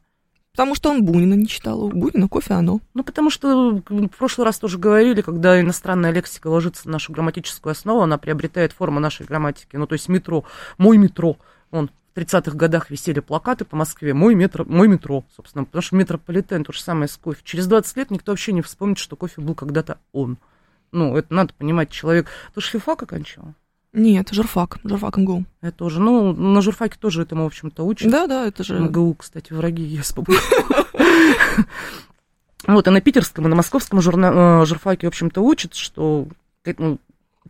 Потому 0.51 0.73
что 0.73 0.89
он 0.89 1.03
Бунина 1.03 1.33
не 1.33 1.47
читал. 1.47 1.83
У 1.83 1.89
Бунина 1.89 2.29
кофе 2.29 2.53
оно. 2.53 2.79
Ну, 2.93 3.03
потому 3.03 3.29
что 3.29 3.81
в 3.85 4.07
прошлый 4.17 4.45
раз 4.45 4.57
тоже 4.57 4.77
говорили, 4.77 5.21
когда 5.21 5.59
иностранная 5.59 6.11
лексика 6.11 6.47
ложится 6.47 6.83
в 6.83 6.85
нашу 6.85 7.11
грамматическую 7.11 7.71
основу, 7.71 8.01
она 8.01 8.17
приобретает 8.17 8.71
форму 8.71 9.01
нашей 9.01 9.25
грамматики. 9.25 9.75
Ну, 9.75 9.85
то 9.85 9.93
есть 9.93 10.07
метро, 10.07 10.45
мой 10.77 10.97
метро, 10.97 11.37
он 11.71 11.91
30-х 12.15 12.55
годах 12.55 12.89
висели 12.89 13.19
плакаты 13.19 13.65
по 13.65 13.75
Москве 13.75 14.13
«Мой, 14.13 14.35
метро, 14.35 14.65
мой 14.65 14.87
метро», 14.87 15.25
собственно, 15.35 15.65
потому 15.65 15.81
что 15.81 15.95
метрополитен 15.95 16.63
то 16.63 16.71
же 16.71 16.81
самое 16.81 17.07
с 17.07 17.17
кофе. 17.17 17.41
Через 17.43 17.67
20 17.67 17.97
лет 17.97 18.11
никто 18.11 18.31
вообще 18.31 18.53
не 18.53 18.61
вспомнит, 18.61 18.97
что 18.97 19.15
кофе 19.15 19.41
был 19.41 19.55
когда-то 19.55 19.97
он. 20.13 20.37
Ну, 20.91 21.17
это 21.17 21.33
надо 21.33 21.53
понимать, 21.53 21.89
человек... 21.91 22.27
Ты 22.53 22.61
же 22.61 22.69
филфак 22.69 23.03
окончила? 23.03 23.53
Нет, 23.91 24.29
журфак, 24.31 24.77
журфак 24.83 25.17
МГУ. 25.17 25.45
Это 25.61 25.77
тоже. 25.77 26.01
Ну, 26.01 26.33
на 26.33 26.61
журфаке 26.61 26.97
тоже 26.99 27.21
этому, 27.21 27.43
в 27.43 27.47
общем-то, 27.47 27.85
учат. 27.85 28.11
Да, 28.11 28.27
да, 28.27 28.45
это 28.45 28.63
же... 28.63 28.79
МГУ, 28.79 29.15
кстати, 29.15 29.53
враги 29.53 29.83
есть. 29.83 30.15
Вот, 32.67 32.87
и 32.87 32.89
на 32.89 32.99
питерском, 32.99 33.45
и 33.45 33.47
на 33.47 33.55
московском. 33.55 33.99
Э, 33.99 34.65
журфаке, 34.65 35.05
в 35.05 35.09
общем-то, 35.09 35.39
учат, 35.41 35.75
что 35.75 36.27
ну, 36.79 36.97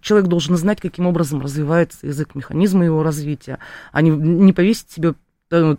человек 0.05 0.29
должен 0.29 0.55
знать, 0.55 0.79
каким 0.79 1.07
образом 1.07 1.41
развивается 1.41 2.05
язык, 2.07 2.35
механизмы 2.35 2.85
его 2.85 3.03
развития, 3.03 3.59
а 3.91 4.01
не, 4.01 4.11
не 4.11 4.53
повесить 4.53 4.91
себе 4.91 5.15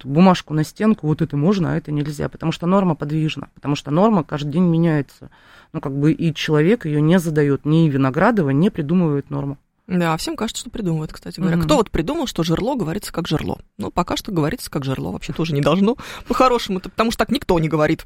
бумажку 0.04 0.54
на 0.54 0.64
стенку, 0.64 1.06
вот 1.06 1.22
это 1.22 1.36
можно, 1.36 1.72
а 1.72 1.76
это 1.76 1.92
нельзя, 1.92 2.28
потому 2.28 2.52
что 2.52 2.66
норма 2.66 2.94
подвижна, 2.94 3.48
потому 3.54 3.74
что 3.76 3.90
норма 3.90 4.24
каждый 4.24 4.52
день 4.52 4.64
меняется. 4.64 5.30
Ну, 5.72 5.80
как 5.80 5.96
бы 5.96 6.12
и 6.12 6.34
человек 6.34 6.86
ее 6.86 7.00
не 7.00 7.18
задает, 7.18 7.64
ни 7.64 7.88
Виноградова 7.88 8.50
не 8.50 8.70
придумывает 8.70 9.30
норму. 9.30 9.58
Да, 9.86 10.16
всем 10.16 10.36
кажется, 10.36 10.60
что 10.60 10.70
придумывают, 10.70 11.12
кстати 11.12 11.38
говоря. 11.38 11.56
Mm-hmm. 11.56 11.64
Кто 11.64 11.76
вот 11.76 11.90
придумал, 11.90 12.26
что 12.26 12.42
жерло 12.42 12.74
говорится 12.74 13.12
как 13.12 13.28
жерло? 13.28 13.60
Ну, 13.76 13.90
пока 13.90 14.16
что 14.16 14.32
говорится 14.32 14.70
как 14.70 14.84
жерло, 14.84 15.12
вообще 15.12 15.32
тоже 15.32 15.52
не 15.54 15.60
должно 15.60 15.96
по-хорошему, 16.26 16.80
потому 16.80 17.10
что 17.10 17.18
так 17.18 17.30
никто 17.30 17.58
не 17.58 17.68
говорит. 17.68 18.04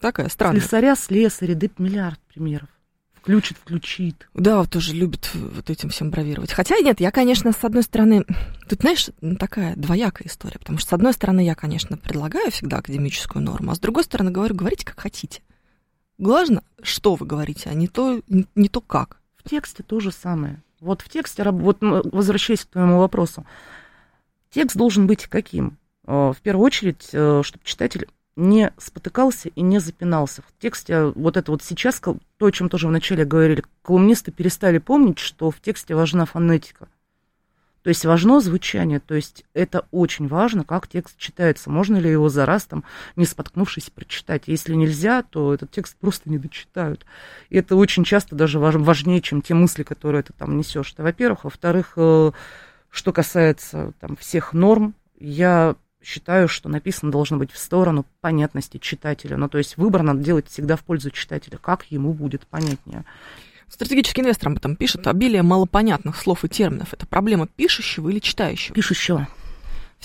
Такая 0.00 0.28
странная. 0.28 0.60
Слесаря, 0.60 0.94
слесаря, 0.96 1.54
да 1.54 1.68
миллиард 1.78 2.20
примеров 2.28 2.68
включит, 3.26 3.58
включит. 3.58 4.28
Да, 4.34 4.58
вот 4.58 4.70
тоже 4.70 4.94
любит 4.94 5.30
вот 5.34 5.68
этим 5.68 5.88
всем 5.88 6.10
бравировать. 6.10 6.52
Хотя 6.52 6.78
нет, 6.78 7.00
я, 7.00 7.10
конечно, 7.10 7.50
с 7.50 7.64
одной 7.64 7.82
стороны, 7.82 8.24
тут, 8.68 8.82
знаешь, 8.82 9.08
такая 9.40 9.74
двоякая 9.74 10.28
история, 10.28 10.60
потому 10.60 10.78
что, 10.78 10.90
с 10.90 10.92
одной 10.92 11.12
стороны, 11.12 11.44
я, 11.44 11.56
конечно, 11.56 11.96
предлагаю 11.96 12.52
всегда 12.52 12.78
академическую 12.78 13.42
норму, 13.42 13.72
а 13.72 13.74
с 13.74 13.80
другой 13.80 14.04
стороны, 14.04 14.30
говорю, 14.30 14.54
говорите, 14.54 14.86
как 14.86 15.00
хотите. 15.00 15.42
Главное, 16.18 16.62
что 16.82 17.16
вы 17.16 17.26
говорите, 17.26 17.68
а 17.68 17.74
не 17.74 17.88
то, 17.88 18.22
не, 18.28 18.46
не 18.54 18.68
то 18.68 18.80
как. 18.80 19.18
В 19.36 19.48
тексте 19.48 19.82
то 19.82 19.98
же 19.98 20.12
самое. 20.12 20.62
Вот 20.78 21.02
в 21.02 21.08
тексте, 21.08 21.42
вот 21.50 21.78
возвращаясь 21.80 22.64
к 22.64 22.68
твоему 22.68 23.00
вопросу, 23.00 23.44
текст 24.50 24.76
должен 24.76 25.08
быть 25.08 25.26
каким? 25.26 25.78
Э, 26.06 26.32
в 26.32 26.40
первую 26.42 26.64
очередь, 26.64 27.08
э, 27.12 27.42
чтобы 27.42 27.64
читатель 27.64 28.06
не 28.36 28.72
спотыкался 28.76 29.48
и 29.48 29.62
не 29.62 29.80
запинался. 29.80 30.42
В 30.42 30.60
тексте 30.60 31.06
вот 31.06 31.36
это 31.36 31.50
вот 31.50 31.62
сейчас, 31.62 32.00
то, 32.00 32.46
о 32.46 32.52
чем 32.52 32.68
тоже 32.68 32.86
вначале 32.86 33.24
говорили, 33.24 33.64
колумнисты 33.82 34.30
перестали 34.30 34.78
помнить, 34.78 35.18
что 35.18 35.50
в 35.50 35.60
тексте 35.60 35.94
важна 35.94 36.26
фонетика. 36.26 36.88
То 37.82 37.90
есть 37.90 38.04
важно 38.04 38.40
звучание, 38.40 38.98
то 38.98 39.14
есть 39.14 39.44
это 39.54 39.86
очень 39.92 40.26
важно, 40.26 40.64
как 40.64 40.88
текст 40.88 41.16
читается. 41.18 41.70
Можно 41.70 41.98
ли 41.98 42.10
его 42.10 42.28
за 42.28 42.44
раз, 42.44 42.64
там, 42.64 42.82
не 43.14 43.24
споткнувшись, 43.24 43.90
прочитать. 43.90 44.42
Если 44.46 44.74
нельзя, 44.74 45.22
то 45.22 45.54
этот 45.54 45.70
текст 45.70 45.96
просто 45.96 46.28
не 46.28 46.36
дочитают. 46.36 47.06
И 47.48 47.56
это 47.56 47.76
очень 47.76 48.02
часто 48.02 48.34
даже 48.34 48.58
важнее, 48.58 49.20
чем 49.22 49.40
те 49.40 49.54
мысли, 49.54 49.84
которые 49.84 50.24
ты 50.24 50.32
там 50.32 50.58
несешь. 50.58 50.92
Это, 50.94 51.04
во-первых. 51.04 51.44
Во-вторых, 51.44 51.92
э, 51.94 52.32
что 52.90 53.12
касается 53.12 53.92
там, 54.00 54.16
всех 54.16 54.52
норм, 54.52 54.96
я 55.20 55.76
считаю, 56.06 56.46
что 56.46 56.68
написано 56.68 57.10
должно 57.10 57.36
быть 57.36 57.50
в 57.50 57.58
сторону 57.58 58.06
понятности 58.20 58.78
читателя. 58.78 59.36
Ну, 59.36 59.48
то 59.48 59.58
есть 59.58 59.76
выбор 59.76 60.02
надо 60.02 60.20
делать 60.20 60.46
всегда 60.48 60.76
в 60.76 60.84
пользу 60.84 61.10
читателя, 61.10 61.58
как 61.58 61.84
ему 61.90 62.12
будет 62.12 62.46
понятнее. 62.46 63.04
Стратегический 63.68 64.20
инвестор 64.20 64.50
об 64.50 64.58
этом 64.58 64.76
пишет. 64.76 65.08
Обилие 65.08 65.42
малопонятных 65.42 66.16
слов 66.16 66.44
и 66.44 66.48
терминов– 66.48 66.90
это 66.92 67.06
проблема 67.06 67.48
пишущего 67.48 68.08
или 68.10 68.20
читающего? 68.20 68.74
Пишущего. 68.74 69.26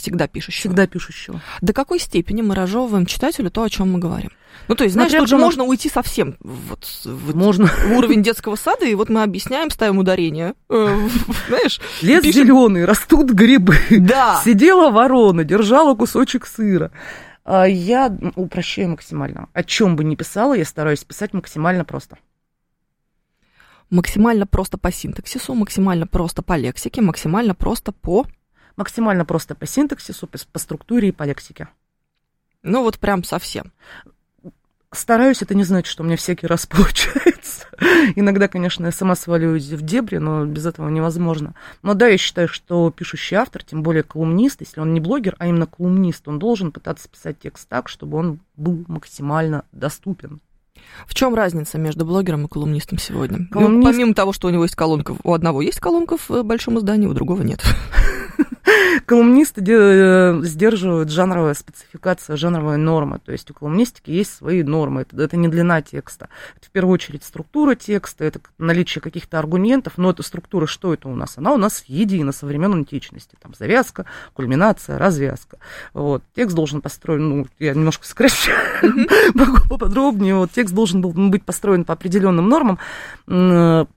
Всегда 0.01 0.27
пишущего. 0.27 0.61
Всегда 0.61 0.87
пишущего. 0.87 1.41
До 1.61 1.73
какой 1.73 1.99
степени 1.99 2.41
мы 2.41 2.55
разжевываем 2.55 3.05
читателю 3.05 3.51
то, 3.51 3.61
о 3.61 3.69
чем 3.69 3.91
мы 3.91 3.99
говорим? 3.99 4.31
Ну, 4.67 4.75
то 4.75 4.83
есть, 4.83 4.95
знаешь, 4.95 5.11
тут 5.11 5.27
же 5.29 5.35
мы... 5.35 5.43
можно 5.43 5.63
уйти 5.63 5.89
совсем 5.89 6.37
вот, 6.39 6.87
вот 7.05 7.35
можно. 7.35 7.67
в 7.67 7.91
уровень 7.97 8.23
детского 8.23 8.55
сада, 8.55 8.85
и 8.85 8.95
вот 8.95 9.09
мы 9.09 9.21
объясняем, 9.21 9.69
ставим 9.69 9.99
ударение. 9.99 10.55
Э, 10.69 11.07
знаешь? 11.47 11.79
Лес 12.01 12.23
пишем... 12.23 12.43
зеленый, 12.43 12.85
растут 12.85 13.29
грибы. 13.31 13.75
Да. 13.91 14.41
Сидела 14.43 14.89
ворона, 14.89 15.43
держала 15.43 15.95
кусочек 15.95 16.47
сыра. 16.47 16.91
А 17.45 17.65
я 17.65 18.15
упрощаю 18.35 18.89
максимально. 18.89 19.49
О 19.53 19.63
чем 19.63 19.95
бы 19.95 20.03
ни 20.03 20.15
писала, 20.15 20.55
я 20.55 20.65
стараюсь 20.65 21.03
писать 21.03 21.33
максимально 21.33 21.85
просто 21.85 22.17
максимально 23.91 24.47
просто 24.47 24.79
по 24.79 24.91
синтаксису, 24.91 25.53
максимально 25.53 26.07
просто 26.07 26.41
по 26.41 26.57
лексике, 26.57 27.01
максимально 27.01 27.53
просто 27.53 27.91
по... 27.91 28.25
Максимально 28.81 29.25
просто 29.25 29.53
по 29.53 29.67
синтаксису, 29.67 30.25
по 30.25 30.57
структуре 30.57 31.09
и 31.09 31.11
по 31.11 31.21
лексике. 31.21 31.67
Ну 32.63 32.81
вот 32.81 32.97
прям 32.97 33.23
совсем. 33.23 33.71
Стараюсь, 34.91 35.43
это 35.43 35.53
не 35.53 35.63
значит, 35.63 35.85
что 35.85 36.01
у 36.01 36.05
меня 36.07 36.17
всякий 36.17 36.47
раз 36.47 36.65
получается. 36.65 37.67
Иногда, 38.15 38.47
конечно, 38.47 38.87
я 38.87 38.91
сама 38.91 39.13
сваливаюсь 39.13 39.67
в 39.67 39.83
дебри, 39.83 40.17
но 40.17 40.45
без 40.45 40.65
этого 40.65 40.89
невозможно. 40.89 41.53
Но 41.83 41.93
да, 41.93 42.07
я 42.07 42.17
считаю, 42.17 42.47
что 42.47 42.89
пишущий 42.89 43.37
автор, 43.37 43.63
тем 43.63 43.83
более 43.83 44.01
колумнист, 44.01 44.61
если 44.61 44.79
он 44.79 44.95
не 44.95 44.99
блогер, 44.99 45.35
а 45.37 45.45
именно 45.45 45.67
колумнист, 45.67 46.27
он 46.27 46.39
должен 46.39 46.71
пытаться 46.71 47.07
писать 47.07 47.37
текст 47.37 47.69
так, 47.69 47.87
чтобы 47.87 48.17
он 48.17 48.39
был 48.57 48.83
максимально 48.87 49.63
доступен. 49.71 50.41
В 51.05 51.13
чем 51.13 51.35
разница 51.35 51.77
между 51.77 52.03
блогером 52.03 52.45
и 52.45 52.49
колумнистом 52.49 52.97
сегодня? 52.97 53.45
Колумнист... 53.51 53.85
Ну, 53.85 53.91
помимо 53.91 54.15
того, 54.15 54.33
что 54.33 54.47
у 54.47 54.49
него 54.49 54.63
есть 54.63 54.75
колонка, 54.75 55.15
у 55.23 55.33
одного 55.35 55.61
есть 55.61 55.79
колонка 55.79 56.17
в 56.17 56.41
большом 56.41 56.79
издании, 56.79 57.05
у 57.05 57.13
другого 57.13 57.43
нет. 57.43 57.61
Колумнисты 59.05 59.63
э, 59.65 60.41
сдерживают 60.43 61.09
жанровая 61.09 61.53
спецификация, 61.53 62.35
жанровая 62.35 62.77
норма. 62.77 63.19
То 63.19 63.31
есть 63.31 63.49
у 63.51 63.53
колумнистики 63.53 64.11
есть 64.11 64.33
свои 64.33 64.63
нормы. 64.63 65.01
Это, 65.01 65.21
это 65.21 65.37
не 65.37 65.47
длина 65.47 65.81
текста. 65.81 66.29
Это 66.57 66.67
в 66.67 66.71
первую 66.71 66.93
очередь 66.93 67.23
структура 67.23 67.75
текста, 67.75 68.23
это 68.25 68.39
наличие 68.57 69.01
каких-то 69.01 69.39
аргументов. 69.39 69.93
Но 69.97 70.11
эта 70.11 70.23
структура, 70.23 70.65
что 70.65 70.93
это 70.93 71.09
у 71.09 71.15
нас? 71.15 71.37
Она 71.37 71.53
у 71.53 71.57
нас 71.57 71.83
едина 71.87 72.31
со 72.31 72.45
времен 72.45 72.73
античности. 72.73 73.35
Там 73.41 73.53
завязка, 73.57 74.05
кульминация, 74.33 74.97
развязка. 74.97 75.57
Вот. 75.93 76.23
Текст 76.35 76.55
должен 76.55 76.81
построен, 76.81 77.29
ну, 77.29 77.47
я 77.59 77.73
немножко 77.73 78.05
сокращаю, 78.05 78.57
могу 79.33 79.57
поподробнее. 79.69 80.35
Вот. 80.35 80.51
Текст 80.51 80.73
должен 80.73 81.01
был 81.01 81.11
быть 81.11 81.43
построен 81.43 81.85
по 81.85 81.93
определенным 81.93 82.47
нормам. 82.49 82.79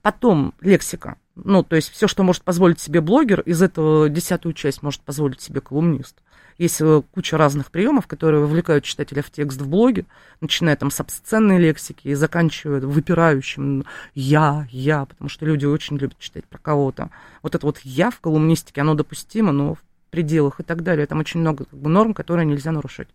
Потом 0.01 0.53
лексика 0.61 1.17
ну, 1.35 1.63
то 1.63 1.75
есть 1.75 1.91
все, 1.91 2.07
что 2.07 2.23
может 2.23 2.43
позволить 2.43 2.79
себе 2.79 3.01
блогер, 3.01 3.41
из 3.41 3.61
этого 3.61 4.09
десятую 4.09 4.53
часть 4.53 4.81
может 4.81 5.01
позволить 5.01 5.41
себе 5.41 5.61
колумнист. 5.61 6.15
Есть 6.57 6.79
э, 6.79 7.01
куча 7.11 7.37
разных 7.37 7.69
приемов, 7.69 8.07
которые 8.07 8.39
вовлекают 8.39 8.85
читателя 8.85 9.21
в 9.21 9.29
текст 9.29 9.59
в 9.59 9.67
блоге, 9.67 10.05
начиная 10.39 10.77
там 10.77 10.89
с 10.89 10.99
обсценной 11.01 11.59
лексики 11.59 12.07
и 12.07 12.13
заканчивая 12.13 12.79
выпирающим 12.79 13.83
«я», 14.13 14.65
«я», 14.71 15.05
потому 15.05 15.27
что 15.27 15.45
люди 15.45 15.65
очень 15.65 15.97
любят 15.97 16.17
читать 16.17 16.45
про 16.45 16.57
кого-то. 16.57 17.09
Вот 17.43 17.55
это 17.55 17.65
вот 17.65 17.79
«я» 17.83 18.09
в 18.09 18.21
колумнистике, 18.21 18.81
оно 18.81 18.95
допустимо, 18.95 19.51
но 19.51 19.75
в 19.75 19.83
пределах 20.11 20.61
и 20.61 20.63
так 20.63 20.81
далее. 20.81 21.05
Там 21.07 21.19
очень 21.19 21.41
много 21.41 21.65
как 21.65 21.77
бы, 21.77 21.89
норм, 21.89 22.13
которые 22.13 22.45
нельзя 22.45 22.71
нарушать. 22.71 23.09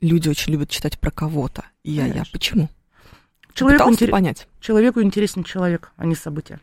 Люди 0.00 0.28
очень 0.28 0.52
любят 0.52 0.70
читать 0.70 0.98
про 1.00 1.10
кого-то. 1.10 1.64
Я, 1.82 2.06
я. 2.06 2.22
Почему? 2.30 2.68
Человеку, 3.54 3.90
интерес... 3.90 4.12
понять. 4.12 4.48
Человеку 4.60 5.02
интересен 5.02 5.44
человек, 5.44 5.92
а 5.96 6.06
не 6.06 6.14
события. 6.14 6.60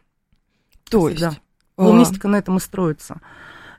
То 0.89 1.09
есть? 1.09 1.21
Да. 1.21 1.35
А... 1.77 2.27
на 2.27 2.35
этом 2.35 2.57
и 2.57 2.59
строится. 2.59 3.21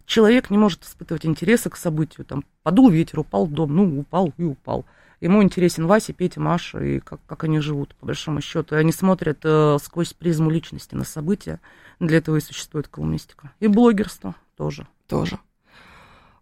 Человек 0.06 0.50
не 0.50 0.58
может 0.58 0.84
испытывать 0.84 1.26
интереса 1.26 1.68
к 1.70 1.76
событию. 1.76 2.24
Там, 2.24 2.44
подул 2.62 2.88
ветер, 2.88 3.20
упал 3.20 3.46
дом, 3.46 3.74
ну, 3.74 4.00
упал 4.00 4.32
и 4.38 4.44
упал. 4.44 4.86
Ему 5.20 5.42
интересен 5.42 5.86
Вася, 5.86 6.12
Петя, 6.12 6.40
Маша, 6.40 6.78
и 6.78 7.00
как, 7.00 7.20
как 7.26 7.44
они 7.44 7.58
живут, 7.58 7.94
по 7.96 8.06
большому 8.06 8.40
счету. 8.40 8.74
И 8.74 8.78
они 8.78 8.92
смотрят 8.92 9.40
э, 9.42 9.76
сквозь 9.82 10.12
призму 10.12 10.48
личности 10.48 10.94
на 10.94 11.04
события. 11.04 11.60
Для 11.98 12.18
этого 12.18 12.36
и 12.36 12.40
существует 12.40 12.88
колумнистика. 12.88 13.50
И 13.58 13.66
блогерство 13.66 14.36
тоже. 14.56 14.86
Тоже. 15.08 15.38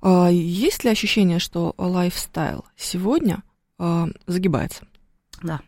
А, 0.03 0.29
есть 0.31 0.85
ли 0.85 0.91
ощущение, 0.91 1.39
что 1.39 1.75
лайфстайл 1.79 2.65
сегодня 2.77 3.43
а, 3.79 4.09
загибается? 4.27 4.87
Да. 5.43 5.61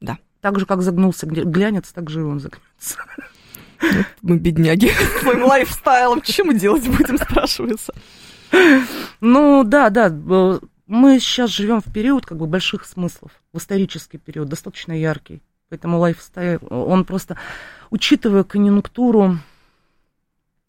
Да. 0.00 0.18
Так 0.40 0.58
же, 0.58 0.66
как 0.66 0.82
загнулся 0.82 1.26
глянец, 1.26 1.92
так 1.92 2.08
же 2.08 2.20
и 2.20 2.22
он 2.22 2.40
загнется. 2.40 2.96
Мы 4.22 4.38
бедняги 4.38 4.90
своим 5.20 5.44
лайфстайлом. 5.44 6.22
Чем 6.22 6.48
мы 6.48 6.54
делать 6.54 6.86
будем, 6.86 7.18
спрашивается. 7.18 7.94
Ну, 9.20 9.64
да, 9.64 9.90
да. 9.90 10.10
Мы 10.86 11.20
сейчас 11.20 11.50
живем 11.50 11.80
в 11.80 11.92
период 11.92 12.26
как 12.26 12.38
бы 12.38 12.46
больших 12.46 12.84
смыслов, 12.84 13.30
в 13.52 13.58
исторический 13.58 14.18
период, 14.18 14.48
достаточно 14.48 14.92
яркий. 14.92 15.40
Поэтому 15.68 15.98
лайфстайл, 15.98 16.60
он 16.68 17.04
просто, 17.04 17.36
учитывая 17.90 18.42
конъюнктуру, 18.42 19.38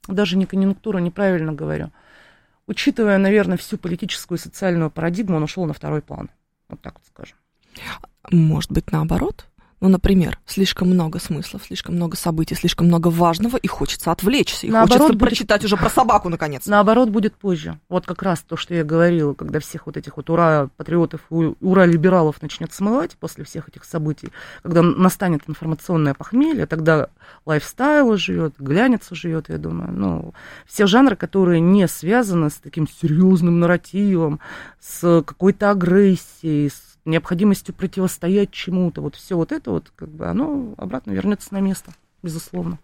даже 0.08 0.38
не 0.38 0.46
конъюнктуру, 0.46 1.00
неправильно 1.00 1.54
говорю, 1.54 1.92
учитывая, 2.68 3.18
наверное, 3.18 3.58
всю 3.58 3.78
политическую 3.78 4.38
и 4.38 4.42
социальную 4.42 4.92
парадигму, 4.92 5.38
он 5.38 5.44
ушел 5.44 5.66
на 5.66 5.74
второй 5.74 6.02
план. 6.04 6.30
Вот 6.70 6.82
так 6.82 6.94
вот 6.94 7.04
скажем. 7.08 7.38
Может 8.30 8.72
быть, 8.72 8.92
наоборот? 8.92 9.48
Ну, 9.82 9.90
например, 9.90 10.38
слишком 10.46 10.92
много 10.92 11.20
смыслов, 11.20 11.64
слишком 11.66 11.96
много 11.96 12.16
событий, 12.16 12.54
слишком 12.54 12.86
много 12.86 13.08
важного, 13.08 13.58
и 13.58 13.68
хочется 13.68 14.12
отвлечься, 14.12 14.68
и 14.68 14.70
Наоборот, 14.70 14.92
хочется 14.92 15.14
будет... 15.14 15.30
прочитать 15.30 15.66
уже 15.66 15.76
про 15.76 15.90
собаку, 15.90 16.30
наконец. 16.30 16.68
Наоборот, 16.68 17.10
будет 17.10 17.36
позже. 17.36 17.80
Вот 17.90 18.06
как 18.06 18.22
раз 18.22 18.42
то, 18.48 18.58
что 18.58 18.76
я 18.76 18.84
говорила, 18.84 19.34
когда 19.34 19.60
всех 19.60 19.88
вот 19.88 19.98
этих 19.98 20.18
вот 20.18 20.30
ура-патриотов, 20.30 21.22
ура-либералов 21.30 22.40
начнет 22.44 22.72
смывать 22.72 23.18
после 23.20 23.44
всех 23.44 23.70
этих 23.70 23.84
событий, 23.84 24.32
когда 24.62 24.84
настанет 24.84 25.42
информационное 25.48 26.14
похмелье, 26.14 26.68
тогда 26.68 27.08
лайфстайл 27.48 28.16
живет, 28.18 28.54
глянец 28.60 29.08
живет, 29.10 29.50
я 29.50 29.58
думаю. 29.58 29.92
Ну, 29.92 30.34
все 30.68 30.86
жанры, 30.86 31.16
которые 31.16 31.60
не 31.60 31.88
связаны 31.88 32.52
с 32.52 32.56
таким 32.56 32.88
серьезным 32.88 33.60
нарративом, 33.60 34.42
с 34.80 35.24
какой-то 35.26 35.72
агрессией, 35.72 36.70
с 36.70 36.91
необходимостью 37.06 37.74
противостоять 37.74 38.52
чему-то, 38.52 39.02
вот 39.02 39.16
все 39.16 39.36
вот 39.36 39.52
это 39.52 39.72
вот, 39.72 39.92
как 39.96 40.10
бы, 40.10 40.28
оно 40.28 40.74
обратно 40.78 41.12
вернется 41.12 41.54
на 41.54 41.60
место, 41.60 41.94
безусловно. 42.22 42.80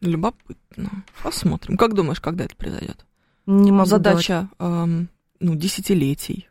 Любопытно. 0.00 0.90
Посмотрим. 1.22 1.76
Как 1.76 1.94
думаешь, 1.94 2.20
когда 2.20 2.44
это 2.44 2.54
произойдет? 2.56 3.06
Не 3.46 3.72
могу 3.72 3.88
Задача 3.88 4.48
эм, 4.58 5.08
ну, 5.40 5.54
десятилетий. 5.54 6.48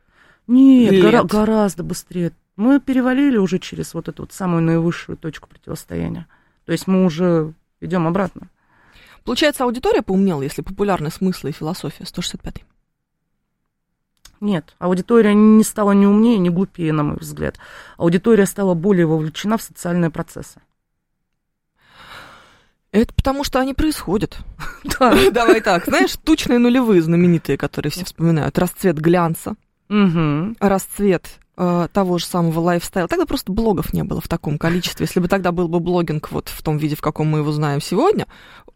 Нет, 0.48 1.02
гора- 1.02 1.24
гораздо 1.24 1.84
быстрее. 1.84 2.32
Мы 2.56 2.80
перевалили 2.80 3.38
уже 3.38 3.60
через 3.60 3.94
вот 3.94 4.08
эту 4.08 4.24
вот 4.24 4.34
самую 4.34 4.64
наивысшую 4.64 5.18
точку 5.18 5.50
противостояния. 5.50 6.28
То 6.66 6.72
есть 6.72 6.88
мы 6.88 7.06
уже 7.06 7.54
идем 7.82 8.08
обратно. 8.08 8.50
Получается, 9.24 9.64
аудитория 9.64 10.02
поумнела, 10.02 10.42
если 10.42 10.62
популярны 10.62 11.10
смыслы 11.10 11.50
и 11.50 11.54
философия 11.54 12.06
165 12.06 12.64
нет, 14.40 14.76
аудитория 14.80 15.34
не 15.34 15.64
стала 15.64 15.92
ни 15.92 16.06
умнее, 16.06 16.38
ни 16.38 16.50
глупее, 16.50 16.94
на 16.94 17.04
мой 17.04 17.18
взгляд. 17.18 17.58
Аудитория 17.98 18.46
стала 18.46 18.74
более 18.74 19.06
вовлечена 19.06 19.58
в 19.58 19.62
социальные 19.62 20.12
процессы. 20.12 20.60
Это 22.92 23.14
потому, 23.14 23.44
что 23.44 23.60
они 23.60 23.74
происходят. 23.74 24.38
Да. 25.00 25.14
Давай 25.32 25.62
так, 25.62 25.86
знаешь, 25.86 26.16
тучные 26.24 26.60
нулевые 26.60 27.02
знаменитые, 27.02 27.58
которые 27.58 27.92
все 27.92 28.06
вспоминают. 28.06 28.58
Расцвет 28.58 28.98
глянца, 28.98 29.56
расцвет 29.90 31.40
э, 31.58 31.88
того 31.92 32.18
же 32.18 32.26
самого 32.26 32.60
лайфстайла. 32.60 33.10
Тогда 33.10 33.26
просто 33.26 33.52
блогов 33.52 33.94
не 33.94 34.04
было 34.04 34.22
в 34.22 34.28
таком 34.28 34.58
количестве. 34.58 35.06
Если 35.06 35.20
бы 35.20 35.28
тогда 35.28 35.52
был 35.52 35.68
бы 35.68 35.80
блогинг 35.80 36.32
вот 36.32 36.50
в 36.50 36.62
том 36.62 36.78
виде, 36.78 36.96
в 36.96 37.02
каком 37.02 37.28
мы 37.28 37.40
его 37.40 37.52
знаем 37.52 37.82
сегодня, 37.82 38.28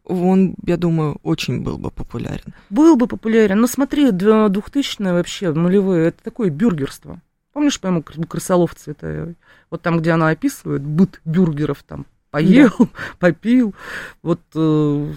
он, 0.10 0.56
я 0.66 0.78
думаю, 0.78 1.18
очень 1.24 1.62
был 1.62 1.78
бы 1.78 1.92
популярен. 1.92 2.54
Был 2.70 2.96
бы 2.96 3.08
популярен. 3.08 3.60
Но 3.62 3.68
смотри, 3.68 4.10
2000-е 4.10 5.14
вообще, 5.14 5.54
нулевые, 5.54 6.08
это 6.08 6.24
такое 6.24 6.50
бюргерство. 6.50 7.22
Помнишь 7.54 7.80
поэму 7.80 8.04
Крысолов 8.04 8.76
Цветаевой? 8.76 9.36
Вот 9.70 9.82
там, 9.82 10.00
где 10.00 10.12
она 10.12 10.30
описывает 10.30 10.82
быт 10.82 11.22
бюргеров, 11.26 11.84
там, 11.84 12.06
поел, 12.32 12.74
да. 12.80 12.88
попил. 13.20 13.76
Вот 14.24 14.42
э, 14.56 15.14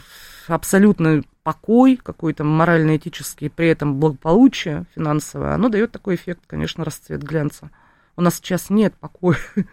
абсолютно 0.48 1.22
покой 1.42 1.98
какой-то 2.02 2.44
морально-этический, 2.44 3.50
при 3.50 3.68
этом 3.68 3.98
благополучие 3.98 4.84
финансовое, 4.94 5.54
оно 5.54 5.68
дает 5.68 5.90
такой 5.92 6.16
эффект, 6.16 6.40
конечно, 6.46 6.84
расцвет 6.84 7.22
глянца. 7.22 7.70
У 8.16 8.20
нас 8.20 8.36
сейчас 8.36 8.70
нет 8.70 8.94
покоя. 8.94 9.38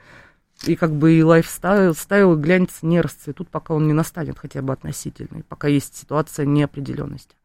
И 0.66 0.76
как 0.76 0.94
бы 0.94 1.14
и 1.14 1.24
lifestyle, 1.24 1.96
style, 1.96 2.36
глянец 2.36 2.80
не 2.82 3.00
расцветут, 3.00 3.50
пока 3.50 3.74
он 3.74 3.88
не 3.88 3.94
настанет 3.94 4.38
хотя 4.38 4.62
бы 4.62 4.74
относительный, 4.74 5.44
пока 5.44 5.68
есть 5.68 5.96
ситуация 5.96 6.46
неопределенности. 6.46 7.36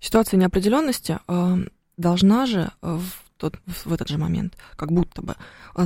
Ситуация 0.00 0.38
неопределенности. 0.38 1.18
А, 1.28 1.58
должна 1.96 2.46
же 2.46 2.72
в, 2.80 3.02
тот, 3.36 3.56
в 3.66 3.92
этот 3.92 4.08
же 4.08 4.18
момент, 4.18 4.56
как 4.76 4.90
будто 4.90 5.22
бы, 5.22 5.36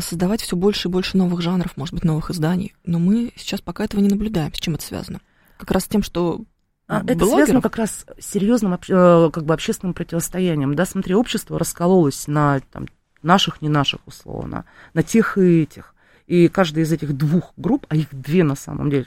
создавать 0.00 0.40
все 0.40 0.56
больше 0.56 0.88
и 0.88 0.90
больше 0.90 1.16
новых 1.18 1.42
жанров, 1.42 1.76
может 1.76 1.94
быть, 1.94 2.04
новых 2.04 2.30
изданий. 2.30 2.74
Но 2.84 2.98
мы 2.98 3.32
сейчас 3.36 3.60
пока 3.60 3.84
этого 3.84 4.00
не 4.00 4.08
наблюдаем. 4.08 4.54
С 4.54 4.58
чем 4.58 4.74
это 4.74 4.84
связано? 4.84 5.20
Как 5.58 5.70
раз 5.70 5.84
с 5.84 5.88
тем, 5.88 6.02
что 6.02 6.44
а, 6.86 6.98
это 7.00 7.16
блогеров? 7.16 7.34
связано 7.34 7.62
как 7.62 7.76
раз 7.76 8.06
с 8.18 8.26
серьезным 8.26 8.74
э, 8.74 9.30
как 9.32 9.44
бы 9.44 9.54
общественным 9.54 9.94
противостоянием. 9.94 10.74
Да, 10.74 10.84
смотри, 10.84 11.14
общество 11.14 11.58
раскололось 11.58 12.26
на 12.26 12.60
там, 12.72 12.86
наших, 13.22 13.62
не 13.62 13.68
наших, 13.68 14.00
условно, 14.06 14.64
на 14.92 15.02
тех 15.02 15.38
и 15.38 15.62
этих. 15.62 15.93
И 16.27 16.49
каждая 16.49 16.85
из 16.85 16.93
этих 16.93 17.16
двух 17.16 17.53
групп, 17.57 17.87
а 17.89 17.97
их 17.97 18.09
две 18.12 18.45
на 18.45 18.55
самом 18.55 18.91
деле, 18.91 19.07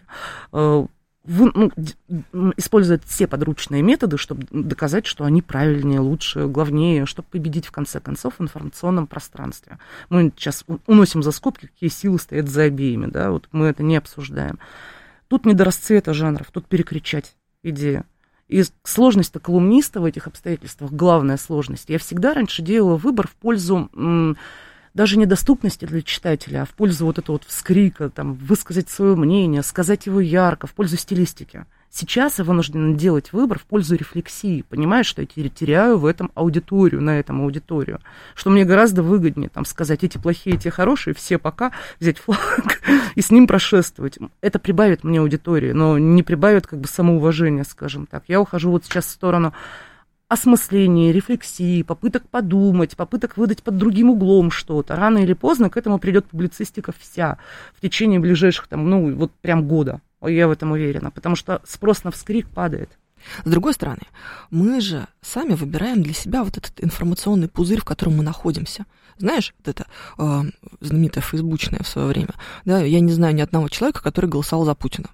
э, 0.54 0.86
вы, 1.28 1.52
ну, 1.54 2.54
используют 2.56 3.04
все 3.04 3.28
подручные 3.28 3.82
методы, 3.82 4.18
чтобы 4.18 4.48
доказать, 4.50 5.06
что 5.06 5.26
они 5.26 5.42
правильнее, 5.42 6.00
лучше, 6.00 6.48
главнее, 6.48 7.06
чтобы 7.06 7.28
победить 7.30 7.66
в 7.66 7.72
конце 7.72 8.00
концов 8.00 8.36
в 8.38 8.42
информационном 8.42 9.08
пространстве. 9.08 9.78
Мы 10.10 10.32
сейчас 10.38 10.64
уносим 10.86 11.22
за 11.22 11.32
скобки, 11.32 11.68
какие 11.68 11.90
силы 11.90 12.18
стоят 12.18 12.48
за 12.48 12.64
обеими, 12.64 13.08
да, 13.08 13.32
вот 13.32 13.50
мы 13.52 13.66
это 13.66 13.84
не 13.84 13.98
обсуждаем. 13.98 14.58
Тут 15.28 15.46
не 15.46 15.54
до 15.54 15.66
расцвета 15.66 16.14
жанров, 16.14 16.48
тут 16.52 16.66
перекричать 16.66 17.36
идею. 17.62 18.06
И 18.48 18.64
сложность-то 18.84 19.42
колумниста 19.42 20.00
в 20.00 20.06
этих 20.06 20.28
обстоятельствах, 20.28 20.92
главная 20.94 21.36
сложность. 21.36 21.90
Я 21.90 22.00
всегда 22.00 22.34
раньше 22.34 22.62
делала 22.62 22.96
выбор 22.96 23.28
в 23.28 23.36
пользу 23.36 23.90
даже 24.98 25.20
недоступности 25.20 25.86
для 25.86 26.02
читателя, 26.02 26.64
а 26.64 26.66
в 26.66 26.72
пользу 26.72 27.06
вот 27.06 27.20
этого 27.20 27.36
вот 27.36 27.44
вскрика, 27.46 28.10
там, 28.10 28.34
высказать 28.34 28.90
свое 28.90 29.16
мнение, 29.16 29.62
сказать 29.62 30.08
его 30.08 30.20
ярко, 30.20 30.66
в 30.66 30.74
пользу 30.74 30.98
стилистики. 30.98 31.66
Сейчас 31.92 32.40
я 32.40 32.44
вынуждена 32.44 32.96
делать 32.96 33.32
выбор 33.32 33.60
в 33.60 33.64
пользу 33.64 33.96
рефлексии, 33.96 34.64
понимаешь, 34.68 35.06
что 35.06 35.22
я 35.22 35.28
теряю 35.28 36.00
в 36.00 36.06
этом 36.08 36.32
аудиторию, 36.34 37.02
на 37.02 37.20
этом 37.20 37.42
аудиторию, 37.42 38.02
что 38.34 38.50
мне 38.50 38.66
гораздо 38.66 39.04
выгоднее 39.04 39.50
там 39.50 39.66
сказать, 39.66 40.04
эти 40.04 40.18
плохие, 40.18 40.56
эти 40.56 40.70
хорошие, 40.70 41.14
все 41.14 41.38
пока, 41.38 41.74
взять 42.00 42.18
флаг 42.18 42.82
и 43.16 43.22
с 43.22 43.30
ним 43.30 43.46
прошествовать. 43.46 44.18
Это 44.42 44.58
прибавит 44.58 45.04
мне 45.04 45.20
аудитории, 45.20 45.74
но 45.74 46.00
не 46.00 46.24
прибавит 46.24 46.66
как 46.66 46.80
бы 46.80 46.88
самоуважения, 46.88 47.66
скажем 47.66 48.08
так. 48.08 48.24
Я 48.28 48.42
ухожу 48.42 48.72
вот 48.72 48.86
сейчас 48.86 49.06
в 49.06 49.12
сторону 49.12 49.54
осмысления, 50.28 51.12
рефлексии, 51.12 51.84
попыток 51.84 52.28
подумать, 52.30 52.98
попыток 52.98 53.38
выдать 53.38 53.64
под 53.64 53.78
другим 53.78 54.10
углом 54.10 54.52
что-то. 54.52 54.96
Рано 54.96 55.20
или 55.20 55.34
поздно 55.34 55.70
к 55.70 55.78
этому 55.78 56.00
придет 56.00 56.26
публицистика 56.26 56.94
вся 56.98 57.38
в 57.76 57.82
течение 57.82 58.20
ближайших, 58.20 58.68
там, 58.68 58.90
ну, 58.90 59.16
вот 59.16 59.32
прям 59.42 59.68
года. 59.68 60.02
Я 60.22 60.48
в 60.48 60.52
этом 60.52 60.72
уверена, 60.72 61.12
потому 61.12 61.36
что 61.36 61.62
спрос 61.66 62.04
на 62.04 62.12
вскрик 62.12 62.50
падает. 62.50 62.90
С 63.46 63.50
другой 63.50 63.74
стороны, 63.74 64.04
мы 64.52 64.80
же 64.82 65.08
сами 65.22 65.54
выбираем 65.54 66.04
для 66.04 66.14
себя 66.14 66.44
вот 66.44 66.58
этот 66.58 66.74
информационный 66.84 67.48
пузырь, 67.48 67.82
в 67.82 67.86
котором 67.86 68.18
мы 68.18 68.24
находимся. 68.24 68.86
Знаешь, 69.18 69.54
вот 69.60 69.68
это 69.68 69.88
э, 70.18 70.44
знаменитое 70.80 71.24
фейсбучное 71.24 71.82
в 71.82 71.88
свое 71.88 72.08
время, 72.08 72.36
да, 72.66 72.82
я 72.82 73.00
не 73.00 73.12
знаю 73.12 73.34
ни 73.34 73.42
одного 73.42 73.68
человека, 73.70 74.04
который 74.04 74.30
голосовал 74.30 74.66
за 74.66 74.76
Путина 74.76 75.10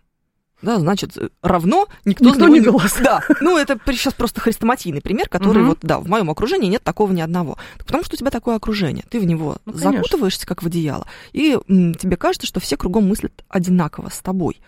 да, 0.63 0.79
значит, 0.79 1.17
равно 1.41 1.87
никто, 2.05 2.25
никто 2.25 2.47
не 2.47 2.61
голосует. 2.61 3.03
Да, 3.03 3.21
ну 3.41 3.57
это 3.57 3.77
сейчас 3.87 4.13
просто 4.13 4.41
хрестоматийный 4.41 5.01
пример, 5.01 5.29
который 5.29 5.61
угу. 5.61 5.69
вот, 5.69 5.79
да, 5.81 5.99
в 5.99 6.07
моем 6.07 6.29
окружении 6.29 6.69
нет 6.69 6.83
такого 6.83 7.11
ни 7.11 7.21
одного. 7.21 7.57
Потому 7.77 8.03
что 8.03 8.15
у 8.15 8.17
тебя 8.17 8.31
такое 8.31 8.55
окружение, 8.55 9.03
ты 9.09 9.19
в 9.19 9.25
него 9.25 9.57
ну, 9.65 9.73
закутываешься, 9.73 10.47
как 10.47 10.63
в 10.63 10.67
одеяло, 10.67 11.05
и 11.33 11.59
м, 11.67 11.93
тебе 11.93 12.15
кажется, 12.15 12.47
что 12.47 12.59
все 12.59 12.77
кругом 12.77 13.07
мыслят 13.07 13.43
одинаково 13.49 14.09
с 14.09 14.19
тобой. 14.19 14.61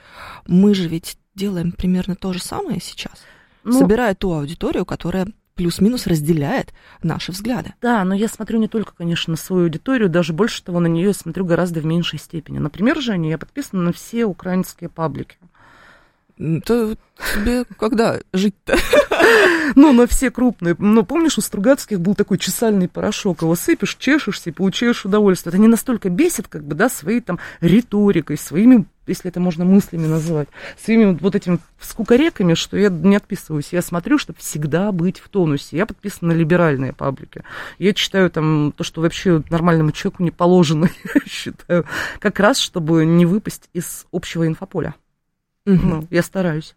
Мы 0.45 0.75
же 0.75 0.87
ведь 0.87 1.17
делаем 1.33 1.71
примерно 1.71 2.15
то 2.15 2.33
же 2.33 2.39
самое 2.39 2.79
сейчас, 2.81 3.23
ну, 3.63 3.71
собирая 3.71 4.15
ту 4.15 4.33
аудиторию, 4.33 4.85
которая 4.85 5.27
плюс-минус 5.55 6.05
разделяет 6.05 6.73
наши 7.01 7.31
взгляды. 7.31 7.73
Да, 7.81 8.03
но 8.03 8.13
я 8.13 8.27
смотрю 8.27 8.59
не 8.59 8.67
только, 8.67 8.93
конечно, 8.93 9.31
на 9.31 9.37
свою 9.37 9.63
аудиторию, 9.63 10.09
даже 10.09 10.33
больше 10.33 10.61
того, 10.63 10.81
на 10.81 10.87
нее 10.87 11.07
я 11.07 11.13
смотрю 11.13 11.45
гораздо 11.45 11.79
в 11.79 11.85
меньшей 11.85 12.19
степени. 12.19 12.59
Например, 12.59 12.99
Женя, 12.99 13.29
я 13.29 13.37
подписана 13.37 13.81
на 13.81 13.93
все 13.93 14.25
украинские 14.25 14.89
паблики. 14.89 15.37
То 16.37 16.95
тебе 17.33 17.65
когда 17.77 18.19
жить-то? 18.33 18.77
Ну, 19.75 19.91
на 19.93 20.05
все 20.05 20.29
крупные. 20.29 20.75
Но 20.77 21.03
помнишь, 21.03 21.37
у 21.37 21.41
Стругацких 21.41 21.99
был 21.99 22.13
такой 22.13 22.37
чесальный 22.37 22.87
порошок. 22.87 23.41
Его 23.41 23.55
сыпешь, 23.55 23.95
чешешься 23.95 24.49
и 24.49 24.53
получаешь 24.53 25.03
удовольствие. 25.05 25.51
Это 25.51 25.61
не 25.61 25.67
настолько 25.67 26.09
бесит, 26.09 26.47
как 26.47 26.63
бы, 26.63 26.75
да, 26.75 26.89
своей 26.89 27.21
там 27.21 27.39
риторикой, 27.59 28.37
своими, 28.37 28.85
если 29.07 29.29
это 29.29 29.39
можно 29.39 29.65
мыслями 29.65 30.05
называть, 30.05 30.47
своими 30.77 31.17
вот 31.19 31.35
этими 31.35 31.59
скукореками, 31.79 32.53
что 32.53 32.77
я 32.77 32.89
не 32.89 33.15
отписываюсь. 33.15 33.69
Я 33.71 33.81
смотрю, 33.81 34.17
чтобы 34.17 34.39
всегда 34.39 34.91
быть 34.91 35.19
в 35.19 35.27
тонусе. 35.29 35.77
Я 35.77 35.85
подписана 35.85 36.33
на 36.33 36.37
либеральные 36.37 36.93
паблики. 36.93 37.43
Я 37.79 37.93
читаю 37.93 38.29
там 38.29 38.71
то, 38.71 38.83
что 38.83 39.01
вообще 39.01 39.43
нормальному 39.49 39.91
человеку 39.91 40.23
не 40.23 40.31
положено, 40.31 40.89
я 41.15 41.21
считаю. 41.25 41.85
Как 42.19 42.39
раз, 42.39 42.59
чтобы 42.59 43.05
не 43.05 43.25
выпасть 43.25 43.69
из 43.73 44.05
общего 44.11 44.45
инфополя. 44.45 44.93
Угу. 45.65 45.75
Ну, 45.75 46.07
я 46.09 46.23
стараюсь. 46.23 46.75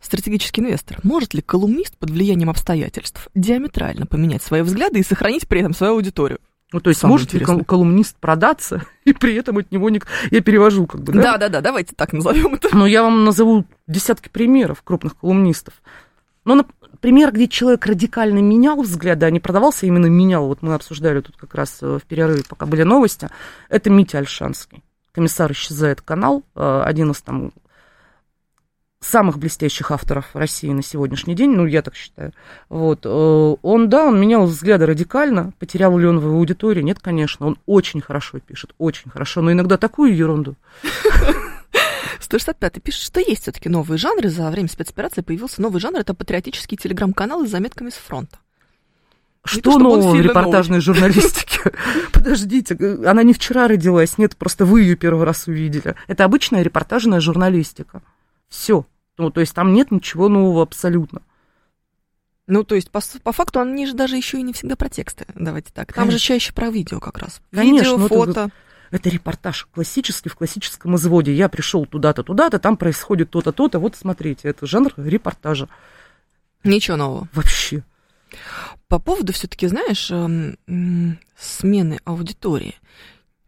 Стратегический 0.00 0.60
инвестор. 0.60 0.98
Может 1.02 1.34
ли 1.34 1.40
колумнист 1.40 1.96
под 1.96 2.10
влиянием 2.10 2.50
обстоятельств 2.50 3.28
диаметрально 3.34 4.06
поменять 4.06 4.42
свои 4.42 4.62
взгляды 4.62 5.00
и 5.00 5.04
сохранить 5.04 5.48
при 5.48 5.60
этом 5.60 5.74
свою 5.74 5.94
аудиторию? 5.94 6.38
Ну, 6.72 6.80
то 6.80 6.90
есть 6.90 7.00
Самое 7.00 7.14
может 7.14 7.28
интересное. 7.28 7.58
ли 7.58 7.64
колумнист 7.64 8.16
продаться, 8.16 8.84
и 9.04 9.12
при 9.12 9.34
этом 9.34 9.58
от 9.58 9.70
него 9.70 9.90
не... 9.90 10.00
Я 10.30 10.40
перевожу 10.40 10.86
как 10.86 11.02
бы, 11.02 11.12
да? 11.12 11.22
Да-да-да, 11.22 11.60
давайте 11.60 11.94
так 11.94 12.12
назовем 12.12 12.54
это. 12.54 12.76
Но 12.76 12.86
я 12.86 13.02
вам 13.02 13.24
назову 13.24 13.64
десятки 13.86 14.28
примеров 14.28 14.82
крупных 14.82 15.16
колумнистов. 15.16 15.74
Ну, 16.44 16.56
например, 16.56 17.32
где 17.32 17.48
человек 17.48 17.86
радикально 17.86 18.40
менял 18.40 18.82
взгляды, 18.82 19.24
а 19.24 19.30
не 19.30 19.40
продавался, 19.40 19.86
а 19.86 19.88
именно 19.88 20.06
менял. 20.06 20.46
Вот 20.46 20.62
мы 20.62 20.74
обсуждали 20.74 21.20
тут 21.20 21.36
как 21.36 21.54
раз 21.54 21.78
э, 21.80 21.98
в 22.02 22.06
перерыве, 22.06 22.42
пока 22.48 22.66
были 22.66 22.82
новости. 22.82 23.28
Это 23.68 23.88
Митя 23.88 24.18
Альшанский. 24.18 24.82
Комиссар 25.12 25.52
исчезает 25.52 26.00
канал, 26.00 26.42
э, 26.56 26.82
один 26.84 27.12
из 27.12 27.22
там 27.22 27.52
самых 29.04 29.38
блестящих 29.38 29.90
авторов 29.90 30.26
России 30.34 30.70
на 30.70 30.82
сегодняшний 30.82 31.34
день, 31.34 31.50
ну, 31.50 31.66
я 31.66 31.82
так 31.82 31.94
считаю. 31.94 32.32
Вот. 32.68 33.00
Э, 33.04 33.56
он, 33.62 33.88
да, 33.88 34.06
он 34.06 34.20
менял 34.20 34.46
взгляды 34.46 34.86
радикально, 34.86 35.52
потерял 35.58 35.96
ли 35.98 36.06
он 36.06 36.18
в 36.18 36.26
аудитории? 36.26 36.82
Нет, 36.82 36.98
конечно, 37.00 37.46
он 37.46 37.58
очень 37.66 38.00
хорошо 38.00 38.38
пишет, 38.40 38.74
очень 38.78 39.10
хорошо, 39.10 39.42
но 39.42 39.52
иногда 39.52 39.76
такую 39.76 40.16
ерунду. 40.16 40.56
165 42.20 42.82
пишет, 42.82 43.02
что 43.02 43.20
есть 43.20 43.42
все-таки 43.42 43.68
новые 43.68 43.98
жанры. 43.98 44.30
За 44.30 44.50
время 44.50 44.68
спецоперации 44.68 45.20
появился 45.20 45.60
новый 45.60 45.80
жанр. 45.80 45.98
Это 45.98 46.14
патриотические 46.14 46.78
телеграм-каналы 46.78 47.46
с 47.46 47.50
заметками 47.50 47.90
с 47.90 47.94
фронта. 47.94 48.38
Что 49.44 49.72
то, 49.72 49.78
нового 49.78 50.14
в 50.14 50.20
репортажной 50.20 50.78
новый. 50.78 50.80
журналистике? 50.80 51.72
Подождите, 52.12 52.74
она 53.04 53.22
не 53.22 53.34
вчера 53.34 53.68
родилась, 53.68 54.16
нет, 54.16 54.36
просто 54.36 54.64
вы 54.64 54.80
ее 54.80 54.96
первый 54.96 55.24
раз 55.24 55.46
увидели. 55.46 55.94
Это 56.06 56.24
обычная 56.24 56.62
репортажная 56.62 57.20
журналистика. 57.20 58.00
Все. 58.48 58.86
Ну, 59.16 59.30
то 59.30 59.40
есть 59.40 59.54
там 59.54 59.72
нет 59.72 59.90
ничего 59.90 60.28
нового 60.28 60.62
абсолютно. 60.62 61.22
Ну, 62.46 62.62
то 62.62 62.74
есть, 62.74 62.90
по, 62.90 63.00
по 63.22 63.32
факту, 63.32 63.60
они 63.60 63.86
же 63.86 63.94
даже 63.94 64.16
еще 64.16 64.38
и 64.38 64.42
не 64.42 64.52
всегда 64.52 64.76
про 64.76 64.88
тексты. 64.88 65.24
Давайте 65.34 65.72
так. 65.72 65.92
Там 65.92 66.04
Конечно. 66.04 66.18
же 66.18 66.24
чаще 66.24 66.52
про 66.52 66.68
видео 66.68 67.00
как 67.00 67.18
раз. 67.18 67.40
Конечно, 67.50 67.92
видео, 67.92 68.08
фото. 68.08 68.30
Это, 68.30 68.50
это 68.90 69.08
репортаж 69.08 69.66
классический, 69.72 70.28
в 70.28 70.36
классическом 70.36 70.96
изводе. 70.96 71.32
Я 71.32 71.48
пришел 71.48 71.86
туда-то, 71.86 72.22
туда-то, 72.22 72.58
там 72.58 72.76
происходит 72.76 73.30
то-то, 73.30 73.52
то-то. 73.52 73.78
Вот 73.78 73.96
смотрите, 73.96 74.48
это 74.48 74.66
жанр 74.66 74.92
репортажа. 74.96 75.68
Ничего 76.64 76.96
нового. 76.96 77.28
Вообще. 77.32 77.82
По 78.88 78.98
поводу 78.98 79.32
все-таки, 79.32 79.66
знаешь, 79.66 80.10
эм, 80.10 81.18
смены 81.36 81.98
аудитории. 82.04 82.74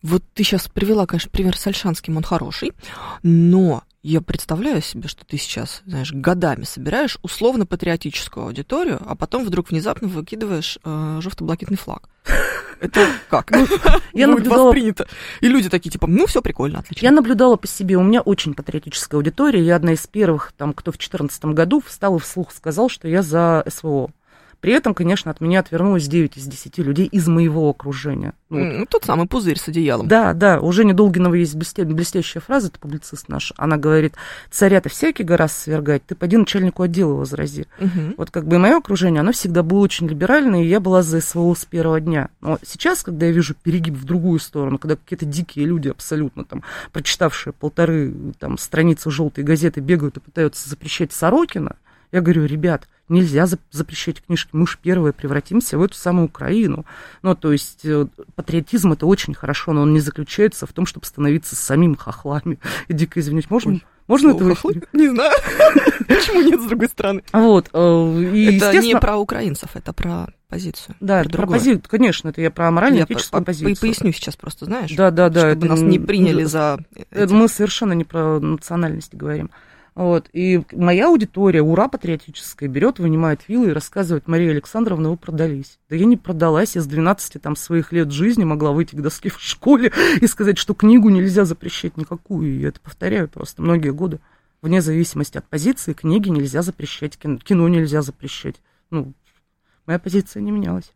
Вот 0.06 0.22
ты 0.34 0.44
сейчас 0.44 0.68
привела, 0.68 1.04
конечно, 1.04 1.32
пример 1.32 1.56
с 1.56 1.66
Альшанским, 1.66 2.16
он 2.16 2.22
хороший, 2.22 2.70
но 3.24 3.82
я 4.04 4.20
представляю 4.20 4.80
себе, 4.80 5.08
что 5.08 5.26
ты 5.26 5.36
сейчас, 5.36 5.82
знаешь, 5.84 6.12
годами 6.12 6.62
собираешь 6.62 7.18
условно-патриотическую 7.22 8.46
аудиторию, 8.46 9.02
а 9.04 9.16
потом 9.16 9.44
вдруг 9.44 9.70
внезапно 9.70 10.06
выкидываешь 10.06 10.78
э, 10.84 11.18
желто-блакитный 11.20 11.76
флаг. 11.76 12.08
Это 12.80 13.08
как? 13.28 13.50
Ну, 13.50 13.66
я 14.12 14.28
наблюдала... 14.28 14.66
воспринято. 14.66 15.08
И 15.40 15.48
люди 15.48 15.68
такие, 15.68 15.90
типа, 15.90 16.06
ну, 16.06 16.28
все 16.28 16.40
прикольно, 16.40 16.78
отлично. 16.78 17.04
Я 17.04 17.10
наблюдала 17.10 17.56
по 17.56 17.66
себе. 17.66 17.96
У 17.96 18.04
меня 18.04 18.20
очень 18.20 18.54
патриотическая 18.54 19.18
аудитория. 19.18 19.64
Я 19.64 19.74
одна 19.74 19.94
из 19.94 20.06
первых, 20.06 20.52
там, 20.56 20.72
кто 20.72 20.92
в 20.92 20.94
2014 20.94 21.46
году 21.46 21.82
встал 21.84 22.16
и 22.16 22.20
вслух 22.20 22.52
сказал, 22.52 22.88
что 22.88 23.08
я 23.08 23.22
за 23.22 23.64
СВО. 23.66 24.12
При 24.60 24.72
этом, 24.72 24.94
конечно, 24.94 25.30
от 25.30 25.40
меня 25.40 25.60
отвернулось 25.60 26.08
9 26.08 26.36
из 26.36 26.46
10 26.46 26.78
людей 26.78 27.06
из 27.06 27.28
моего 27.28 27.68
окружения. 27.68 28.32
Ну, 28.48 28.80
вот. 28.80 28.88
Тот 28.88 29.04
самый 29.04 29.26
пузырь 29.26 29.58
с 29.58 29.68
одеялом. 29.68 30.08
Да, 30.08 30.32
да. 30.32 30.60
У 30.60 30.72
Жени 30.72 30.92
Долгинова 30.92 31.34
есть 31.34 31.54
блестя... 31.54 31.84
блестящая 31.84 32.40
фраза, 32.40 32.68
это 32.68 32.78
публицист 32.78 33.28
наш. 33.28 33.52
Она 33.56 33.76
говорит, 33.76 34.14
царя-то 34.50 34.88
всякий 34.88 35.24
гора 35.24 35.48
свергать, 35.48 36.04
ты 36.06 36.14
поди 36.14 36.36
начальнику 36.36 36.82
отдела 36.82 37.14
возрази. 37.14 37.66
Угу. 37.78 38.14
Вот 38.16 38.30
как 38.30 38.46
бы 38.46 38.56
и 38.56 38.58
мое 38.58 38.76
окружение, 38.76 39.20
оно 39.20 39.32
всегда 39.32 39.62
было 39.62 39.80
очень 39.80 40.08
либеральное, 40.08 40.62
и 40.62 40.68
я 40.68 40.80
была 40.80 41.02
за 41.02 41.20
СВО 41.20 41.54
с 41.54 41.64
первого 41.64 42.00
дня. 42.00 42.28
Но 42.40 42.58
сейчас, 42.64 43.02
когда 43.02 43.26
я 43.26 43.32
вижу 43.32 43.54
перегиб 43.54 43.94
в 43.94 44.04
другую 44.04 44.38
сторону, 44.40 44.78
когда 44.78 44.96
какие-то 44.96 45.26
дикие 45.26 45.66
люди 45.66 45.88
абсолютно 45.88 46.44
там, 46.44 46.62
прочитавшие 46.92 47.52
полторы 47.52 48.14
там, 48.38 48.58
страницы 48.58 49.10
желтой 49.10 49.44
газеты, 49.44 49.80
бегают 49.80 50.16
и 50.16 50.20
пытаются 50.20 50.68
запрещать 50.68 51.12
Сорокина, 51.12 51.76
Я 52.12 52.20
говорю, 52.20 52.44
ребят, 52.44 52.88
нельзя 53.08 53.46
запрещать 53.70 54.22
книжки, 54.22 54.50
мы 54.52 54.66
же 54.66 54.78
первые 54.80 55.12
превратимся 55.12 55.78
в 55.78 55.82
эту 55.82 55.94
самую 55.94 56.26
Украину. 56.26 56.84
Ну, 57.22 57.34
то 57.34 57.52
есть 57.52 57.84
э, 57.84 58.06
патриотизм 58.34 58.92
это 58.92 59.06
очень 59.06 59.34
хорошо, 59.34 59.72
но 59.72 59.82
он 59.82 59.92
не 59.92 60.00
заключается 60.00 60.66
в 60.66 60.72
том, 60.72 60.86
чтобы 60.86 61.06
становиться 61.06 61.56
самим 61.56 61.96
хохлами. 61.96 62.58
И 62.88 62.92
дико 62.94 63.20
извиняюсь, 63.20 63.50
можно? 63.50 63.72
Ой. 63.72 63.84
Можно 64.06 64.30
это 64.30 64.44
хохлы? 64.44 64.82
Не 64.92 65.08
знаю. 65.08 65.32
Почему 66.08 66.40
нет, 66.40 66.60
с 66.60 66.64
другой 66.66 66.88
стороны? 66.88 67.24
Вот. 67.32 67.70
Э, 67.72 68.22
и, 68.34 68.56
это 68.56 68.78
не 68.78 68.96
про 68.96 69.16
украинцев, 69.16 69.70
это 69.74 69.92
про 69.92 70.28
позицию. 70.48 70.94
Да, 71.00 71.22
про, 71.24 71.30
про 71.30 71.46
позицию, 71.46 71.82
конечно, 71.88 72.28
это 72.28 72.40
я 72.40 72.50
про 72.50 72.70
морально-этическую 72.70 73.44
позицию. 73.44 73.76
Поясню 73.80 74.12
сейчас 74.12 74.36
просто, 74.36 74.66
знаешь? 74.66 74.92
Да, 74.92 75.10
да, 75.10 75.28
да. 75.28 75.52
Чтобы 75.52 75.68
нас 75.68 75.80
не 75.80 75.98
приняли 75.98 76.44
за... 76.44 76.78
Мы 77.10 77.48
совершенно 77.48 77.94
не 77.94 78.04
про 78.04 78.38
национальности 78.38 79.16
говорим. 79.16 79.50
Вот. 79.96 80.28
И 80.34 80.62
моя 80.72 81.08
аудитория, 81.08 81.62
ура 81.62 81.88
патриотическая, 81.88 82.68
берет, 82.68 82.98
вынимает 82.98 83.48
вилы 83.48 83.70
и 83.70 83.72
рассказывает, 83.72 84.28
Мария 84.28 84.50
Александровна, 84.50 85.08
вы 85.08 85.16
продались. 85.16 85.78
Да 85.88 85.96
я 85.96 86.04
не 86.04 86.18
продалась, 86.18 86.76
я 86.76 86.82
с 86.82 86.86
12 86.86 87.40
там, 87.40 87.56
своих 87.56 87.92
лет 87.92 88.12
жизни 88.12 88.44
могла 88.44 88.72
выйти 88.72 88.94
к 88.94 89.00
доске 89.00 89.30
в 89.30 89.40
школе 89.40 89.92
и 90.20 90.26
сказать, 90.26 90.58
что 90.58 90.74
книгу 90.74 91.08
нельзя 91.08 91.46
запрещать 91.46 91.96
никакую. 91.96 92.60
И 92.60 92.62
это 92.62 92.78
повторяю 92.78 93.26
просто 93.26 93.62
многие 93.62 93.90
годы. 93.90 94.20
Вне 94.60 94.82
зависимости 94.82 95.38
от 95.38 95.48
позиции, 95.48 95.94
книги 95.94 96.28
нельзя 96.28 96.60
запрещать, 96.60 97.16
кино, 97.16 97.38
кино 97.38 97.66
нельзя 97.66 98.02
запрещать. 98.02 98.56
Ну, 98.90 99.14
моя 99.86 99.98
позиция 99.98 100.42
не 100.42 100.50
менялась. 100.50 100.92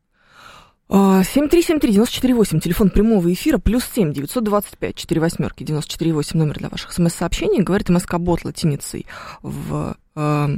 7373948, 0.90 2.60
телефон 2.60 2.90
прямого 2.90 3.32
эфира, 3.32 3.58
плюс 3.58 3.84
7 3.94 4.12
925 4.12 4.96
4 4.96 5.20
восьмерки 5.20 5.62
948, 5.62 6.38
номер 6.38 6.58
для 6.58 6.68
ваших 6.68 6.92
смс-сообщений. 6.92 7.62
Говорит 7.62 7.88
МСК-бот 7.88 8.44
латиницей 8.44 9.06
в... 9.42 9.96
Э, 10.16 10.48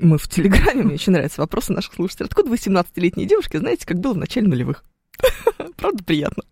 мы 0.00 0.18
в 0.18 0.28
Телеграме, 0.28 0.82
мне 0.82 0.94
очень 0.94 1.12
нравятся 1.12 1.40
вопросы 1.40 1.72
наших 1.72 1.94
слушателей. 1.94 2.26
Откуда 2.26 2.50
вы 2.50 2.56
17-летние 2.56 3.26
девушки 3.26 3.56
знаете, 3.56 3.86
как 3.86 3.98
было 3.98 4.14
в 4.14 4.16
начале 4.16 4.48
нулевых? 4.48 4.84
Правда, 5.76 6.02
приятно. 6.02 6.42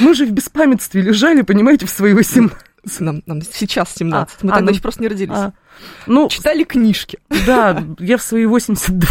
Мы 0.00 0.14
же 0.14 0.26
в 0.26 0.32
беспамятстве 0.32 1.02
лежали, 1.02 1.42
понимаете, 1.42 1.86
в 1.86 1.90
свои 1.90 2.12
18. 2.12 2.56
Нам, 3.00 3.22
нам 3.26 3.42
сейчас 3.42 3.94
17. 3.94 4.36
А, 4.42 4.46
Мы 4.46 4.50
а, 4.50 4.54
тогда 4.54 4.66
ну, 4.66 4.70
еще 4.72 4.82
просто 4.82 5.02
не 5.02 5.08
родились. 5.08 5.36
А, 5.36 5.52
ну, 6.06 6.28
Читали 6.28 6.64
книжки. 6.64 7.18
Да, 7.46 7.84
я 7.98 8.16
в 8.16 8.22
свои 8.22 8.46
82 8.46 9.08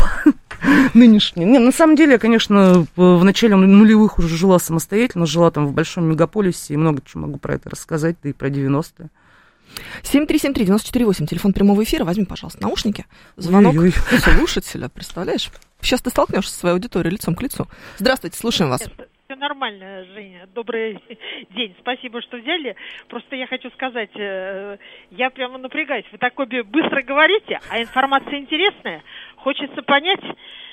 нынешние. 0.94 1.46
Не, 1.46 1.60
на 1.60 1.72
самом 1.72 1.96
деле, 1.96 2.14
я, 2.14 2.20
конечно, 2.20 2.86
в 2.96 3.24
начале 3.24 3.56
нулевых 3.56 4.20
уже 4.20 4.36
жила 4.36 4.60
самостоятельно, 4.60 5.26
жила 5.26 5.52
там 5.52 5.68
в 5.68 5.74
большом 5.74 6.06
мегаполисе, 6.06 6.74
и 6.74 6.78
много 6.78 7.02
чего 7.06 7.24
могу 7.24 7.40
про 7.40 7.56
это 7.56 7.70
рассказать, 7.70 8.18
да 8.24 8.30
и 8.30 8.34
про 8.34 8.50
90-е. 8.50 9.10
7373948, 10.04 11.26
телефон 11.28 11.54
прямого 11.54 11.84
эфира. 11.84 12.06
Возьми, 12.06 12.26
пожалуйста, 12.26 12.62
наушники. 12.62 13.06
Звонок 13.36 13.76
Ой-ой. 13.76 13.92
слушателя, 13.92 14.90
представляешь? 14.90 15.50
Сейчас 15.82 16.02
ты 16.02 16.10
столкнешься 16.10 16.54
со 16.54 16.60
своей 16.60 16.74
аудиторией 16.76 17.14
лицом 17.14 17.36
к 17.36 17.42
лицу. 17.42 17.68
Здравствуйте, 17.98 18.38
слушаем 18.38 18.72
вас. 18.72 18.82
Все 19.26 19.36
нормально, 19.38 20.06
Женя. 20.14 20.48
Добрый 20.54 21.00
день. 21.50 21.76
Спасибо, 21.80 22.22
что 22.22 22.38
взяли. 22.38 22.76
Просто 23.08 23.36
я 23.36 23.48
хочу 23.48 23.72
сказать, 23.72 24.12
э, 24.16 24.78
я 25.10 25.32
прямо 25.32 25.58
напрягаюсь. 25.58 26.06
Вы 26.12 26.20
так 26.20 26.40
обе 26.40 26.62
быстро 26.62 27.02
говорите, 27.02 27.60
а 27.70 27.82
информация 27.82 28.38
интересная. 28.38 29.02
Хочется 29.46 29.84
понять. 29.84 30.22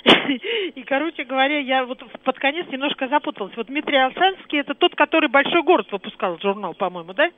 И, 0.75 0.83
короче 0.85 1.25
говоря, 1.25 1.59
я 1.59 1.85
вот 1.85 2.03
под 2.25 2.39
конец 2.39 2.67
немножко 2.73 3.07
запуталась. 3.07 3.53
Вот 3.55 3.67
Дмитрий 3.67 3.99
Алсанский, 3.99 4.61
это 4.61 4.73
тот, 4.73 4.95
который 4.95 5.29
«Большой 5.29 5.63
город» 5.63 5.89
выпускал 5.93 6.39
журнал, 6.41 6.73
по-моему, 6.73 7.13
да? 7.13 7.29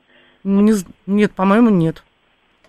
Не, 0.45 0.73
нет, 1.05 1.33
по-моему, 1.33 1.69
нет. 1.69 2.05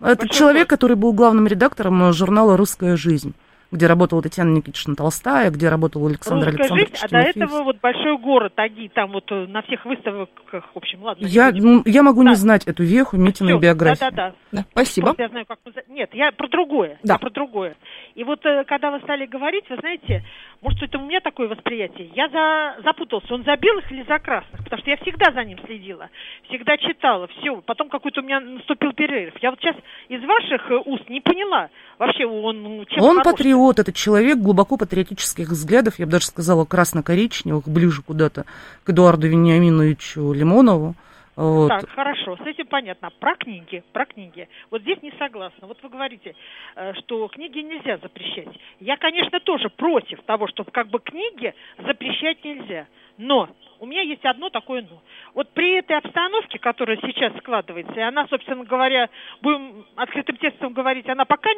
Это 0.00 0.16
Большой 0.16 0.36
человек, 0.36 0.62
город. 0.62 0.70
который 0.70 0.96
был 0.96 1.12
главным 1.12 1.46
редактором 1.46 2.12
журнала 2.12 2.56
«Русская 2.56 2.96
жизнь» 2.96 3.34
где 3.72 3.86
работала 3.86 4.22
Татьяна 4.22 4.56
Никитична 4.56 4.94
Толстая, 4.94 5.50
где 5.50 5.68
работал 5.68 6.06
Александр 6.06 6.46
Русская 6.46 6.62
Александрович 6.62 6.90
жизнь, 6.92 7.04
А 7.04 7.08
до 7.08 7.18
этого 7.18 7.62
вот 7.64 7.80
большой 7.80 8.18
город, 8.18 8.52
Аги, 8.56 8.90
там 8.94 9.12
вот 9.12 9.30
э, 9.30 9.46
на 9.46 9.62
всех 9.62 9.84
выставках, 9.84 10.64
в 10.74 10.76
общем, 10.76 11.02
ладно. 11.02 11.26
Я, 11.26 11.50
ну, 11.52 11.82
я 11.84 12.02
могу 12.02 12.22
да. 12.22 12.30
не 12.30 12.36
знать 12.36 12.64
эту 12.66 12.84
веху 12.84 13.16
Митиной 13.16 13.58
биографию. 13.58 14.10
Да, 14.12 14.30
да, 14.30 14.34
да. 14.52 14.64
Спасибо. 14.70 15.14
я 15.18 15.28
знаю, 15.28 15.46
как... 15.46 15.58
Нет, 15.88 16.10
я 16.14 16.32
про 16.32 16.48
другое. 16.48 16.98
Да. 17.02 17.14
Я 17.14 17.18
про 17.18 17.30
другое. 17.30 17.76
И 18.14 18.24
вот 18.24 18.44
э, 18.46 18.64
когда 18.64 18.90
вы 18.90 19.00
стали 19.00 19.26
говорить, 19.26 19.64
вы 19.68 19.76
знаете, 19.76 20.24
может, 20.62 20.82
это 20.82 20.98
у 20.98 21.04
меня 21.04 21.20
такое 21.20 21.48
восприятие, 21.48 22.10
я 22.14 22.28
за... 22.28 22.82
запутался, 22.82 23.34
он 23.34 23.44
за 23.44 23.56
белых 23.56 23.90
или 23.90 24.04
за 24.08 24.18
красных, 24.18 24.62
потому 24.64 24.80
что 24.80 24.90
я 24.90 24.96
всегда 24.98 25.32
за 25.32 25.44
ним 25.44 25.58
следила, 25.66 26.08
всегда 26.48 26.76
читала, 26.76 27.26
все. 27.28 27.60
Потом 27.62 27.88
какой-то 27.88 28.20
у 28.20 28.24
меня 28.24 28.40
наступил 28.40 28.92
перерыв. 28.92 29.34
Я 29.42 29.50
вот 29.50 29.60
сейчас 29.60 29.76
из 30.08 30.22
ваших 30.24 30.70
э, 30.70 30.76
уст 30.84 31.08
не 31.08 31.20
поняла, 31.20 31.68
вообще 31.98 32.26
он 32.26 32.62
ну, 32.62 32.84
чем 32.86 33.02
Он 33.02 33.16
хорош? 33.16 33.24
Патриот, 33.56 33.78
это 33.78 33.92
человек 33.92 34.38
глубоко 34.38 34.76
патриотических 34.76 35.48
взглядов, 35.48 35.98
я 35.98 36.06
бы 36.06 36.12
даже 36.12 36.26
сказала, 36.26 36.64
красно-коричневых, 36.64 37.66
ближе 37.66 38.02
куда-то 38.02 38.44
к 38.84 38.90
Эдуарду 38.90 39.28
Вениаминовичу 39.28 40.32
Лимонову. 40.32 40.94
Вот. 41.36 41.68
Так, 41.68 41.90
хорошо, 41.90 42.36
с 42.36 42.46
этим 42.46 42.66
понятно. 42.66 43.10
Про 43.20 43.36
книги, 43.36 43.82
про 43.92 44.06
книги. 44.06 44.48
Вот 44.70 44.80
здесь 44.82 45.02
не 45.02 45.12
согласна. 45.18 45.66
Вот 45.66 45.78
вы 45.82 45.90
говорите, 45.90 46.34
э, 46.76 46.94
что 46.94 47.28
книги 47.28 47.58
нельзя 47.58 47.98
запрещать. 47.98 48.48
Я, 48.80 48.96
конечно, 48.96 49.38
тоже 49.40 49.68
против 49.68 50.22
того, 50.22 50.48
чтобы 50.48 50.70
как 50.70 50.88
бы 50.88 50.98
книги 50.98 51.54
запрещать 51.78 52.42
нельзя. 52.42 52.86
Но 53.18 53.50
у 53.80 53.86
меня 53.86 54.02
есть 54.02 54.24
одно 54.24 54.48
такое 54.48 54.82
но. 54.82 55.02
Вот 55.34 55.50
при 55.50 55.78
этой 55.78 55.98
обстановке, 55.98 56.58
которая 56.58 56.96
сейчас 57.02 57.36
складывается, 57.38 57.94
и 57.94 58.00
она, 58.00 58.26
собственно 58.28 58.64
говоря, 58.64 59.08
будем 59.42 59.84
открытым 59.96 60.36
текстом 60.36 60.72
говорить, 60.72 61.08
она 61.08 61.24
пока 61.24 61.50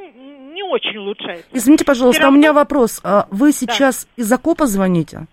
не 0.58 0.62
очень 0.64 0.98
улучшается. 0.98 1.46
Извините, 1.52 1.84
пожалуйста, 1.84 2.22
равно... 2.22 2.36
у 2.36 2.38
меня 2.38 2.52
вопрос. 2.52 3.00
А 3.04 3.26
вы 3.30 3.52
сейчас 3.52 4.06
да. 4.16 4.22
из 4.22 4.32
окопа 4.32 4.66
звоните? 4.66 5.26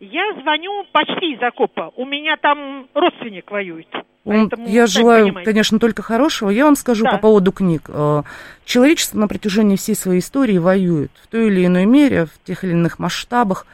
Я 0.00 0.32
звоню 0.40 0.84
почти 0.90 1.34
из 1.34 1.42
окопа. 1.42 1.92
У 1.96 2.04
меня 2.04 2.36
там 2.36 2.88
родственник 2.94 3.50
воюет. 3.50 3.86
Поэтому, 4.24 4.68
я 4.68 4.86
желаю, 4.86 5.26
понимаете. 5.26 5.50
конечно, 5.50 5.78
только 5.78 6.02
хорошего. 6.02 6.50
Я 6.50 6.64
вам 6.64 6.76
скажу 6.76 7.04
да. 7.04 7.12
по 7.12 7.18
поводу 7.18 7.52
книг. 7.52 7.82
А, 7.88 8.22
человечество 8.64 9.18
на 9.18 9.28
протяжении 9.28 9.76
всей 9.76 9.94
своей 9.94 10.20
истории 10.20 10.58
воюет 10.58 11.10
в 11.22 11.26
той 11.26 11.48
или 11.48 11.66
иной 11.66 11.86
мере, 11.86 12.26
в 12.26 12.44
тех 12.44 12.64
или 12.64 12.70
иных 12.70 12.98
масштабах. 12.98 13.66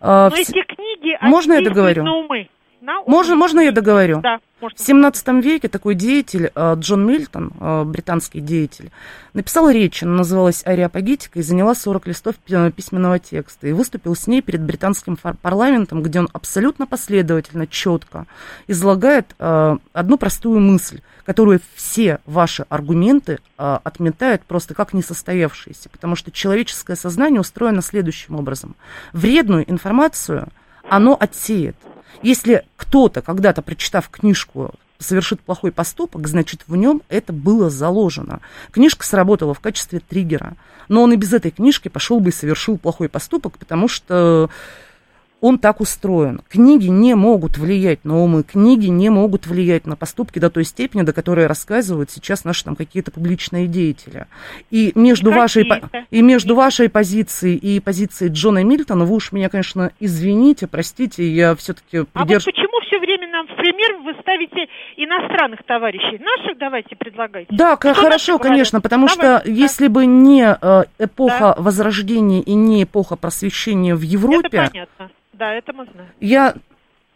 А, 0.00 0.28
Но 0.30 0.36
эти 0.36 0.62
книги, 0.62 1.16
Можно 1.20 1.54
я 1.54 1.62
договорю? 1.62 2.02
На 2.04 2.16
умы. 2.16 2.48
Можно, 2.82 3.36
можно 3.36 3.60
я 3.60 3.70
договорю? 3.70 4.20
Да. 4.20 4.40
Можно. 4.60 4.76
В 4.76 4.80
17 4.80 5.28
веке 5.44 5.68
такой 5.68 5.94
деятель, 5.94 6.50
э, 6.52 6.74
Джон 6.78 7.06
Мильтон, 7.06 7.52
э, 7.60 7.84
британский 7.84 8.40
деятель, 8.40 8.90
написал 9.34 9.70
речь, 9.70 10.02
она 10.02 10.16
называлась 10.16 10.66
«Ариапагетика» 10.66 11.38
и 11.38 11.42
заняла 11.42 11.76
40 11.76 12.08
листов 12.08 12.34
письменного 12.36 13.20
текста. 13.20 13.68
И 13.68 13.72
выступил 13.72 14.16
с 14.16 14.26
ней 14.26 14.42
перед 14.42 14.62
британским 14.62 15.16
парламентом, 15.16 16.02
где 16.02 16.18
он 16.18 16.28
абсолютно 16.32 16.88
последовательно, 16.88 17.68
четко 17.68 18.26
излагает 18.66 19.34
э, 19.38 19.76
одну 19.92 20.18
простую 20.18 20.58
мысль, 20.58 21.02
которую 21.24 21.60
все 21.76 22.18
ваши 22.26 22.66
аргументы 22.68 23.38
отметают 23.56 24.42
просто 24.42 24.74
как 24.74 24.92
несостоявшиеся. 24.92 25.88
Потому 25.88 26.16
что 26.16 26.32
человеческое 26.32 26.96
сознание 26.96 27.40
устроено 27.40 27.80
следующим 27.80 28.34
образом. 28.34 28.74
Вредную 29.12 29.70
информацию 29.70 30.48
оно 30.88 31.16
отсеет– 31.18 31.76
если 32.22 32.64
кто-то, 32.92 33.22
когда-то 33.22 33.62
прочитав 33.62 34.10
книжку, 34.10 34.74
совершит 34.98 35.40
плохой 35.40 35.72
поступок, 35.72 36.28
значит, 36.28 36.64
в 36.66 36.76
нем 36.76 37.00
это 37.08 37.32
было 37.32 37.70
заложено. 37.70 38.40
Книжка 38.70 39.06
сработала 39.06 39.54
в 39.54 39.60
качестве 39.60 40.00
триггера. 40.00 40.56
Но 40.88 41.02
он 41.02 41.10
и 41.14 41.16
без 41.16 41.32
этой 41.32 41.52
книжки 41.52 41.88
пошел 41.88 42.20
бы 42.20 42.28
и 42.28 42.32
совершил 42.34 42.76
плохой 42.76 43.08
поступок, 43.08 43.56
потому 43.56 43.88
что 43.88 44.50
он 45.42 45.58
так 45.58 45.80
устроен. 45.80 46.40
Книги 46.48 46.86
не 46.86 47.14
могут 47.16 47.58
влиять 47.58 48.04
на 48.04 48.22
умы, 48.22 48.44
книги 48.44 48.86
не 48.86 49.10
могут 49.10 49.46
влиять 49.48 49.86
на 49.86 49.96
поступки 49.96 50.38
до 50.38 50.50
той 50.50 50.64
степени, 50.64 51.02
до 51.02 51.12
которой 51.12 51.46
рассказывают 51.46 52.10
сейчас 52.10 52.44
наши 52.44 52.64
там 52.64 52.76
какие-то 52.76 53.10
публичные 53.10 53.66
деятели. 53.66 54.26
И 54.70 54.92
между, 54.94 55.30
и 55.30 55.34
вашей, 55.34 55.68
и 56.10 56.22
между 56.22 56.54
вашей 56.54 56.88
позицией 56.88 57.56
и 57.56 57.80
позицией 57.80 58.30
Джона 58.30 58.62
Мильтона, 58.62 59.04
вы 59.04 59.16
уж 59.16 59.32
меня, 59.32 59.48
конечно, 59.48 59.90
извините, 59.98 60.68
простите, 60.68 61.28
я 61.28 61.56
все-таки 61.56 62.04
придерж... 62.04 62.46
А 62.46 62.50
вот 62.50 62.54
почему 62.54 62.80
все 62.86 63.00
время 63.00 63.28
нам 63.28 63.48
в 63.48 63.51
пример 63.62 64.02
вы 64.02 64.20
ставите 64.20 64.68
иностранных 64.96 65.62
товарищей? 65.64 66.18
Наших 66.18 66.58
давайте 66.58 66.96
предлагайте. 66.96 67.48
Да, 67.54 67.76
Что 67.76 67.94
хорошо, 67.94 68.38
конечно, 68.38 68.80
потому 68.80 69.06
Давай, 69.06 69.38
что 69.38 69.44
да. 69.44 69.52
если 69.52 69.86
бы 69.86 70.06
не 70.06 70.42
э, 70.42 70.84
эпоха 70.98 71.54
да. 71.56 71.62
Возрождения 71.62 72.40
и 72.40 72.54
не 72.54 72.82
эпоха 72.82 73.16
просвещения 73.16 73.94
в 73.94 74.02
Европе... 74.02 74.48
Это 74.48 74.70
понятно 74.70 75.10
да, 75.42 75.54
это 75.54 75.72
мы 75.72 75.86
знаем. 75.86 76.10
Я 76.20 76.54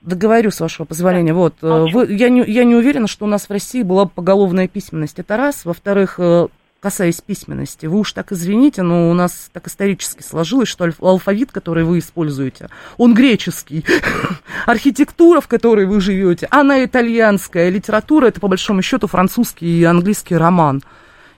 договорю, 0.00 0.50
с 0.50 0.60
вашего 0.60 0.84
позволения. 0.84 1.32
Да. 1.32 1.38
Вот, 1.38 1.54
э, 1.62 1.86
вы, 1.92 2.12
я, 2.12 2.28
не, 2.28 2.42
я 2.44 2.64
не 2.64 2.74
уверена, 2.74 3.06
что 3.06 3.24
у 3.24 3.28
нас 3.28 3.48
в 3.48 3.52
России 3.52 3.82
была 3.82 4.06
поголовная 4.06 4.66
письменность. 4.66 5.18
Это 5.20 5.36
раз. 5.36 5.64
Во-вторых, 5.64 6.16
э, 6.18 6.48
касаясь 6.80 7.20
письменности, 7.20 7.86
вы 7.86 7.98
уж 7.98 8.12
так 8.12 8.32
извините, 8.32 8.82
но 8.82 9.10
у 9.10 9.14
нас 9.14 9.50
так 9.52 9.66
исторически 9.66 10.22
сложилось, 10.22 10.68
что 10.68 10.88
алфавит, 11.00 11.50
который 11.52 11.84
вы 11.84 11.98
используете, 11.98 12.68
он 12.96 13.14
греческий. 13.14 13.84
Архитектура, 14.66 15.40
в 15.40 15.48
которой 15.48 15.86
вы 15.86 16.00
живете, 16.00 16.46
она 16.50 16.84
итальянская. 16.84 17.70
Литература, 17.70 18.26
это 18.26 18.40
по 18.40 18.48
большому 18.48 18.82
счету 18.82 19.06
французский 19.06 19.66
и 19.66 19.84
английский 19.84 20.36
роман. 20.36 20.82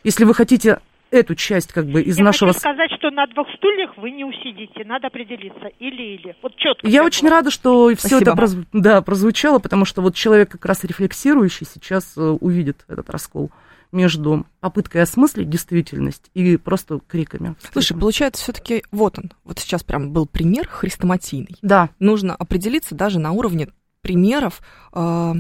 Если 0.05 0.25
вы 0.25 0.35
хотите 0.35 0.81
эту 1.11 1.35
часть 1.35 1.73
как 1.73 1.87
бы 1.87 2.03
из 2.03 2.19
Я 2.19 2.25
нашего... 2.25 2.53
хочу 2.53 2.61
сказать, 2.61 2.91
что 2.99 3.11
на 3.11 3.27
двух 3.29 3.49
стульях 3.57 3.97
вы 3.97 4.11
не 4.11 4.25
усидите, 4.25 4.85
надо 4.85 5.07
определиться. 5.07 5.71
Или-или. 5.79 6.37
Вот 6.43 6.57
четко. 6.57 6.87
Я 6.87 7.05
очень 7.05 7.29
рада, 7.29 7.51
что 7.51 7.95
все 7.97 8.21
это 8.21 8.35
проз- 8.35 8.57
да, 8.73 9.01
прозвучало, 9.03 9.59
потому 9.59 9.85
что 9.85 10.03
вот 10.03 10.15
человек 10.15 10.51
как 10.51 10.65
раз 10.67 10.85
рефлексирующий 10.85 11.67
сейчас 11.67 12.17
э, 12.17 12.21
увидит 12.21 12.85
этот 12.89 13.09
раскол 13.11 13.51
между 13.93 14.47
попыткой 14.61 15.03
осмыслить 15.03 15.49
действительность 15.49 16.31
и 16.35 16.57
просто 16.57 17.01
криками. 17.07 17.57
Слушай, 17.73 17.97
получается, 17.97 18.43
все-таки 18.43 18.85
вот 18.91 19.19
он. 19.19 19.33
Вот 19.45 19.59
сейчас 19.59 19.83
прям 19.83 20.13
был 20.13 20.27
пример 20.27 20.69
хрестоматийный. 20.69 21.57
Да, 21.63 21.91
Нужно 21.99 22.35
определиться 22.35 22.95
даже 22.95 23.19
на 23.19 23.33
уровне 23.33 23.69
примеров 24.03 24.61
э, 24.93 25.35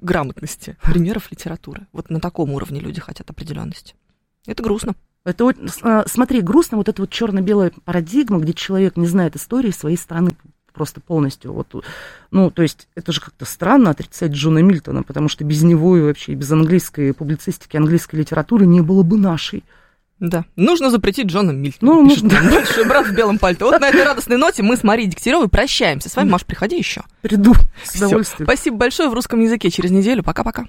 грамотности, 0.00 0.76
примеров 0.82 1.30
литературы. 1.30 1.86
Вот 1.92 2.10
на 2.10 2.20
таком 2.20 2.52
уровне 2.52 2.80
люди 2.80 3.00
хотят 3.00 3.30
определенности. 3.30 3.94
Это 4.46 4.62
грустно. 4.62 4.94
это 5.24 5.44
вот, 5.44 5.56
а, 5.82 6.04
смотри, 6.06 6.40
грустно 6.42 6.76
вот 6.76 6.88
эта 6.88 7.00
вот 7.02 7.10
черно-белая 7.10 7.72
парадигма, 7.84 8.38
где 8.38 8.52
человек 8.52 8.96
не 8.96 9.06
знает 9.06 9.36
истории 9.36 9.70
своей 9.70 9.96
страны 9.96 10.32
просто 10.74 11.00
полностью. 11.00 11.52
Вот, 11.52 11.72
ну, 12.30 12.50
то 12.50 12.62
есть 12.62 12.88
это 12.94 13.12
же 13.12 13.20
как-то 13.20 13.44
странно 13.46 13.90
отрицать 13.90 14.32
Джона 14.32 14.58
Мильтона, 14.58 15.02
потому 15.02 15.28
что 15.28 15.44
без 15.44 15.62
него 15.62 15.96
и 15.96 16.02
вообще 16.02 16.34
без 16.34 16.50
английской 16.50 17.14
публицистики, 17.14 17.76
английской 17.76 18.16
литературы 18.16 18.66
не 18.66 18.82
было 18.82 19.02
бы 19.02 19.16
нашей. 19.16 19.64
Да. 20.20 20.44
Нужно 20.56 20.90
запретить 20.90 21.26
Джона 21.26 21.50
Мильтона. 21.50 21.92
Ну, 21.92 22.02
нужно. 22.02 22.32
нам 22.32 22.48
большой 22.50 22.86
брат 22.86 23.06
в 23.06 23.14
белом 23.14 23.38
пальто. 23.38 23.66
Вот 23.66 23.80
на 23.80 23.88
этой 23.88 24.04
радостной 24.04 24.36
ноте 24.36 24.62
мы 24.62 24.76
с 24.76 24.84
Марией 24.84 25.08
Дегтяревой 25.08 25.48
прощаемся. 25.48 26.08
С 26.08 26.16
вами, 26.16 26.30
Маш, 26.30 26.44
приходи 26.44 26.76
еще. 26.76 27.02
Приду 27.20 27.54
с 27.82 27.96
удовольствием. 27.96 28.46
Спасибо 28.46 28.76
большое 28.76 29.08
в 29.08 29.14
русском 29.14 29.40
языке. 29.40 29.70
Через 29.70 29.90
неделю. 29.90 30.22
Пока-пока. 30.22 30.62